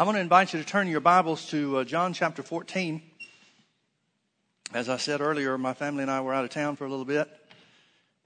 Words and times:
I'm 0.00 0.06
going 0.06 0.14
to 0.14 0.22
invite 0.22 0.54
you 0.54 0.58
to 0.58 0.64
turn 0.64 0.88
your 0.88 1.02
Bibles 1.02 1.50
to 1.50 1.76
uh, 1.76 1.84
John 1.84 2.14
chapter 2.14 2.42
14. 2.42 3.02
As 4.72 4.88
I 4.88 4.96
said 4.96 5.20
earlier, 5.20 5.58
my 5.58 5.74
family 5.74 6.00
and 6.00 6.10
I 6.10 6.22
were 6.22 6.32
out 6.32 6.42
of 6.42 6.48
town 6.48 6.76
for 6.76 6.86
a 6.86 6.88
little 6.88 7.04
bit, 7.04 7.28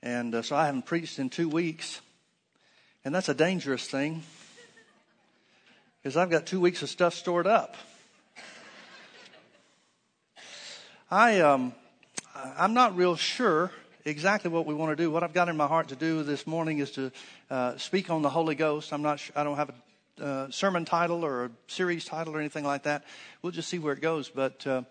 and 0.01 0.37
uh, 0.37 0.43
so 0.43 0.55
I 0.55 0.67
haven't 0.67 0.87
preached 0.87 1.19
in 1.19 1.31
two 1.31 1.49
weeks. 1.49 2.01
And 3.05 3.13
that's 3.13 3.29
a 3.29 3.35
dangerous 3.35 3.89
thing 3.89 4.23
because 6.01 6.17
I've 6.17 6.31
got 6.31 6.47
two 6.47 6.61
weeks 6.61 6.81
of 6.85 6.91
stuff 6.91 7.13
stored 7.13 7.49
up. 7.49 7.75
I, 11.11 11.41
um, 11.41 11.75
I'm 12.57 12.75
not 12.75 12.97
real 12.97 13.17
sure 13.17 13.73
exactly 14.05 14.49
what 14.49 14.65
we 14.65 14.75
want 14.75 14.97
to 14.97 15.03
do. 15.03 15.11
What 15.11 15.25
I've 15.25 15.35
got 15.35 15.49
in 15.49 15.57
my 15.57 15.67
heart 15.67 15.89
to 15.89 15.97
do 15.97 16.23
this 16.23 16.47
morning 16.47 16.79
is 16.79 16.93
to 16.93 17.11
uh, 17.51 17.77
speak 17.79 18.11
on 18.11 18.23
the 18.23 18.31
Holy 18.31 18.55
Ghost. 18.55 18.93
I'm 18.93 19.03
not. 19.03 19.21
I 19.35 19.43
don't 19.43 19.57
have 19.57 19.71
a 19.71 19.75
uh, 20.21 20.51
sermon 20.51 20.85
title 20.85 21.25
or 21.25 21.47
a 21.47 21.51
series 21.67 22.05
title 22.05 22.37
or 22.37 22.41
anything 22.41 22.65
like 22.65 22.85
that. 22.85 23.05
We'll 23.43 23.53
just 23.53 23.69
see 23.69 23.79
where 23.79 23.95
it 23.95 24.01
goes. 24.01 24.29
But 24.29 24.67
uh, 24.67 24.83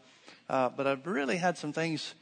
uh 0.49 0.69
but 0.69 0.87
I've 0.87 1.05
really 1.05 1.37
had 1.37 1.57
some 1.57 1.73
things 1.73 2.13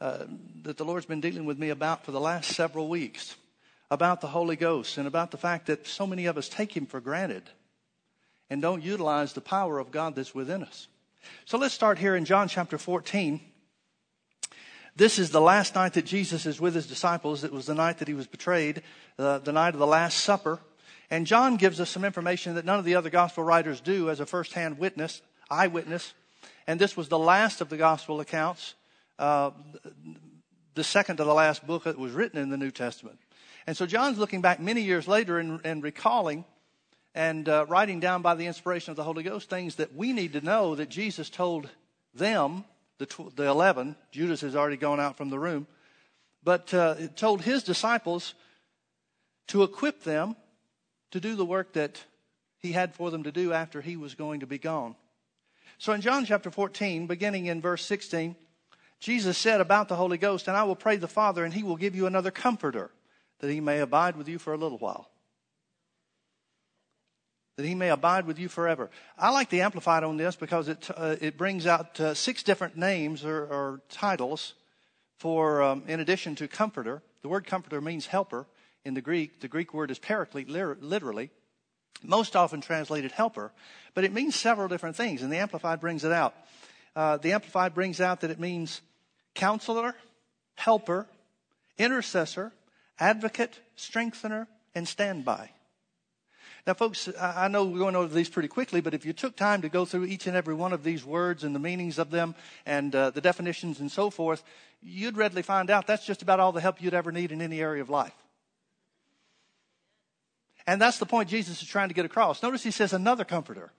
uh, 0.00 0.24
that 0.62 0.76
the 0.76 0.84
Lord's 0.84 1.06
been 1.06 1.20
dealing 1.20 1.44
with 1.44 1.58
me 1.58 1.70
about 1.70 2.04
for 2.04 2.12
the 2.12 2.20
last 2.20 2.54
several 2.54 2.88
weeks 2.88 3.36
about 3.90 4.20
the 4.20 4.28
Holy 4.28 4.56
Ghost 4.56 4.98
and 4.98 5.06
about 5.06 5.30
the 5.30 5.38
fact 5.38 5.66
that 5.66 5.86
so 5.86 6.06
many 6.06 6.26
of 6.26 6.36
us 6.36 6.48
take 6.48 6.76
Him 6.76 6.86
for 6.86 7.00
granted 7.00 7.42
and 8.50 8.62
don't 8.62 8.82
utilize 8.82 9.32
the 9.32 9.40
power 9.40 9.78
of 9.78 9.90
God 9.90 10.14
that's 10.14 10.34
within 10.34 10.62
us. 10.62 10.88
So 11.44 11.58
let's 11.58 11.74
start 11.74 11.98
here 11.98 12.16
in 12.16 12.24
John 12.24 12.48
chapter 12.48 12.78
14. 12.78 13.40
This 14.96 15.18
is 15.18 15.30
the 15.30 15.40
last 15.40 15.74
night 15.74 15.94
that 15.94 16.06
Jesus 16.06 16.44
is 16.46 16.60
with 16.60 16.74
his 16.74 16.86
disciples. 16.86 17.44
It 17.44 17.52
was 17.52 17.66
the 17.66 17.74
night 17.74 17.98
that 17.98 18.08
he 18.08 18.14
was 18.14 18.26
betrayed, 18.26 18.82
uh, 19.18 19.38
the 19.38 19.52
night 19.52 19.74
of 19.74 19.78
the 19.78 19.86
Last 19.86 20.18
Supper. 20.18 20.58
And 21.10 21.26
John 21.26 21.56
gives 21.56 21.80
us 21.80 21.88
some 21.88 22.04
information 22.04 22.54
that 22.56 22.64
none 22.64 22.78
of 22.78 22.84
the 22.84 22.94
other 22.94 23.10
gospel 23.10 23.42
writers 23.42 23.80
do 23.80 24.10
as 24.10 24.20
a 24.20 24.26
first-hand 24.26 24.78
witness, 24.78 25.22
eyewitness. 25.50 26.12
And 26.66 26.78
this 26.78 26.96
was 26.96 27.08
the 27.08 27.18
last 27.18 27.60
of 27.60 27.70
the 27.70 27.78
gospel 27.78 28.20
accounts, 28.20 28.74
uh, 29.18 29.52
the 30.74 30.84
second 30.84 31.16
to 31.16 31.24
the 31.24 31.34
last 31.34 31.66
book 31.66 31.84
that 31.84 31.98
was 31.98 32.12
written 32.12 32.38
in 32.38 32.50
the 32.50 32.58
New 32.58 32.70
Testament. 32.70 33.18
And 33.66 33.76
so 33.76 33.86
John's 33.86 34.18
looking 34.18 34.42
back 34.42 34.60
many 34.60 34.82
years 34.82 35.08
later 35.08 35.38
and, 35.38 35.60
and 35.64 35.82
recalling 35.82 36.44
and 37.14 37.48
uh, 37.48 37.66
writing 37.68 38.00
down 38.00 38.22
by 38.22 38.34
the 38.34 38.46
inspiration 38.46 38.90
of 38.90 38.96
the 38.96 39.04
Holy 39.04 39.22
Ghost 39.22 39.48
things 39.48 39.76
that 39.76 39.94
we 39.94 40.12
need 40.12 40.34
to 40.34 40.40
know 40.40 40.74
that 40.74 40.88
Jesus 40.88 41.30
told 41.30 41.68
them, 42.14 42.64
the, 42.98 43.06
tw- 43.06 43.34
the 43.34 43.46
11. 43.46 43.96
Judas 44.10 44.42
has 44.42 44.54
already 44.54 44.76
gone 44.76 45.00
out 45.00 45.16
from 45.16 45.30
the 45.30 45.38
room. 45.38 45.66
But 46.44 46.72
uh, 46.72 46.94
told 47.16 47.42
his 47.42 47.62
disciples 47.62 48.34
to 49.48 49.62
equip 49.62 50.02
them 50.02 50.36
to 51.10 51.20
do 51.20 51.36
the 51.36 51.44
work 51.44 51.72
that 51.74 52.02
he 52.58 52.72
had 52.72 52.94
for 52.94 53.10
them 53.10 53.22
to 53.22 53.32
do 53.32 53.52
after 53.52 53.80
he 53.80 53.96
was 53.96 54.14
going 54.14 54.40
to 54.40 54.46
be 54.46 54.58
gone. 54.58 54.96
So 55.78 55.92
in 55.92 56.00
John 56.00 56.24
chapter 56.24 56.50
14, 56.50 57.06
beginning 57.06 57.46
in 57.46 57.60
verse 57.60 57.84
16, 57.84 58.34
Jesus 59.00 59.38
said 59.38 59.60
about 59.60 59.88
the 59.88 59.96
Holy 59.96 60.18
Ghost, 60.18 60.48
And 60.48 60.56
I 60.56 60.64
will 60.64 60.76
pray 60.76 60.96
the 60.96 61.06
Father, 61.06 61.44
and 61.44 61.54
he 61.54 61.62
will 61.62 61.76
give 61.76 61.94
you 61.94 62.06
another 62.06 62.32
comforter, 62.32 62.90
that 63.38 63.50
he 63.50 63.60
may 63.60 63.78
abide 63.78 64.16
with 64.16 64.28
you 64.28 64.38
for 64.38 64.52
a 64.52 64.58
little 64.58 64.78
while 64.78 65.08
that 67.58 67.66
he 67.66 67.74
may 67.74 67.90
abide 67.90 68.24
with 68.24 68.38
you 68.38 68.48
forever. 68.48 68.88
I 69.18 69.30
like 69.30 69.50
the 69.50 69.62
Amplified 69.62 70.04
on 70.04 70.16
this 70.16 70.36
because 70.36 70.68
it, 70.68 70.88
uh, 70.96 71.16
it 71.20 71.36
brings 71.36 71.66
out 71.66 71.98
uh, 71.98 72.14
six 72.14 72.44
different 72.44 72.76
names 72.76 73.24
or, 73.24 73.46
or 73.46 73.80
titles 73.88 74.54
for, 75.16 75.60
um, 75.60 75.82
in 75.88 75.98
addition 75.98 76.36
to 76.36 76.46
comforter. 76.46 77.02
The 77.22 77.28
word 77.28 77.48
comforter 77.48 77.80
means 77.80 78.06
helper 78.06 78.46
in 78.84 78.94
the 78.94 79.00
Greek. 79.00 79.40
The 79.40 79.48
Greek 79.48 79.74
word 79.74 79.90
is 79.90 79.98
paraclete, 79.98 80.48
literally. 80.48 81.30
Most 82.02 82.36
often 82.36 82.60
translated 82.60 83.12
helper, 83.12 83.50
but 83.94 84.04
it 84.04 84.12
means 84.12 84.36
several 84.36 84.68
different 84.68 84.94
things, 84.94 85.22
and 85.22 85.32
the 85.32 85.38
Amplified 85.38 85.80
brings 85.80 86.04
it 86.04 86.12
out. 86.12 86.34
Uh, 86.94 87.16
the 87.16 87.32
Amplified 87.32 87.74
brings 87.74 88.00
out 88.00 88.20
that 88.20 88.30
it 88.30 88.38
means 88.38 88.80
counselor, 89.34 89.94
helper, 90.54 91.06
intercessor, 91.76 92.52
advocate, 93.00 93.58
strengthener, 93.76 94.46
and 94.74 94.86
standby. 94.86 95.50
Now, 96.66 96.74
folks, 96.74 97.08
I 97.18 97.48
know 97.48 97.64
we're 97.64 97.78
going 97.78 97.96
over 97.96 98.12
these 98.12 98.28
pretty 98.28 98.48
quickly, 98.48 98.80
but 98.80 98.92
if 98.92 99.06
you 99.06 99.12
took 99.12 99.36
time 99.36 99.62
to 99.62 99.68
go 99.68 99.84
through 99.84 100.04
each 100.04 100.26
and 100.26 100.36
every 100.36 100.54
one 100.54 100.72
of 100.72 100.84
these 100.84 101.04
words 101.04 101.42
and 101.42 101.54
the 101.54 101.60
meanings 101.60 101.98
of 101.98 102.10
them 102.10 102.34
and 102.66 102.94
uh, 102.94 103.10
the 103.10 103.22
definitions 103.22 103.80
and 103.80 103.90
so 103.90 104.10
forth, 104.10 104.42
you'd 104.82 105.16
readily 105.16 105.42
find 105.42 105.70
out 105.70 105.86
that's 105.86 106.04
just 106.04 106.20
about 106.20 106.40
all 106.40 106.52
the 106.52 106.60
help 106.60 106.82
you'd 106.82 106.94
ever 106.94 107.10
need 107.10 107.32
in 107.32 107.40
any 107.40 107.60
area 107.60 107.80
of 107.80 107.88
life. 107.88 108.12
And 110.68 110.78
that's 110.78 110.98
the 110.98 111.06
point 111.06 111.30
Jesus 111.30 111.62
is 111.62 111.66
trying 111.66 111.88
to 111.88 111.94
get 111.94 112.04
across. 112.04 112.42
Notice 112.42 112.62
he 112.62 112.70
says 112.70 112.92
another 112.92 113.24
comforter. 113.24 113.72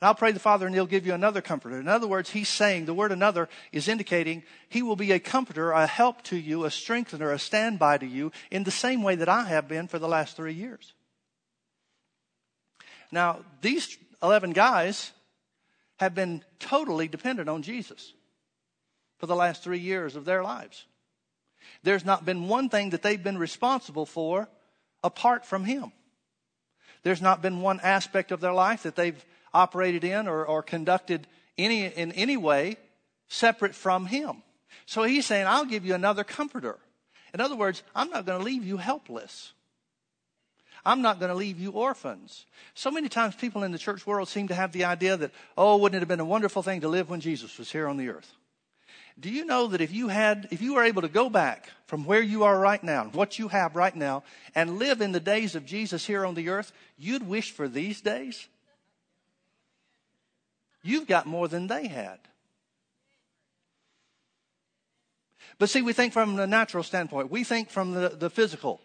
And 0.00 0.08
I'll 0.08 0.14
pray 0.14 0.32
the 0.32 0.40
Father 0.40 0.64
and 0.64 0.74
he'll 0.74 0.86
give 0.86 1.06
you 1.06 1.12
another 1.12 1.42
comforter. 1.42 1.78
In 1.78 1.86
other 1.86 2.06
words, 2.06 2.30
he's 2.30 2.48
saying 2.48 2.86
the 2.86 2.94
word 2.94 3.12
another 3.12 3.46
is 3.72 3.88
indicating 3.88 4.42
he 4.70 4.80
will 4.80 4.96
be 4.96 5.12
a 5.12 5.20
comforter, 5.20 5.70
a 5.70 5.86
help 5.86 6.22
to 6.22 6.36
you, 6.36 6.64
a 6.64 6.70
strengthener, 6.70 7.30
a 7.30 7.38
standby 7.38 7.98
to 7.98 8.06
you 8.06 8.32
in 8.50 8.64
the 8.64 8.70
same 8.70 9.02
way 9.02 9.16
that 9.16 9.28
I 9.28 9.44
have 9.44 9.68
been 9.68 9.86
for 9.86 9.98
the 9.98 10.08
last 10.08 10.34
three 10.34 10.54
years. 10.54 10.94
Now, 13.10 13.40
these 13.60 13.98
11 14.22 14.52
guys 14.52 15.12
have 15.96 16.14
been 16.14 16.42
totally 16.58 17.06
dependent 17.06 17.50
on 17.50 17.60
Jesus 17.60 18.14
for 19.18 19.26
the 19.26 19.36
last 19.36 19.62
three 19.62 19.80
years 19.80 20.16
of 20.16 20.24
their 20.24 20.42
lives. 20.42 20.86
There's 21.82 22.06
not 22.06 22.24
been 22.24 22.48
one 22.48 22.70
thing 22.70 22.90
that 22.90 23.02
they've 23.02 23.22
been 23.22 23.36
responsible 23.36 24.06
for 24.06 24.48
apart 25.02 25.44
from 25.44 25.64
Him. 25.64 25.92
There's 27.02 27.22
not 27.22 27.42
been 27.42 27.60
one 27.60 27.80
aspect 27.80 28.32
of 28.32 28.40
their 28.40 28.52
life 28.52 28.84
that 28.84 28.96
they've 28.96 29.24
operated 29.52 30.04
in 30.04 30.28
or, 30.28 30.44
or 30.44 30.62
conducted 30.62 31.26
any, 31.58 31.86
in 31.86 32.12
any 32.12 32.36
way 32.36 32.76
separate 33.28 33.74
from 33.74 34.06
Him. 34.06 34.42
So 34.86 35.02
He's 35.02 35.26
saying, 35.26 35.46
I'll 35.46 35.64
give 35.64 35.84
you 35.84 35.94
another 35.94 36.24
comforter. 36.24 36.78
In 37.34 37.40
other 37.40 37.56
words, 37.56 37.82
I'm 37.94 38.10
not 38.10 38.26
going 38.26 38.38
to 38.38 38.44
leave 38.44 38.64
you 38.64 38.76
helpless. 38.76 39.52
I'm 40.84 41.00
not 41.00 41.20
going 41.20 41.30
to 41.30 41.36
leave 41.36 41.60
you 41.60 41.70
orphans. 41.70 42.44
So 42.74 42.90
many 42.90 43.08
times 43.08 43.34
people 43.36 43.62
in 43.62 43.72
the 43.72 43.78
church 43.78 44.06
world 44.06 44.28
seem 44.28 44.48
to 44.48 44.54
have 44.54 44.72
the 44.72 44.84
idea 44.84 45.16
that, 45.16 45.30
oh, 45.56 45.76
wouldn't 45.76 45.96
it 45.96 46.00
have 46.00 46.08
been 46.08 46.20
a 46.20 46.24
wonderful 46.24 46.62
thing 46.62 46.80
to 46.80 46.88
live 46.88 47.08
when 47.08 47.20
Jesus 47.20 47.56
was 47.56 47.70
here 47.70 47.86
on 47.86 47.96
the 47.96 48.08
earth? 48.08 48.32
Do 49.22 49.30
you 49.30 49.44
know 49.44 49.68
that 49.68 49.80
if 49.80 49.92
you 49.92 50.08
had, 50.08 50.48
if 50.50 50.60
you 50.60 50.74
were 50.74 50.82
able 50.82 51.02
to 51.02 51.08
go 51.08 51.30
back 51.30 51.70
from 51.86 52.04
where 52.04 52.20
you 52.20 52.42
are 52.42 52.58
right 52.58 52.82
now, 52.82 53.04
what 53.12 53.38
you 53.38 53.48
have 53.48 53.76
right 53.76 53.94
now, 53.94 54.24
and 54.54 54.78
live 54.78 55.00
in 55.00 55.12
the 55.12 55.20
days 55.20 55.54
of 55.54 55.64
Jesus 55.64 56.04
here 56.04 56.26
on 56.26 56.34
the 56.34 56.48
earth, 56.48 56.72
you'd 56.98 57.26
wish 57.26 57.52
for 57.52 57.68
these 57.68 58.00
days? 58.00 58.48
You've 60.82 61.06
got 61.06 61.26
more 61.26 61.46
than 61.46 61.68
they 61.68 61.86
had. 61.86 62.18
But 65.58 65.70
see, 65.70 65.82
we 65.82 65.92
think 65.92 66.12
from 66.12 66.34
the 66.34 66.48
natural 66.48 66.82
standpoint. 66.82 67.30
We 67.30 67.44
think 67.44 67.70
from 67.70 67.92
the, 67.92 68.08
the 68.08 68.28
physical 68.28 68.80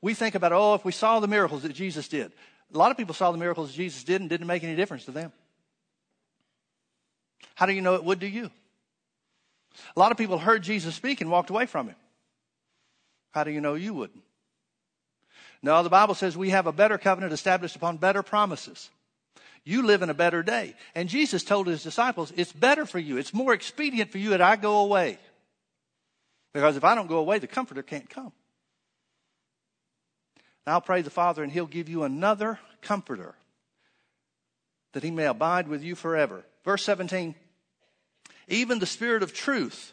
we 0.00 0.14
think 0.14 0.34
about, 0.34 0.52
oh, 0.52 0.74
if 0.74 0.84
we 0.84 0.92
saw 0.92 1.20
the 1.20 1.28
miracles 1.28 1.62
that 1.62 1.72
Jesus 1.72 2.08
did. 2.08 2.32
A 2.74 2.78
lot 2.78 2.90
of 2.90 2.96
people 2.96 3.14
saw 3.14 3.30
the 3.30 3.38
miracles 3.38 3.72
Jesus 3.72 4.02
did 4.02 4.20
and 4.20 4.28
didn't 4.28 4.46
make 4.46 4.64
any 4.64 4.74
difference 4.74 5.04
to 5.04 5.12
them. 5.12 5.32
How 7.54 7.66
do 7.66 7.72
you 7.72 7.82
know 7.82 7.94
it 7.94 8.04
would 8.04 8.20
to 8.20 8.28
you? 8.28 8.50
A 9.96 10.00
lot 10.00 10.12
of 10.12 10.18
people 10.18 10.38
heard 10.38 10.62
Jesus 10.62 10.94
speak 10.94 11.20
and 11.20 11.30
walked 11.30 11.50
away 11.50 11.66
from 11.66 11.88
him. 11.88 11.96
How 13.32 13.44
do 13.44 13.50
you 13.50 13.60
know 13.60 13.74
you 13.74 13.94
wouldn't? 13.94 14.22
No, 15.62 15.82
the 15.82 15.88
Bible 15.88 16.14
says 16.14 16.36
we 16.36 16.50
have 16.50 16.66
a 16.66 16.72
better 16.72 16.98
covenant 16.98 17.32
established 17.32 17.76
upon 17.76 17.96
better 17.96 18.22
promises. 18.22 18.90
You 19.64 19.82
live 19.82 20.02
in 20.02 20.10
a 20.10 20.14
better 20.14 20.42
day. 20.42 20.74
And 20.94 21.08
Jesus 21.08 21.44
told 21.44 21.68
his 21.68 21.82
disciples, 21.82 22.32
it's 22.36 22.52
better 22.52 22.84
for 22.84 22.98
you. 22.98 23.16
It's 23.16 23.32
more 23.32 23.54
expedient 23.54 24.10
for 24.10 24.18
you 24.18 24.30
that 24.30 24.40
I 24.40 24.56
go 24.56 24.80
away. 24.80 25.18
Because 26.52 26.76
if 26.76 26.84
I 26.84 26.94
don't 26.94 27.06
go 27.06 27.18
away, 27.18 27.38
the 27.38 27.46
comforter 27.46 27.82
can't 27.82 28.10
come. 28.10 28.32
I'll 30.66 30.80
pray 30.80 31.02
the 31.02 31.10
Father, 31.10 31.42
and 31.42 31.50
He'll 31.50 31.66
give 31.66 31.88
you 31.88 32.04
another 32.04 32.58
comforter 32.82 33.34
that 34.92 35.02
He 35.02 35.10
may 35.10 35.26
abide 35.26 35.66
with 35.68 35.82
you 35.82 35.94
forever. 35.94 36.44
Verse 36.64 36.84
17 36.84 37.34
Even 38.48 38.78
the 38.78 38.86
Spirit 38.86 39.22
of 39.22 39.32
truth, 39.32 39.92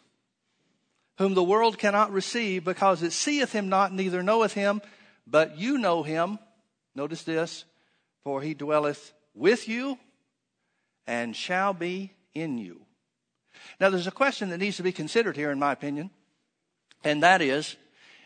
whom 1.17 1.33
the 1.33 1.43
world 1.43 1.77
cannot 1.77 2.11
receive 2.11 2.63
because 2.63 3.03
it 3.03 3.11
seeth 3.11 3.51
Him 3.51 3.69
not, 3.69 3.93
neither 3.93 4.23
knoweth 4.23 4.53
Him, 4.53 4.81
but 5.27 5.57
you 5.57 5.77
know 5.77 6.03
Him. 6.03 6.39
Notice 6.95 7.23
this, 7.23 7.65
for 8.23 8.41
He 8.41 8.53
dwelleth 8.53 9.13
with 9.33 9.67
you 9.67 9.97
and 11.05 11.35
shall 11.35 11.73
be 11.73 12.13
in 12.33 12.57
you. 12.57 12.81
Now, 13.79 13.89
there's 13.89 14.07
a 14.07 14.11
question 14.11 14.49
that 14.49 14.59
needs 14.59 14.77
to 14.77 14.83
be 14.83 14.91
considered 14.91 15.35
here, 15.35 15.51
in 15.51 15.59
my 15.59 15.71
opinion, 15.71 16.11
and 17.03 17.23
that 17.23 17.41
is 17.41 17.75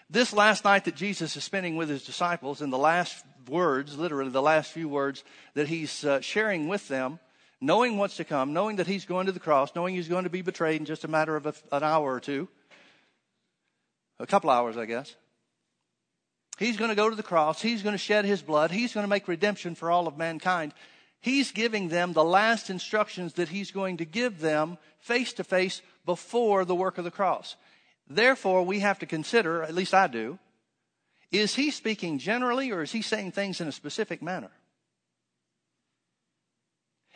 this 0.09 0.33
last 0.33 0.63
night 0.63 0.85
that 0.85 0.95
Jesus 0.95 1.35
is 1.35 1.43
spending 1.43 1.75
with 1.75 1.89
his 1.89 2.03
disciples, 2.03 2.61
in 2.61 2.69
the 2.69 2.77
last 2.77 3.23
words, 3.47 3.97
literally 3.97 4.29
the 4.29 4.41
last 4.41 4.71
few 4.71 4.87
words 4.87 5.23
that 5.53 5.67
he's 5.67 6.05
uh, 6.05 6.21
sharing 6.21 6.67
with 6.67 6.87
them, 6.87 7.19
knowing 7.63 7.97
what's 7.97 8.17
to 8.17 8.25
come, 8.25 8.51
knowing 8.51 8.75
that 8.75 8.87
he's 8.87 9.05
going 9.05 9.25
to 9.25 9.31
the 9.31 9.39
cross, 9.39 9.71
knowing 9.73 9.95
he's 9.95 10.09
going 10.09 10.25
to 10.25 10.29
be 10.29 10.41
betrayed 10.41 10.81
in 10.81 10.85
just 10.85 11.05
a 11.05 11.07
matter 11.07 11.37
of 11.37 11.45
a, 11.45 11.53
an 11.71 11.81
hour 11.81 12.13
or 12.13 12.19
two, 12.19 12.49
a 14.19 14.27
couple 14.27 14.49
hours, 14.49 14.75
I 14.75 14.85
guess. 14.85 15.15
He's 16.59 16.75
going 16.75 16.89
to 16.89 16.95
go 16.95 17.09
to 17.09 17.15
the 17.15 17.23
cross. 17.23 17.61
He's 17.61 17.81
going 17.81 17.93
to 17.93 17.97
shed 17.97 18.25
his 18.25 18.41
blood. 18.41 18.69
He's 18.69 18.93
going 18.93 19.05
to 19.05 19.09
make 19.09 19.29
redemption 19.29 19.75
for 19.75 19.89
all 19.89 20.07
of 20.07 20.17
mankind. 20.17 20.73
He's 21.21 21.53
giving 21.53 21.87
them 21.87 22.11
the 22.11 22.23
last 22.23 22.69
instructions 22.69 23.33
that 23.33 23.47
he's 23.47 23.71
going 23.71 23.97
to 23.97 24.05
give 24.05 24.41
them 24.41 24.77
face 24.99 25.31
to 25.33 25.45
face 25.45 25.81
before 26.05 26.65
the 26.65 26.75
work 26.75 26.97
of 26.97 27.05
the 27.05 27.11
cross. 27.11 27.55
Therefore, 28.09 28.63
we 28.63 28.79
have 28.79 28.99
to 28.99 29.05
consider, 29.05 29.63
at 29.63 29.73
least 29.73 29.93
I 29.93 30.07
do, 30.07 30.37
is 31.31 31.55
he 31.55 31.71
speaking 31.71 32.19
generally 32.19 32.71
or 32.71 32.83
is 32.83 32.91
he 32.91 33.01
saying 33.01 33.31
things 33.31 33.61
in 33.61 33.69
a 33.69 33.71
specific 33.71 34.21
manner? 34.21 34.51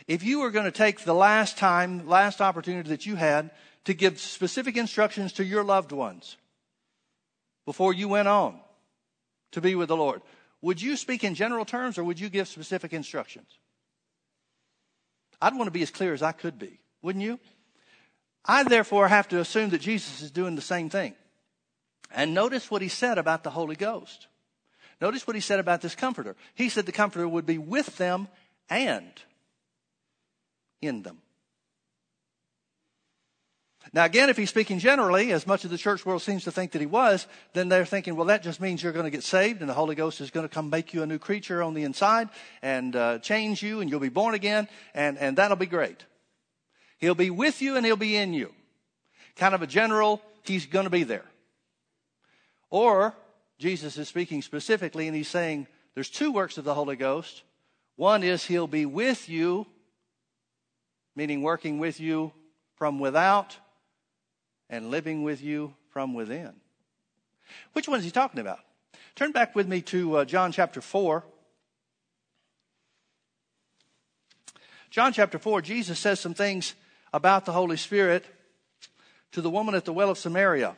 If 0.05 0.23
you 0.23 0.39
were 0.39 0.51
going 0.51 0.65
to 0.65 0.71
take 0.71 0.99
the 1.01 1.13
last 1.15 1.57
time, 1.57 2.07
last 2.07 2.41
opportunity 2.41 2.89
that 2.89 3.05
you 3.05 3.15
had 3.15 3.51
to 3.85 3.93
give 3.93 4.19
specific 4.19 4.77
instructions 4.77 5.33
to 5.33 5.45
your 5.45 5.63
loved 5.63 5.91
ones 5.91 6.37
before 7.65 7.93
you 7.93 8.07
went 8.07 8.27
on 8.27 8.59
to 9.51 9.61
be 9.61 9.75
with 9.75 9.87
the 9.87 9.97
Lord, 9.97 10.21
would 10.61 10.81
you 10.81 10.97
speak 10.97 11.23
in 11.23 11.35
general 11.35 11.65
terms 11.65 11.97
or 11.97 12.03
would 12.03 12.19
you 12.19 12.29
give 12.29 12.47
specific 12.47 12.93
instructions? 12.93 13.47
I'd 15.41 15.55
want 15.55 15.67
to 15.67 15.71
be 15.71 15.83
as 15.83 15.91
clear 15.91 16.13
as 16.13 16.21
I 16.21 16.31
could 16.31 16.57
be, 16.57 16.79
wouldn't 17.01 17.23
you? 17.23 17.39
I 18.45 18.63
therefore 18.63 19.07
have 19.07 19.27
to 19.29 19.39
assume 19.39 19.69
that 19.71 19.81
Jesus 19.81 20.21
is 20.21 20.31
doing 20.31 20.55
the 20.55 20.61
same 20.61 20.89
thing. 20.89 21.13
And 22.11 22.33
notice 22.33 22.71
what 22.71 22.81
he 22.81 22.87
said 22.87 23.17
about 23.17 23.43
the 23.43 23.49
Holy 23.49 23.75
Ghost. 23.75 24.27
Notice 25.01 25.27
what 25.27 25.35
he 25.35 25.41
said 25.41 25.59
about 25.59 25.81
this 25.81 25.95
comforter. 25.95 26.35
He 26.55 26.69
said 26.69 26.85
the 26.85 26.91
comforter 26.91 27.27
would 27.27 27.45
be 27.45 27.57
with 27.57 27.97
them 27.97 28.29
and 28.69 29.11
in 30.81 31.01
them. 31.03 31.19
Now, 33.93 34.05
again, 34.05 34.29
if 34.29 34.37
he's 34.37 34.49
speaking 34.49 34.79
generally, 34.79 35.31
as 35.31 35.47
much 35.47 35.63
of 35.63 35.71
the 35.71 35.77
church 35.77 36.05
world 36.05 36.21
seems 36.21 36.43
to 36.43 36.51
think 36.51 36.71
that 36.71 36.81
he 36.81 36.85
was, 36.85 37.25
then 37.53 37.69
they're 37.69 37.85
thinking, 37.85 38.15
well, 38.15 38.27
that 38.27 38.43
just 38.43 38.59
means 38.59 38.83
you're 38.83 38.91
going 38.91 39.05
to 39.05 39.11
get 39.11 39.23
saved 39.23 39.61
and 39.61 39.69
the 39.69 39.73
Holy 39.73 39.95
Ghost 39.95 40.19
is 40.19 40.29
going 40.29 40.47
to 40.47 40.53
come 40.53 40.69
make 40.69 40.93
you 40.93 41.03
a 41.03 41.07
new 41.07 41.19
creature 41.19 41.63
on 41.63 41.73
the 41.73 41.83
inside 41.83 42.29
and 42.61 42.95
uh, 42.95 43.19
change 43.19 43.63
you 43.63 43.79
and 43.79 43.89
you'll 43.89 43.99
be 43.99 44.09
born 44.09 44.33
again 44.35 44.67
and, 44.93 45.17
and 45.17 45.37
that'll 45.37 45.57
be 45.57 45.65
great. 45.65 46.05
He'll 46.97 47.15
be 47.15 47.29
with 47.29 47.61
you 47.61 47.77
and 47.77 47.85
he'll 47.85 47.95
be 47.95 48.15
in 48.15 48.33
you. 48.33 48.53
Kind 49.35 49.55
of 49.55 49.61
a 49.61 49.67
general, 49.67 50.21
he's 50.43 50.65
going 50.65 50.85
to 50.85 50.89
be 50.89 51.03
there. 51.03 51.25
Or 52.69 53.15
Jesus 53.59 53.97
is 53.97 54.07
speaking 54.07 54.41
specifically 54.41 55.07
and 55.07 55.15
he's 55.15 55.29
saying 55.29 55.67
there's 55.93 56.09
two 56.09 56.31
works 56.31 56.57
of 56.57 56.65
the 56.65 56.73
Holy 56.73 56.95
Ghost. 56.95 57.43
One 57.95 58.23
is 58.23 58.45
he'll 58.45 58.67
be 58.67 58.85
with 58.85 59.29
you, 59.29 59.65
meaning 61.17 61.41
working 61.41 61.79
with 61.79 61.99
you 61.99 62.31
from 62.75 62.99
without 62.99 63.57
and 64.69 64.91
living 64.91 65.23
with 65.23 65.41
you 65.41 65.73
from 65.89 66.13
within. 66.13 66.53
Which 67.73 67.87
one 67.87 67.97
is 67.97 68.05
he 68.05 68.11
talking 68.11 68.39
about? 68.39 68.59
Turn 69.15 69.31
back 69.31 69.55
with 69.55 69.67
me 69.67 69.81
to 69.81 70.17
uh, 70.17 70.25
John 70.25 70.51
chapter 70.51 70.79
4. 70.79 71.23
John 74.91 75.11
chapter 75.11 75.39
4, 75.39 75.63
Jesus 75.63 75.97
says 75.97 76.19
some 76.19 76.35
things 76.35 76.75
about 77.11 77.45
the 77.45 77.51
Holy 77.51 77.77
Spirit 77.77 78.23
to 79.31 79.41
the 79.41 79.49
woman 79.49 79.73
at 79.73 79.85
the 79.85 79.93
well 79.93 80.11
of 80.11 80.19
Samaria. 80.19 80.75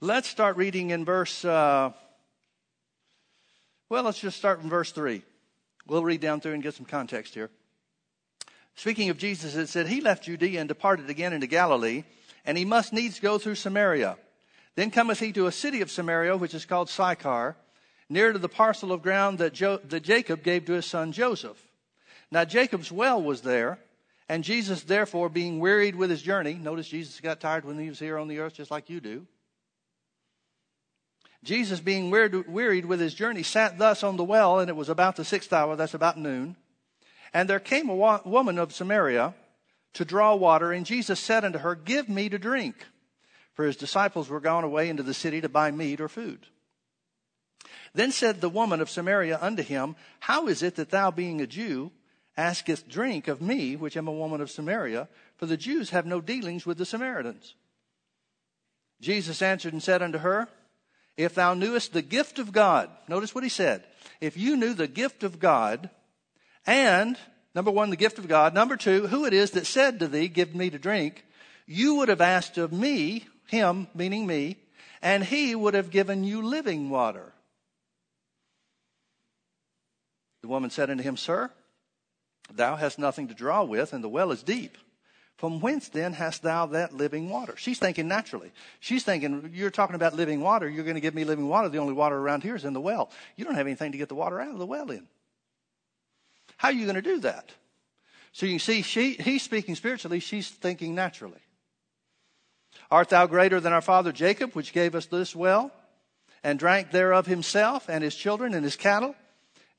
Let's 0.00 0.28
start 0.28 0.56
reading 0.56 0.90
in 0.90 1.04
verse, 1.04 1.44
uh, 1.44 1.92
well, 3.88 4.02
let's 4.02 4.18
just 4.18 4.36
start 4.36 4.60
in 4.62 4.68
verse 4.68 4.90
3. 4.90 5.22
We'll 5.88 6.04
read 6.04 6.20
down 6.20 6.40
through 6.40 6.52
and 6.52 6.62
get 6.62 6.74
some 6.74 6.86
context 6.86 7.34
here. 7.34 7.50
Speaking 8.74 9.08
of 9.08 9.18
Jesus, 9.18 9.56
it 9.56 9.68
said, 9.68 9.88
He 9.88 10.00
left 10.00 10.24
Judea 10.24 10.60
and 10.60 10.68
departed 10.68 11.10
again 11.10 11.32
into 11.32 11.46
Galilee, 11.46 12.04
and 12.44 12.56
he 12.56 12.64
must 12.64 12.92
needs 12.92 13.18
go 13.18 13.38
through 13.38 13.56
Samaria. 13.56 14.16
Then 14.76 14.90
cometh 14.90 15.18
he 15.18 15.32
to 15.32 15.46
a 15.46 15.52
city 15.52 15.80
of 15.80 15.90
Samaria, 15.90 16.36
which 16.36 16.54
is 16.54 16.64
called 16.64 16.88
Sychar, 16.88 17.56
near 18.08 18.32
to 18.32 18.38
the 18.38 18.48
parcel 18.48 18.92
of 18.92 19.02
ground 19.02 19.38
that, 19.38 19.54
jo- 19.54 19.80
that 19.88 20.04
Jacob 20.04 20.42
gave 20.42 20.66
to 20.66 20.74
his 20.74 20.86
son 20.86 21.10
Joseph. 21.10 21.60
Now 22.30 22.44
Jacob's 22.44 22.92
well 22.92 23.20
was 23.20 23.40
there, 23.40 23.78
and 24.28 24.44
Jesus, 24.44 24.82
therefore, 24.82 25.30
being 25.30 25.58
wearied 25.58 25.96
with 25.96 26.10
his 26.10 26.22
journey, 26.22 26.54
notice 26.54 26.88
Jesus 26.88 27.18
got 27.20 27.40
tired 27.40 27.64
when 27.64 27.78
he 27.78 27.88
was 27.88 27.98
here 27.98 28.18
on 28.18 28.28
the 28.28 28.38
earth, 28.38 28.54
just 28.54 28.70
like 28.70 28.90
you 28.90 29.00
do. 29.00 29.26
Jesus, 31.44 31.80
being 31.80 32.10
wearied 32.10 32.84
with 32.84 33.00
his 33.00 33.14
journey, 33.14 33.42
sat 33.42 33.78
thus 33.78 34.02
on 34.02 34.16
the 34.16 34.24
well, 34.24 34.58
and 34.58 34.68
it 34.68 34.76
was 34.76 34.88
about 34.88 35.16
the 35.16 35.24
sixth 35.24 35.52
hour, 35.52 35.76
that's 35.76 35.94
about 35.94 36.18
noon. 36.18 36.56
And 37.32 37.48
there 37.48 37.60
came 37.60 37.88
a 37.88 38.20
woman 38.24 38.58
of 38.58 38.72
Samaria 38.72 39.34
to 39.94 40.04
draw 40.04 40.34
water, 40.34 40.72
and 40.72 40.84
Jesus 40.84 41.20
said 41.20 41.44
unto 41.44 41.58
her, 41.58 41.74
Give 41.74 42.08
me 42.08 42.28
to 42.28 42.38
drink. 42.38 42.74
For 43.54 43.64
his 43.64 43.76
disciples 43.76 44.28
were 44.28 44.40
gone 44.40 44.64
away 44.64 44.88
into 44.88 45.02
the 45.02 45.14
city 45.14 45.40
to 45.40 45.48
buy 45.48 45.70
meat 45.70 46.00
or 46.00 46.08
food. 46.08 46.46
Then 47.94 48.12
said 48.12 48.40
the 48.40 48.48
woman 48.48 48.80
of 48.80 48.90
Samaria 48.90 49.38
unto 49.40 49.62
him, 49.62 49.96
How 50.20 50.46
is 50.46 50.62
it 50.62 50.76
that 50.76 50.90
thou, 50.90 51.10
being 51.10 51.40
a 51.40 51.46
Jew, 51.46 51.90
askest 52.36 52.88
drink 52.88 53.26
of 53.26 53.42
me, 53.42 53.74
which 53.76 53.96
am 53.96 54.06
a 54.06 54.12
woman 54.12 54.40
of 54.40 54.50
Samaria? 54.50 55.08
For 55.36 55.46
the 55.46 55.56
Jews 55.56 55.90
have 55.90 56.06
no 56.06 56.20
dealings 56.20 56.66
with 56.66 56.78
the 56.78 56.84
Samaritans. 56.84 57.54
Jesus 59.00 59.42
answered 59.42 59.72
and 59.72 59.82
said 59.82 60.02
unto 60.02 60.18
her, 60.18 60.48
If 61.18 61.34
thou 61.34 61.52
knewest 61.52 61.92
the 61.92 62.00
gift 62.00 62.38
of 62.38 62.52
God, 62.52 62.88
notice 63.08 63.34
what 63.34 63.42
he 63.42 63.50
said. 63.50 63.82
If 64.20 64.36
you 64.36 64.56
knew 64.56 64.72
the 64.72 64.86
gift 64.86 65.24
of 65.24 65.40
God, 65.40 65.90
and 66.64 67.18
number 67.56 67.72
one, 67.72 67.90
the 67.90 67.96
gift 67.96 68.18
of 68.18 68.28
God, 68.28 68.54
number 68.54 68.76
two, 68.76 69.08
who 69.08 69.26
it 69.26 69.34
is 69.34 69.50
that 69.50 69.66
said 69.66 69.98
to 69.98 70.06
thee, 70.06 70.28
Give 70.28 70.54
me 70.54 70.70
to 70.70 70.78
drink, 70.78 71.24
you 71.66 71.96
would 71.96 72.08
have 72.08 72.20
asked 72.20 72.56
of 72.56 72.72
me, 72.72 73.26
him, 73.48 73.88
meaning 73.96 74.28
me, 74.28 74.58
and 75.02 75.24
he 75.24 75.56
would 75.56 75.74
have 75.74 75.90
given 75.90 76.22
you 76.22 76.40
living 76.40 76.88
water. 76.88 77.32
The 80.42 80.48
woman 80.48 80.70
said 80.70 80.88
unto 80.88 81.02
him, 81.02 81.16
Sir, 81.16 81.50
Thou 82.54 82.76
hast 82.76 82.98
nothing 82.98 83.26
to 83.28 83.34
draw 83.34 83.64
with, 83.64 83.92
and 83.92 84.02
the 84.02 84.08
well 84.08 84.30
is 84.30 84.42
deep. 84.44 84.78
From 85.38 85.60
whence 85.60 85.88
then 85.88 86.14
hast 86.14 86.42
thou 86.42 86.66
that 86.66 86.92
living 86.92 87.30
water? 87.30 87.54
She's 87.56 87.78
thinking 87.78 88.08
naturally. 88.08 88.50
She's 88.80 89.04
thinking, 89.04 89.52
You're 89.54 89.70
talking 89.70 89.94
about 89.94 90.14
living 90.14 90.40
water. 90.40 90.68
You're 90.68 90.84
going 90.84 90.96
to 90.96 91.00
give 91.00 91.14
me 91.14 91.24
living 91.24 91.48
water. 91.48 91.68
The 91.68 91.78
only 91.78 91.92
water 91.92 92.16
around 92.16 92.42
here 92.42 92.56
is 92.56 92.64
in 92.64 92.72
the 92.72 92.80
well. 92.80 93.10
You 93.36 93.44
don't 93.44 93.54
have 93.54 93.68
anything 93.68 93.92
to 93.92 93.98
get 93.98 94.08
the 94.08 94.16
water 94.16 94.40
out 94.40 94.50
of 94.50 94.58
the 94.58 94.66
well 94.66 94.90
in. 94.90 95.06
How 96.56 96.68
are 96.68 96.72
you 96.72 96.86
going 96.86 96.96
to 96.96 97.02
do 97.02 97.20
that? 97.20 97.52
So 98.32 98.46
you 98.46 98.52
can 98.54 98.58
see, 98.58 98.82
she, 98.82 99.12
he's 99.12 99.42
speaking 99.42 99.76
spiritually, 99.76 100.18
she's 100.18 100.48
thinking 100.48 100.96
naturally. 100.96 101.40
Art 102.90 103.10
thou 103.10 103.26
greater 103.26 103.60
than 103.60 103.72
our 103.72 103.80
father 103.80 104.10
Jacob, 104.10 104.54
which 104.54 104.72
gave 104.72 104.96
us 104.96 105.06
this 105.06 105.36
well, 105.36 105.70
and 106.42 106.58
drank 106.58 106.90
thereof 106.90 107.26
himself, 107.26 107.88
and 107.88 108.02
his 108.02 108.16
children, 108.16 108.54
and 108.54 108.64
his 108.64 108.74
cattle? 108.74 109.14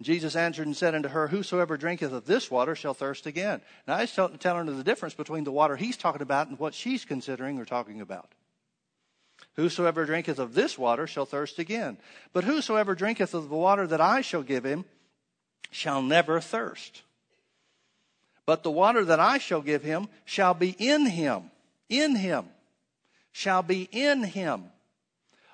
Jesus 0.02 0.36
answered 0.36 0.66
and 0.66 0.78
said 0.78 0.96
unto 0.96 1.10
her, 1.10 1.28
Whosoever 1.28 1.76
drinketh 1.76 2.14
of 2.14 2.26
this 2.26 2.50
water 2.50 2.74
shall 2.74 2.94
thirst 2.94 3.26
again. 3.26 3.62
Now 3.86 3.96
I 3.96 4.02
he's 4.06 4.14
telling 4.14 4.68
her 4.68 4.74
the 4.74 4.84
difference 4.84 5.14
between 5.14 5.44
the 5.44 5.52
water 5.52 5.76
he's 5.76 5.98
talking 5.98 6.22
about 6.22 6.48
and 6.48 6.58
what 6.58 6.74
she's 6.74 7.04
considering 7.04 7.60
or 7.60 7.66
talking 7.66 8.00
about. 8.00 8.34
Whosoever 9.56 10.06
drinketh 10.06 10.40
of 10.40 10.54
this 10.54 10.78
water 10.78 11.06
shall 11.06 11.26
thirst 11.26 11.60
again. 11.60 11.98
But 12.32 12.46
whosoever 12.46 12.96
drinketh 12.96 13.34
of 13.34 13.50
the 13.50 13.56
water 13.58 13.88
that 13.88 14.00
I 14.00 14.22
shall 14.22 14.44
give 14.44 14.64
him 14.64 14.86
shall 15.70 16.02
never 16.02 16.40
thirst. 16.40 17.04
But 18.46 18.64
the 18.64 18.72
water 18.72 19.04
that 19.04 19.20
I 19.20 19.38
shall 19.38 19.62
give 19.62 19.84
him 19.84 20.08
shall 20.24 20.54
be 20.54 20.70
in 20.70 21.08
him, 21.08 21.52
in 21.90 22.16
him, 22.16 22.46
shall 23.34 23.64
be 23.64 23.90
in 23.92 24.24
him. 24.24 24.64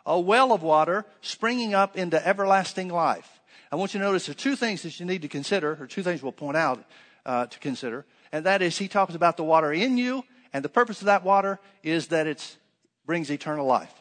A 0.05 0.19
well 0.19 0.53
of 0.53 0.61
water 0.61 1.05
springing 1.21 1.73
up 1.73 1.97
into 1.97 2.25
everlasting 2.25 2.89
life. 2.89 3.34
I 3.71 3.75
want 3.75 3.93
you 3.93 3.99
to 3.99 4.05
notice 4.05 4.25
there 4.25 4.31
are 4.31 4.35
two 4.35 4.55
things 4.55 4.83
that 4.83 4.99
you 4.99 5.05
need 5.05 5.21
to 5.23 5.27
consider, 5.27 5.77
or 5.79 5.87
two 5.87 6.03
things 6.03 6.21
we'll 6.21 6.31
point 6.31 6.57
out 6.57 6.83
uh, 7.25 7.45
to 7.47 7.59
consider. 7.59 8.05
And 8.31 8.45
that 8.45 8.61
is, 8.61 8.77
he 8.77 8.87
talks 8.87 9.15
about 9.15 9.37
the 9.37 9.43
water 9.43 9.71
in 9.71 9.97
you, 9.97 10.23
and 10.53 10.63
the 10.63 10.69
purpose 10.69 11.01
of 11.01 11.05
that 11.05 11.23
water 11.23 11.59
is 11.83 12.07
that 12.07 12.27
it 12.27 12.57
brings 13.05 13.29
eternal 13.29 13.65
life. 13.65 13.93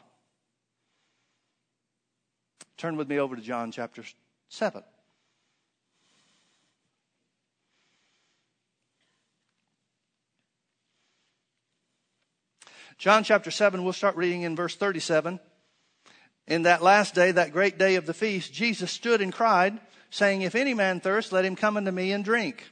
Turn 2.76 2.96
with 2.96 3.08
me 3.08 3.18
over 3.18 3.36
to 3.36 3.42
John 3.42 3.70
chapter 3.72 4.04
7. 4.48 4.82
John 12.98 13.24
chapter 13.24 13.50
7, 13.50 13.82
we'll 13.82 13.92
start 13.92 14.16
reading 14.16 14.42
in 14.42 14.54
verse 14.54 14.76
37. 14.76 15.40
In 16.46 16.62
that 16.62 16.82
last 16.82 17.14
day, 17.14 17.32
that 17.32 17.52
great 17.52 17.78
day 17.78 17.94
of 17.94 18.06
the 18.06 18.14
feast, 18.14 18.52
Jesus 18.52 18.90
stood 18.90 19.22
and 19.22 19.32
cried, 19.32 19.78
saying, 20.10 20.42
If 20.42 20.54
any 20.54 20.74
man 20.74 21.00
thirst, 21.00 21.32
let 21.32 21.44
him 21.44 21.56
come 21.56 21.76
unto 21.76 21.90
me 21.90 22.12
and 22.12 22.24
drink. 22.24 22.64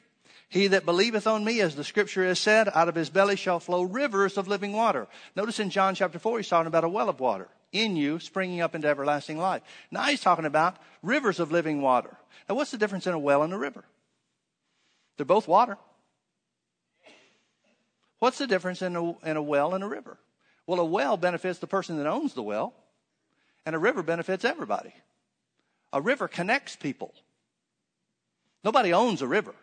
He 0.48 0.66
that 0.66 0.84
believeth 0.84 1.26
on 1.26 1.44
me, 1.44 1.62
as 1.62 1.74
the 1.74 1.84
scripture 1.84 2.26
has 2.26 2.38
said, 2.38 2.68
out 2.74 2.88
of 2.88 2.94
his 2.94 3.08
belly 3.08 3.36
shall 3.36 3.58
flow 3.58 3.82
rivers 3.82 4.36
of 4.36 4.48
living 4.48 4.74
water. 4.74 5.08
Notice 5.34 5.58
in 5.58 5.70
John 5.70 5.94
chapter 5.94 6.18
4, 6.18 6.38
he's 6.38 6.48
talking 6.48 6.66
about 6.66 6.84
a 6.84 6.90
well 6.90 7.08
of 7.08 7.20
water 7.20 7.48
in 7.72 7.96
you, 7.96 8.18
springing 8.18 8.60
up 8.60 8.74
into 8.74 8.86
everlasting 8.86 9.38
life. 9.38 9.62
Now 9.90 10.04
he's 10.04 10.20
talking 10.20 10.44
about 10.44 10.76
rivers 11.02 11.40
of 11.40 11.50
living 11.50 11.80
water. 11.80 12.14
Now, 12.48 12.54
what's 12.54 12.70
the 12.70 12.76
difference 12.76 13.06
in 13.06 13.14
a 13.14 13.18
well 13.18 13.42
and 13.42 13.54
a 13.54 13.58
river? 13.58 13.84
They're 15.16 15.24
both 15.24 15.48
water. 15.48 15.78
What's 18.18 18.38
the 18.38 18.46
difference 18.46 18.82
in 18.82 18.94
a, 18.94 19.26
in 19.26 19.36
a 19.38 19.42
well 19.42 19.74
and 19.74 19.82
a 19.82 19.88
river? 19.88 20.18
Well, 20.66 20.80
a 20.80 20.84
well 20.84 21.16
benefits 21.16 21.58
the 21.58 21.66
person 21.66 21.96
that 21.96 22.06
owns 22.06 22.34
the 22.34 22.42
well, 22.42 22.74
and 23.64 23.74
a 23.74 23.78
river 23.78 24.02
benefits 24.02 24.44
everybody. 24.44 24.94
A 25.92 26.00
river 26.00 26.28
connects 26.28 26.76
people. 26.76 27.14
Nobody 28.64 28.92
owns 28.92 29.22
a 29.22 29.26
river. 29.26 29.54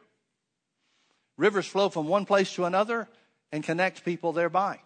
Rivers 1.38 1.65
flow 1.65 1.89
from 1.89 2.08
one 2.08 2.25
place 2.25 2.53
to 2.53 2.65
another 2.65 3.08
and 3.51 3.63
connect 3.63 4.06
people 4.06 4.34
thereby. 4.34 4.79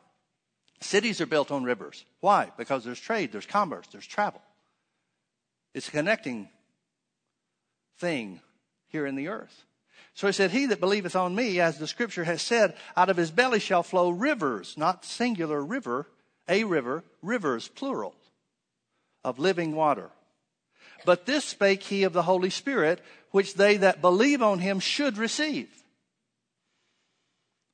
Cities 0.79 1.21
are 1.21 1.25
built 1.25 1.51
on 1.51 1.63
rivers. 1.63 2.05
Why? 2.19 2.51
Because 2.57 2.83
there's 2.83 2.99
trade, 2.99 3.31
there's 3.31 3.45
commerce, 3.45 3.87
there's 3.91 4.05
travel. 4.05 4.41
It's 5.73 5.87
a 5.87 5.91
connecting 5.91 6.49
thing 7.97 8.41
here 8.87 9.05
in 9.05 9.15
the 9.15 9.29
earth. 9.29 9.65
So 10.13 10.27
he 10.27 10.33
said, 10.33 10.51
He 10.51 10.67
that 10.67 10.79
believeth 10.79 11.15
on 11.15 11.33
me, 11.33 11.59
as 11.59 11.77
the 11.77 11.87
scripture 11.87 12.23
has 12.23 12.41
said, 12.41 12.75
out 12.95 13.09
of 13.09 13.17
his 13.17 13.31
belly 13.31 13.59
shall 13.59 13.81
flow 13.81 14.09
rivers, 14.09 14.75
not 14.77 15.05
singular 15.05 15.63
river, 15.63 16.07
a 16.47 16.63
river, 16.65 17.03
rivers, 17.21 17.67
plural, 17.67 18.13
of 19.23 19.39
living 19.39 19.75
water. 19.75 20.09
But 21.05 21.25
this 21.25 21.45
spake 21.45 21.83
he 21.83 22.03
of 22.03 22.13
the 22.13 22.23
Holy 22.23 22.49
Spirit, 22.49 23.01
which 23.31 23.55
they 23.55 23.77
that 23.77 24.01
believe 24.01 24.41
on 24.41 24.59
him 24.59 24.79
should 24.79 25.17
receive. 25.17 25.69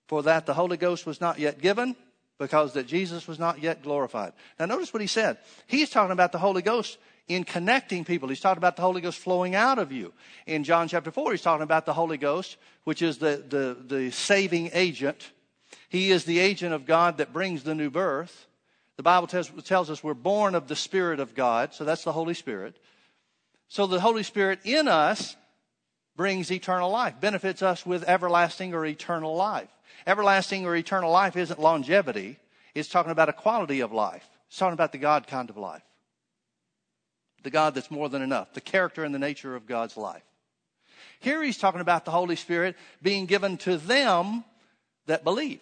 For 0.08 0.24
that 0.24 0.46
the 0.46 0.56
Holy 0.56 0.78
Ghost 0.78 1.06
was 1.06 1.22
not 1.22 1.38
yet 1.38 1.62
given, 1.62 1.96
because 2.40 2.74
that 2.74 2.88
Jesus 2.88 3.28
was 3.28 3.38
not 3.38 3.62
yet 3.62 3.84
glorified. 3.84 4.34
Now 4.58 4.66
notice 4.66 4.94
what 4.94 5.02
he 5.02 5.08
said. 5.08 5.38
He's 5.68 5.90
talking 5.90 6.14
about 6.14 6.32
the 6.32 6.40
Holy 6.40 6.62
Ghost 6.62 6.98
in 7.28 7.44
connecting 7.44 8.06
people. 8.06 8.30
He's 8.30 8.40
talking 8.40 8.58
about 8.58 8.76
the 8.76 8.82
Holy 8.82 9.02
Ghost 9.02 9.20
flowing 9.20 9.54
out 9.54 9.78
of 9.78 9.92
you. 9.92 10.14
In 10.48 10.64
John 10.64 10.88
chapter 10.88 11.12
4, 11.12 11.32
he's 11.32 11.42
talking 11.42 11.64
about 11.64 11.86
the 11.86 11.94
Holy 11.94 12.18
Ghost, 12.18 12.58
which 12.86 13.02
is 13.02 13.20
the, 13.20 13.44
the, 13.48 13.96
the 13.96 14.12
saving 14.12 14.72
agent. 14.74 15.32
He 15.90 16.12
is 16.12 16.24
the 16.24 16.40
agent 16.40 16.74
of 16.74 16.86
God 16.86 17.18
that 17.18 17.34
brings 17.34 17.64
the 17.64 17.76
new 17.76 17.92
birth. 17.92 18.48
The 19.00 19.04
Bible 19.04 19.28
tells, 19.28 19.50
tells 19.64 19.90
us 19.90 20.04
we're 20.04 20.14
born 20.14 20.56
of 20.56 20.68
the 20.68 20.76
Spirit 20.76 21.22
of 21.22 21.34
God, 21.34 21.74
so 21.74 21.86
that's 21.86 22.04
the 22.04 22.12
Holy 22.12 22.34
Spirit. 22.34 22.76
So 23.70 23.88
the 23.88 24.02
Holy 24.02 24.24
Spirit 24.24 24.60
in 24.66 24.90
us 24.90 25.38
brings 26.18 26.52
eternal 26.52 26.92
life, 26.92 27.14
benefits 27.22 27.64
us 27.64 27.86
with 27.86 28.04
everlasting 28.04 28.74
or 28.74 28.86
eternal 28.86 29.38
life. 29.38 29.70
Everlasting 30.06 30.66
or 30.66 30.76
eternal 30.76 31.14
life 31.14 31.38
isn't 31.38 31.62
longevity, 31.62 32.40
it's 32.76 32.90
talking 32.90 33.14
about 33.14 33.30
a 33.30 33.34
quality 33.34 33.80
of 33.80 33.94
life. 33.94 34.28
It's 34.50 34.58
talking 34.58 34.74
about 34.74 34.92
the 34.92 34.98
God 34.98 35.28
kind 35.28 35.50
of 35.50 35.56
life. 35.56 35.86
The 37.44 37.52
God 37.52 37.76
that's 37.76 37.90
more 37.90 38.10
than 38.10 38.22
enough, 38.22 38.54
the 38.54 38.60
character 38.60 39.06
and 39.06 39.16
the 39.16 39.20
nature 39.20 39.56
of 39.56 39.66
God's 39.66 39.96
life. 39.96 40.26
Here 41.22 41.42
he's 41.42 41.58
talking 41.58 41.80
about 41.80 42.04
the 42.04 42.12
Holy 42.12 42.36
Spirit 42.36 42.76
being 43.02 43.28
given 43.28 43.56
to 43.60 43.78
them 43.78 44.44
that 45.06 45.24
believe. 45.24 45.62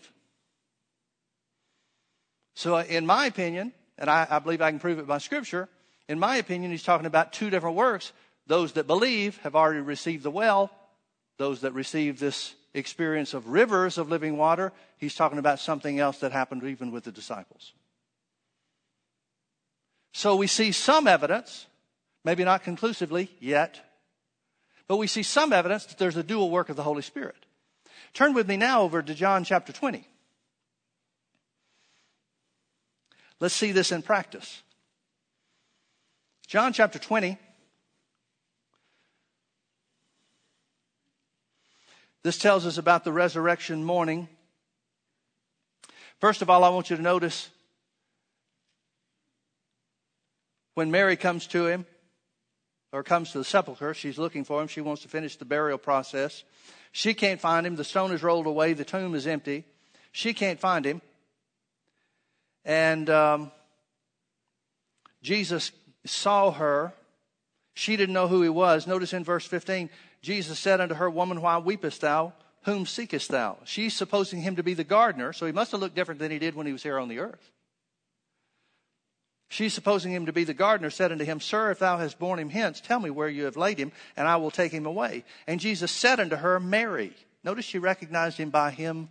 So, 2.57 2.77
uh, 2.77 2.83
in 2.89 3.05
my 3.05 3.27
opinion, 3.27 3.71
and 3.99 4.09
I, 4.09 4.25
I, 4.27 4.39
believe 4.39 4.63
I 4.63 4.71
can 4.71 4.79
prove 4.79 4.97
it 4.97 5.05
by 5.05 5.19
Scripture, 5.19 5.69
in 6.09 6.17
my 6.17 6.37
opinion, 6.37 6.71
he's 6.71 6.81
talking 6.81 7.05
about 7.05 7.31
two 7.31 7.51
different 7.51 7.75
works. 7.75 8.13
Those 8.47 8.71
that 8.71 8.87
believe 8.87 9.37
have 9.43 9.55
already 9.55 9.81
received 9.81 10.23
the 10.23 10.31
well, 10.31 10.71
those 11.37 11.61
that 11.61 11.73
receive 11.73 12.17
this 12.17 12.55
experience 12.73 13.35
of 13.35 13.49
rivers 13.49 13.99
of 13.99 14.09
living 14.09 14.37
water, 14.37 14.73
he's 14.97 15.13
talking 15.13 15.37
about 15.37 15.59
something 15.59 15.99
else 15.99 16.17
that 16.21 16.31
happened 16.31 16.63
even 16.63 16.91
with 16.91 17.03
the 17.03 17.11
disciples. 17.11 17.73
So 20.11 20.35
we 20.35 20.47
see 20.47 20.71
some 20.71 21.07
evidence, 21.07 21.67
maybe 22.25 22.43
not 22.43 22.63
conclusively 22.63 23.29
yet, 23.39 23.79
but 24.87 24.97
we 24.97 25.05
see 25.05 25.21
some 25.21 25.53
evidence 25.53 25.85
that 25.85 25.99
there's 25.99 26.17
a 26.17 26.23
dual 26.23 26.49
work 26.49 26.69
of 26.69 26.75
the 26.75 26.81
Holy 26.81 27.03
Spirit. 27.03 27.45
Turn 28.15 28.33
with 28.33 28.47
me 28.47 28.57
now 28.57 28.81
over 28.81 29.03
to 29.03 29.13
John 29.13 29.43
chapter 29.43 29.71
20. 29.71 30.07
Let's 33.39 33.53
see 33.53 33.71
this 33.71 33.91
in 33.91 34.01
practice. 34.01 34.61
John 36.47 36.73
chapter 36.73 36.97
20. 36.97 37.37
This 42.23 42.37
tells 42.37 42.65
us 42.65 42.77
about 42.77 43.03
the 43.03 43.11
resurrection 43.11 43.83
morning. 43.83 44.27
First 46.19 46.41
of 46.41 46.49
all, 46.49 46.63
I 46.63 46.69
want 46.69 46.89
you 46.89 46.95
to 46.95 47.01
notice 47.01 47.49
when 50.73 50.89
Mary 50.89 51.15
comes 51.15 51.47
to 51.47 51.67
him, 51.67 51.85
or 52.91 53.03
comes 53.03 53.31
to 53.31 53.37
the 53.37 53.43
sepulchre, 53.43 53.93
she's 53.93 54.17
looking 54.17 54.43
for 54.43 54.61
him. 54.61 54.67
She 54.67 54.81
wants 54.81 55.01
to 55.01 55.07
finish 55.07 55.35
the 55.35 55.45
burial 55.45 55.77
process. 55.77 56.43
She 56.91 57.13
can't 57.13 57.39
find 57.39 57.67
him. 57.67 57.75
The 57.75 57.83
stone 57.83 58.11
is 58.11 58.23
rolled 58.23 58.47
away. 58.47 58.73
The 58.73 58.85
tomb 58.85 59.13
is 59.13 59.27
empty. 59.27 59.65
She 60.11 60.33
can't 60.33 60.59
find 60.59 60.85
him. 60.85 61.01
And 62.67 63.09
um, 63.09 63.51
Jesus 65.23 65.71
saw 66.05 66.51
her. 66.51 66.93
She 67.73 67.95
didn't 67.95 68.13
know 68.13 68.27
who 68.27 68.43
he 68.43 68.49
was. 68.49 68.85
Notice 68.85 69.13
in 69.13 69.23
verse 69.23 69.45
15, 69.45 69.89
Jesus 70.21 70.59
said 70.59 70.81
unto 70.81 70.95
her, 70.95 71.09
Woman, 71.09 71.41
why 71.41 71.57
weepest 71.57 72.01
thou? 72.01 72.33
Whom 72.63 72.85
seekest 72.85 73.29
thou? 73.29 73.57
She's 73.63 73.95
supposing 73.95 74.41
him 74.41 74.57
to 74.57 74.63
be 74.63 74.73
the 74.73 74.83
gardener, 74.83 75.31
so 75.31 75.45
he 75.45 75.53
must 75.53 75.71
have 75.71 75.79
looked 75.79 75.95
different 75.95 76.19
than 76.19 76.31
he 76.31 76.39
did 76.39 76.53
when 76.53 76.67
he 76.67 76.73
was 76.73 76.83
here 76.83 76.99
on 76.99 77.07
the 77.07 77.19
earth. 77.19 77.51
She, 79.49 79.69
supposing 79.69 80.11
him 80.11 80.25
to 80.25 80.33
be 80.33 80.43
the 80.43 80.53
gardener, 80.53 80.89
said 80.89 81.13
unto 81.13 81.23
him, 81.23 81.39
Sir, 81.39 81.71
if 81.71 81.79
thou 81.79 81.97
hast 81.97 82.19
borne 82.19 82.39
him 82.39 82.49
hence, 82.49 82.81
tell 82.81 82.99
me 82.99 83.09
where 83.09 83.29
you 83.29 83.45
have 83.45 83.55
laid 83.55 83.77
him, 83.77 83.93
and 84.17 84.27
I 84.27 84.35
will 84.35 84.51
take 84.51 84.73
him 84.73 84.85
away. 84.85 85.23
And 85.47 85.61
Jesus 85.61 85.91
said 85.91 86.19
unto 86.19 86.35
her, 86.35 86.59
Mary. 86.59 87.13
Notice 87.45 87.63
she 87.63 87.79
recognized 87.79 88.37
him 88.37 88.49
by 88.49 88.71
him 88.71 89.07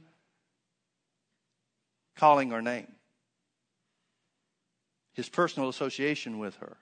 calling 2.16 2.50
her 2.50 2.60
name, 2.60 2.88
his 5.16 5.28
personal 5.30 5.70
association 5.70 6.38
with 6.38 6.56
her. 6.56 6.76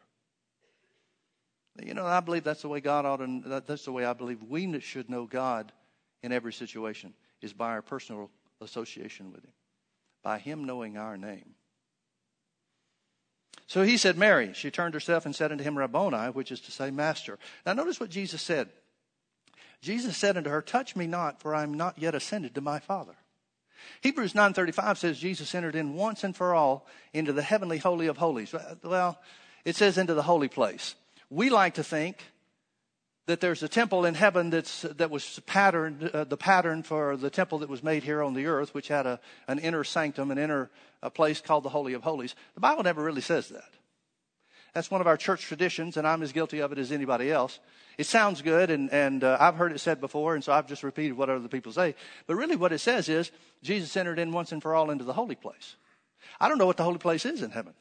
You 1.80 1.94
know, 1.94 2.04
I 2.04 2.20
believe 2.20 2.44
that's 2.44 2.62
the 2.62 2.68
way 2.68 2.80
God 2.80 3.06
ought 3.06 3.18
to, 3.18 3.62
that's 3.66 3.84
the 3.84 3.92
way 3.92 4.04
I 4.04 4.12
believe 4.12 4.42
we 4.42 4.80
should 4.80 5.08
know 5.08 5.24
God 5.24 5.72
in 6.22 6.32
every 6.32 6.52
situation, 6.52 7.14
is 7.40 7.52
by 7.52 7.70
our 7.70 7.82
personal 7.82 8.30
association 8.60 9.32
with 9.32 9.44
him, 9.44 9.52
by 10.22 10.38
him 10.38 10.64
knowing 10.64 10.96
our 10.96 11.16
name. 11.16 11.54
So 13.66 13.82
he 13.82 13.96
said, 13.96 14.18
Mary. 14.18 14.52
She 14.52 14.70
turned 14.70 14.94
herself 14.94 15.26
and 15.26 15.34
said 15.34 15.52
unto 15.52 15.64
him, 15.64 15.78
Rabboni, 15.78 16.30
which 16.32 16.50
is 16.52 16.60
to 16.62 16.72
say, 16.72 16.90
Master. 16.90 17.38
Now 17.64 17.72
notice 17.72 18.00
what 18.00 18.10
Jesus 18.10 18.42
said. 18.42 18.68
Jesus 19.80 20.16
said 20.16 20.36
unto 20.36 20.50
her, 20.50 20.62
Touch 20.62 20.96
me 20.96 21.06
not, 21.06 21.40
for 21.40 21.54
I 21.54 21.62
am 21.62 21.74
not 21.74 21.98
yet 21.98 22.14
ascended 22.14 22.54
to 22.54 22.60
my 22.60 22.78
Father. 22.78 23.14
Hebrews 24.00 24.32
9.35 24.32 24.96
says 24.96 25.18
Jesus 25.18 25.54
entered 25.54 25.74
in 25.74 25.94
once 25.94 26.24
and 26.24 26.36
for 26.36 26.54
all 26.54 26.86
into 27.12 27.32
the 27.32 27.42
heavenly 27.42 27.78
holy 27.78 28.06
of 28.06 28.16
holies. 28.16 28.54
Well, 28.82 29.18
it 29.64 29.76
says 29.76 29.98
into 29.98 30.14
the 30.14 30.22
holy 30.22 30.48
place. 30.48 30.94
We 31.30 31.50
like 31.50 31.74
to 31.74 31.84
think 31.84 32.18
that 33.26 33.40
there's 33.40 33.62
a 33.62 33.68
temple 33.68 34.04
in 34.04 34.14
heaven 34.14 34.50
that's, 34.50 34.82
that 34.82 35.10
was 35.10 35.40
patterned, 35.46 36.10
uh, 36.12 36.24
the 36.24 36.36
pattern 36.36 36.82
for 36.82 37.16
the 37.16 37.30
temple 37.30 37.58
that 37.60 37.68
was 37.68 37.82
made 37.82 38.02
here 38.02 38.22
on 38.22 38.34
the 38.34 38.46
earth, 38.46 38.74
which 38.74 38.88
had 38.88 39.06
a, 39.06 39.18
an 39.48 39.58
inner 39.58 39.84
sanctum, 39.84 40.30
an 40.30 40.38
inner 40.38 40.70
a 41.02 41.10
place 41.10 41.40
called 41.40 41.64
the 41.64 41.68
Holy 41.68 41.92
of 41.92 42.02
Holies. 42.02 42.34
The 42.54 42.60
Bible 42.60 42.82
never 42.82 43.02
really 43.02 43.20
says 43.20 43.48
that. 43.50 43.68
That's 44.74 44.90
one 44.90 45.00
of 45.00 45.06
our 45.06 45.16
church 45.16 45.42
traditions, 45.42 45.96
and 45.96 46.06
I'm 46.06 46.22
as 46.22 46.32
guilty 46.32 46.58
of 46.58 46.72
it 46.72 46.78
as 46.78 46.90
anybody 46.90 47.30
else. 47.30 47.60
It 47.96 48.06
sounds 48.06 48.42
good, 48.42 48.70
and, 48.70 48.92
and 48.92 49.22
uh, 49.22 49.36
I've 49.40 49.54
heard 49.54 49.70
it 49.70 49.78
said 49.78 50.00
before, 50.00 50.34
and 50.34 50.42
so 50.42 50.52
I've 50.52 50.66
just 50.66 50.82
repeated 50.82 51.16
what 51.16 51.30
other 51.30 51.46
people 51.46 51.70
say. 51.70 51.94
But 52.26 52.34
really, 52.34 52.56
what 52.56 52.72
it 52.72 52.80
says 52.80 53.08
is 53.08 53.30
Jesus 53.62 53.96
entered 53.96 54.18
in 54.18 54.32
once 54.32 54.50
and 54.50 54.60
for 54.60 54.74
all 54.74 54.90
into 54.90 55.04
the 55.04 55.12
holy 55.12 55.36
place. 55.36 55.76
I 56.40 56.48
don't 56.48 56.58
know 56.58 56.66
what 56.66 56.76
the 56.76 56.82
holy 56.82 56.98
place 56.98 57.24
is 57.24 57.40
in 57.40 57.50
heaven. 57.50 57.72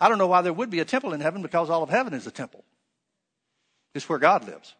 I 0.00 0.08
don't 0.08 0.16
know 0.16 0.26
why 0.26 0.40
there 0.40 0.54
would 0.54 0.70
be 0.70 0.80
a 0.80 0.86
temple 0.86 1.12
in 1.12 1.20
heaven 1.20 1.42
because 1.42 1.68
all 1.68 1.82
of 1.82 1.90
heaven 1.90 2.14
is 2.14 2.26
a 2.26 2.30
temple. 2.30 2.64
It's 3.94 4.08
where 4.08 4.18
God 4.18 4.46
lives. 4.46 4.74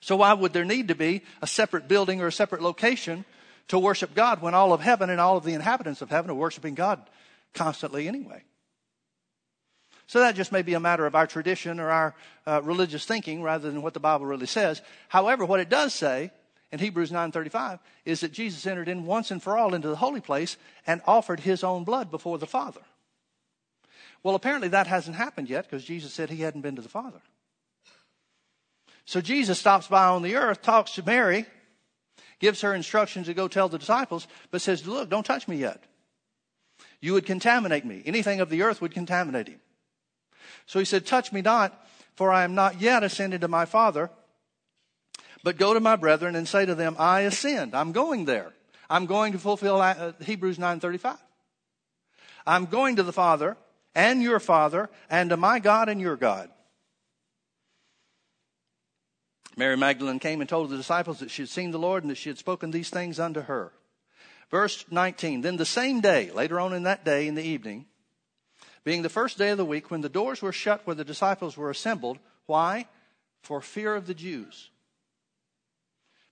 So 0.00 0.16
why 0.16 0.32
would 0.32 0.52
there 0.52 0.64
need 0.64 0.88
to 0.88 0.94
be 0.96 1.22
a 1.40 1.46
separate 1.46 1.86
building 1.86 2.20
or 2.20 2.26
a 2.26 2.32
separate 2.32 2.62
location 2.62 3.24
to 3.68 3.78
worship 3.78 4.14
God 4.14 4.42
when 4.42 4.54
all 4.54 4.72
of 4.72 4.80
heaven 4.80 5.08
and 5.08 5.20
all 5.20 5.36
of 5.36 5.44
the 5.44 5.54
inhabitants 5.54 6.02
of 6.02 6.10
heaven 6.10 6.30
are 6.30 6.34
worshiping 6.34 6.74
God 6.74 7.00
constantly 7.54 8.08
anyway? 8.08 8.42
So 10.06 10.20
that 10.20 10.34
just 10.34 10.52
may 10.52 10.62
be 10.62 10.74
a 10.74 10.80
matter 10.80 11.06
of 11.06 11.14
our 11.14 11.26
tradition 11.26 11.80
or 11.80 11.90
our 11.90 12.14
uh, 12.46 12.60
religious 12.62 13.04
thinking 13.04 13.42
rather 13.42 13.70
than 13.70 13.82
what 13.82 13.94
the 13.94 14.00
Bible 14.00 14.26
really 14.26 14.46
says. 14.46 14.82
However, 15.08 15.44
what 15.44 15.60
it 15.60 15.68
does 15.68 15.94
say 15.94 16.30
in 16.70 16.78
Hebrews 16.78 17.10
9:35 17.10 17.78
is 18.04 18.20
that 18.20 18.32
Jesus 18.32 18.66
entered 18.66 18.88
in 18.88 19.06
once 19.06 19.30
and 19.30 19.42
for 19.42 19.56
all 19.56 19.74
into 19.74 19.88
the 19.88 19.96
holy 19.96 20.20
place 20.20 20.56
and 20.86 21.00
offered 21.06 21.40
his 21.40 21.64
own 21.64 21.84
blood 21.84 22.10
before 22.10 22.38
the 22.38 22.46
Father. 22.46 22.82
Well, 24.22 24.34
apparently 24.34 24.68
that 24.68 24.86
hasn't 24.86 25.16
happened 25.16 25.48
yet 25.48 25.64
because 25.64 25.84
Jesus 25.84 26.12
said 26.12 26.30
he 26.30 26.42
hadn't 26.42 26.62
been 26.62 26.76
to 26.76 26.82
the 26.82 26.88
Father. 26.88 27.20
So 29.04 29.20
Jesus 29.20 29.58
stops 29.58 29.86
by 29.86 30.06
on 30.06 30.22
the 30.22 30.36
earth, 30.36 30.62
talks 30.62 30.92
to 30.92 31.02
Mary, 31.02 31.46
gives 32.40 32.62
her 32.62 32.74
instructions 32.74 33.26
to 33.26 33.34
go 33.34 33.48
tell 33.48 33.68
the 33.68 33.78
disciples, 33.78 34.26
but 34.50 34.62
says, 34.62 34.86
Look, 34.86 35.10
don't 35.10 35.26
touch 35.26 35.46
me 35.46 35.56
yet. 35.56 35.82
You 37.00 37.12
would 37.12 37.26
contaminate 37.26 37.84
me. 37.84 38.02
Anything 38.06 38.40
of 38.40 38.48
the 38.48 38.62
earth 38.62 38.80
would 38.80 38.94
contaminate 38.94 39.48
him. 39.48 39.60
So 40.66 40.78
he 40.78 40.84
said, 40.84 41.06
Touch 41.06 41.32
me 41.32 41.42
not, 41.42 41.86
for 42.14 42.32
I 42.32 42.44
am 42.44 42.54
not 42.54 42.80
yet 42.80 43.02
ascended 43.02 43.40
to 43.42 43.48
my 43.48 43.64
Father, 43.64 44.10
but 45.42 45.58
go 45.58 45.74
to 45.74 45.80
my 45.80 45.96
brethren 45.96 46.36
and 46.36 46.48
say 46.48 46.64
to 46.64 46.74
them, 46.74 46.96
I 46.98 47.20
ascend. 47.20 47.74
I'm 47.74 47.92
going 47.92 48.24
there. 48.24 48.52
I'm 48.88 49.06
going 49.06 49.32
to 49.32 49.38
fulfill 49.38 49.80
uh, 49.80 50.12
Hebrews 50.22 50.58
9:35. 50.58 51.18
I'm 52.46 52.66
going 52.66 52.96
to 52.96 53.02
the 53.02 53.12
Father 53.12 53.56
and 53.94 54.22
your 54.22 54.40
Father 54.40 54.90
and 55.08 55.30
to 55.30 55.36
my 55.36 55.58
God 55.58 55.88
and 55.88 56.00
your 56.00 56.16
God. 56.16 56.50
Mary 59.56 59.76
Magdalene 59.76 60.18
came 60.18 60.40
and 60.40 60.50
told 60.50 60.68
the 60.68 60.76
disciples 60.76 61.20
that 61.20 61.30
she 61.30 61.42
had 61.42 61.48
seen 61.48 61.70
the 61.70 61.78
Lord 61.78 62.02
and 62.02 62.10
that 62.10 62.16
she 62.16 62.28
had 62.28 62.38
spoken 62.38 62.70
these 62.70 62.90
things 62.90 63.20
unto 63.20 63.42
her. 63.42 63.72
Verse 64.50 64.84
19 64.90 65.40
Then 65.40 65.56
the 65.56 65.64
same 65.64 66.00
day, 66.00 66.30
later 66.30 66.58
on 66.60 66.72
in 66.72 66.82
that 66.82 67.04
day 67.04 67.28
in 67.28 67.34
the 67.34 67.42
evening, 67.42 67.86
being 68.84 69.02
the 69.02 69.08
first 69.08 69.38
day 69.38 69.50
of 69.50 69.58
the 69.58 69.64
week, 69.64 69.90
when 69.90 70.02
the 70.02 70.08
doors 70.08 70.42
were 70.42 70.52
shut 70.52 70.82
where 70.84 70.94
the 70.94 71.04
disciples 71.04 71.56
were 71.56 71.70
assembled, 71.70 72.18
why? 72.46 72.86
For 73.42 73.60
fear 73.60 73.94
of 73.94 74.06
the 74.06 74.14
Jews. 74.14 74.70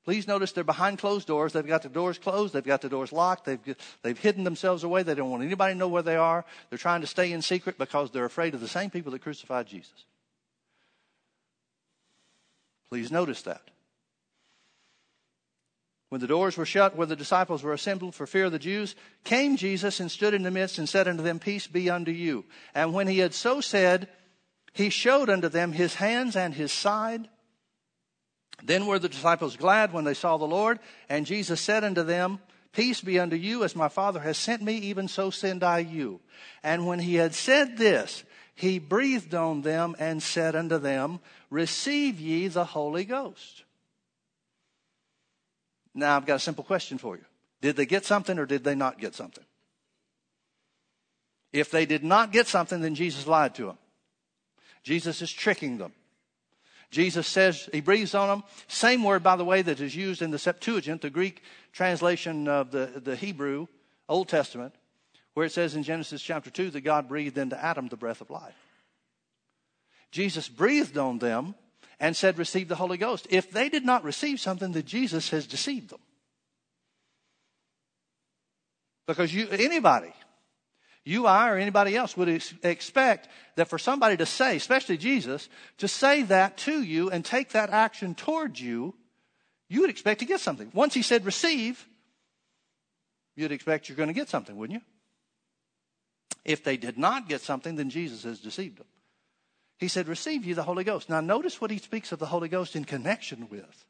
Please 0.05 0.27
notice 0.27 0.53
they're 0.53 0.65
behind 0.65 0.99
closed 0.99 1.29
doors. 1.29 1.53
They've 1.53 1.67
got 1.67 1.83
the 1.83 1.89
doors 1.89 2.19
closed. 2.19 2.53
They've 2.53 2.65
got 2.65 2.81
the 2.81 2.89
doors 2.89 3.13
locked. 3.13 3.45
They've, 3.45 3.77
they've 4.03 4.19
hidden 4.19 4.43
themselves 4.43 4.83
away. 4.83 5.03
They 5.03 5.15
don't 5.15 5.31
want 5.31 5.45
anybody 5.45 5.75
to 5.75 5.79
know 5.79 5.89
where 5.89 6.03
they 6.03 6.17
are. 6.17 6.45
They're 6.69 6.79
trying 6.79 7.03
to 7.03 7.07
stay 7.07 7.33
in 7.33 7.41
secret 7.41 7.79
because 7.79 8.11
they're 8.11 8.25
afraid 8.25 8.55
of 8.55 8.61
the 8.61 8.69
same 8.69 8.91
people 8.91 9.13
that 9.13 9.23
crucified 9.23 9.67
Jesus. 9.69 10.05
Please 12.89 13.13
notice 13.13 13.43
that. 13.43 13.63
When 16.13 16.21
the 16.21 16.27
doors 16.27 16.59
were 16.59 16.67
shut 16.67 16.95
where 16.95 17.07
the 17.07 17.17
disciples 17.17 17.63
were 17.63 17.73
assembled 17.73 18.15
for 18.15 18.27
fear 18.27 18.45
of 18.45 18.53
the 18.53 18.59
Jews, 18.59 18.95
came 19.25 19.57
Jesus 19.57 19.99
and 19.99 20.11
stood 20.11 20.35
in 20.35 20.43
the 20.43 20.51
midst 20.51 20.77
and 20.77 20.87
said 20.87 21.09
unto 21.09 21.23
them, 21.23 21.39
Peace 21.39 21.67
be 21.67 21.89
unto 21.89 22.11
you. 22.11 22.45
And 22.75 22.93
when 22.93 23.07
he 23.07 23.21
had 23.21 23.33
so 23.33 23.63
said, 23.63 24.11
he 24.75 24.91
showed 24.91 25.31
unto 25.31 25.49
them 25.49 25.73
his 25.73 25.95
hands 25.95 26.37
and 26.37 26.53
his 26.53 26.71
side. 26.71 27.31
Then 28.63 28.85
were 28.85 28.99
the 28.99 29.09
disciples 29.09 29.57
glad 29.57 29.95
when 29.95 30.05
they 30.05 30.13
saw 30.13 30.37
the 30.37 30.45
Lord. 30.45 30.81
And 31.09 31.25
Jesus 31.25 31.63
said 31.63 31.83
unto 31.83 32.03
them, 32.03 32.41
Peace 32.75 33.01
be 33.01 33.19
unto 33.19 33.37
you, 33.37 33.65
as 33.65 33.75
my 33.75 33.89
Father 33.89 34.21
has 34.21 34.37
sent 34.37 34.61
me, 34.61 34.75
even 34.75 35.09
so 35.09 35.31
send 35.31 35.65
I 35.65 35.79
you. 35.79 36.21
And 36.63 36.87
when 36.87 36.99
he 36.99 37.15
had 37.15 37.33
said 37.33 37.79
this, 37.79 38.23
he 38.55 38.79
breathed 38.79 39.35
on 39.35 39.63
them 39.63 39.97
and 39.99 40.23
said 40.23 40.57
unto 40.57 40.77
them, 40.77 41.21
Receive 41.49 42.21
ye 42.21 42.49
the 42.49 42.67
Holy 42.67 43.07
Ghost. 43.07 43.65
Now, 45.95 46.17
I've 46.17 46.27
got 46.27 46.37
a 46.37 46.41
simple 46.41 46.65
question 46.65 46.99
for 46.99 47.17
you. 47.17 47.25
Did 47.61 47.77
they 47.77 47.87
get 47.87 48.05
something 48.05 48.39
or 48.39 48.47
did 48.47 48.65
they 48.65 48.75
not 48.75 48.99
get 48.99 49.15
something? 49.15 49.45
If 51.53 51.71
they 51.71 51.87
did 51.87 52.03
not 52.03 52.33
get 52.33 52.47
something, 52.47 52.81
then 52.81 52.95
Jesus 52.95 53.27
lied 53.27 53.55
to 53.57 53.67
them. 53.67 53.79
Jesus 54.83 55.23
is 55.23 55.31
tricking 55.31 55.79
them. 55.79 55.93
Jesus 56.91 57.27
says, 57.27 57.69
he 57.73 57.81
breathes 57.81 58.15
on 58.15 58.29
them. 58.29 58.45
Same 58.69 59.03
word, 59.03 59.23
by 59.23 59.37
the 59.37 59.45
way, 59.45 59.63
that 59.63 59.81
is 59.81 59.97
used 59.97 60.21
in 60.21 60.31
the 60.31 60.39
Septuagint, 60.39 61.01
the 61.01 61.11
Greek 61.11 61.43
translation 61.73 62.49
of 62.49 62.71
the, 62.71 63.01
the 63.03 63.17
Hebrew 63.17 63.67
Old 64.09 64.29
Testament, 64.29 64.75
where 65.35 65.47
it 65.47 65.53
says 65.53 65.75
in 65.75 65.83
Genesis 65.83 66.21
chapter 66.21 66.51
2 66.51 66.71
that 66.71 66.83
God 66.83 67.09
breathed 67.09 67.39
into 67.39 67.63
Adam 67.63 67.89
the 67.89 67.97
breath 67.97 68.21
of 68.21 68.29
life. 68.29 68.57
Jesus 70.11 70.49
breathed 70.49 70.99
on 70.99 71.19
them 71.19 71.55
and 72.03 72.17
said, 72.17 72.37
Receive 72.37 72.67
the 72.67 72.75
Holy 72.75 72.99
Ghost. 72.99 73.29
If 73.31 73.53
they 73.53 73.69
did 73.69 73.87
not 73.87 74.03
receive 74.03 74.41
something, 74.41 74.73
then 74.73 74.85
Jesus 74.85 75.31
has 75.31 75.47
deceived 75.47 75.91
them. 75.91 76.01
Because 79.07 79.33
you, 79.33 79.49
anybody, 79.49 80.13
you, 81.05 81.27
I, 81.27 81.49
or 81.49 81.57
anybody 81.57 81.97
else 81.97 82.17
would 82.17 82.29
ex- 82.29 82.55
expect 82.65 83.29
that 83.55 83.69
for 83.69 83.79
somebody 83.79 84.17
to 84.17 84.27
say, 84.27 84.57
especially 84.57 84.97
Jesus, 84.97 85.49
to 85.79 85.87
say 85.87 86.25
that 86.25 86.57
to 86.59 86.83
you 86.83 87.09
and 87.09 87.25
take 87.25 87.51
that 87.51 87.71
action 87.71 88.17
towards 88.17 88.61
you, 88.61 88.95
you 89.69 89.81
would 89.83 89.91
expect 89.91 90.21
to 90.21 90.27
get 90.27 90.41
something. 90.41 90.73
Once 90.75 90.95
he 90.95 91.03
said 91.03 91.25
receive, 91.25 91.87
you'd 93.37 93.53
expect 93.53 93.89
you're 93.89 93.97
going 93.97 94.09
to 94.09 94.13
get 94.13 94.29
something, 94.29 94.57
wouldn't 94.57 94.81
you? 94.81 94.87
If 96.45 96.65
they 96.65 96.77
did 96.77 96.99
not 96.99 97.29
get 97.29 97.43
something, 97.43 97.77
then 97.77 97.91
Jesus 97.91 98.25
has 98.25 98.41
deceived 98.41 98.79
them. 98.79 98.87
He 99.83 99.89
said, 99.89 100.07
Receive 100.07 100.45
ye 100.45 100.53
the 100.53 100.63
Holy 100.63 100.85
Ghost. 100.85 101.11
Now, 101.11 101.21
notice 101.21 101.61
what 101.61 101.73
he 101.73 101.79
speaks 101.79 102.13
of 102.13 102.21
the 102.21 102.27
Holy 102.27 102.49
Ghost 102.49 102.77
in 102.77 102.85
connection 102.85 103.49
with. 103.49 103.85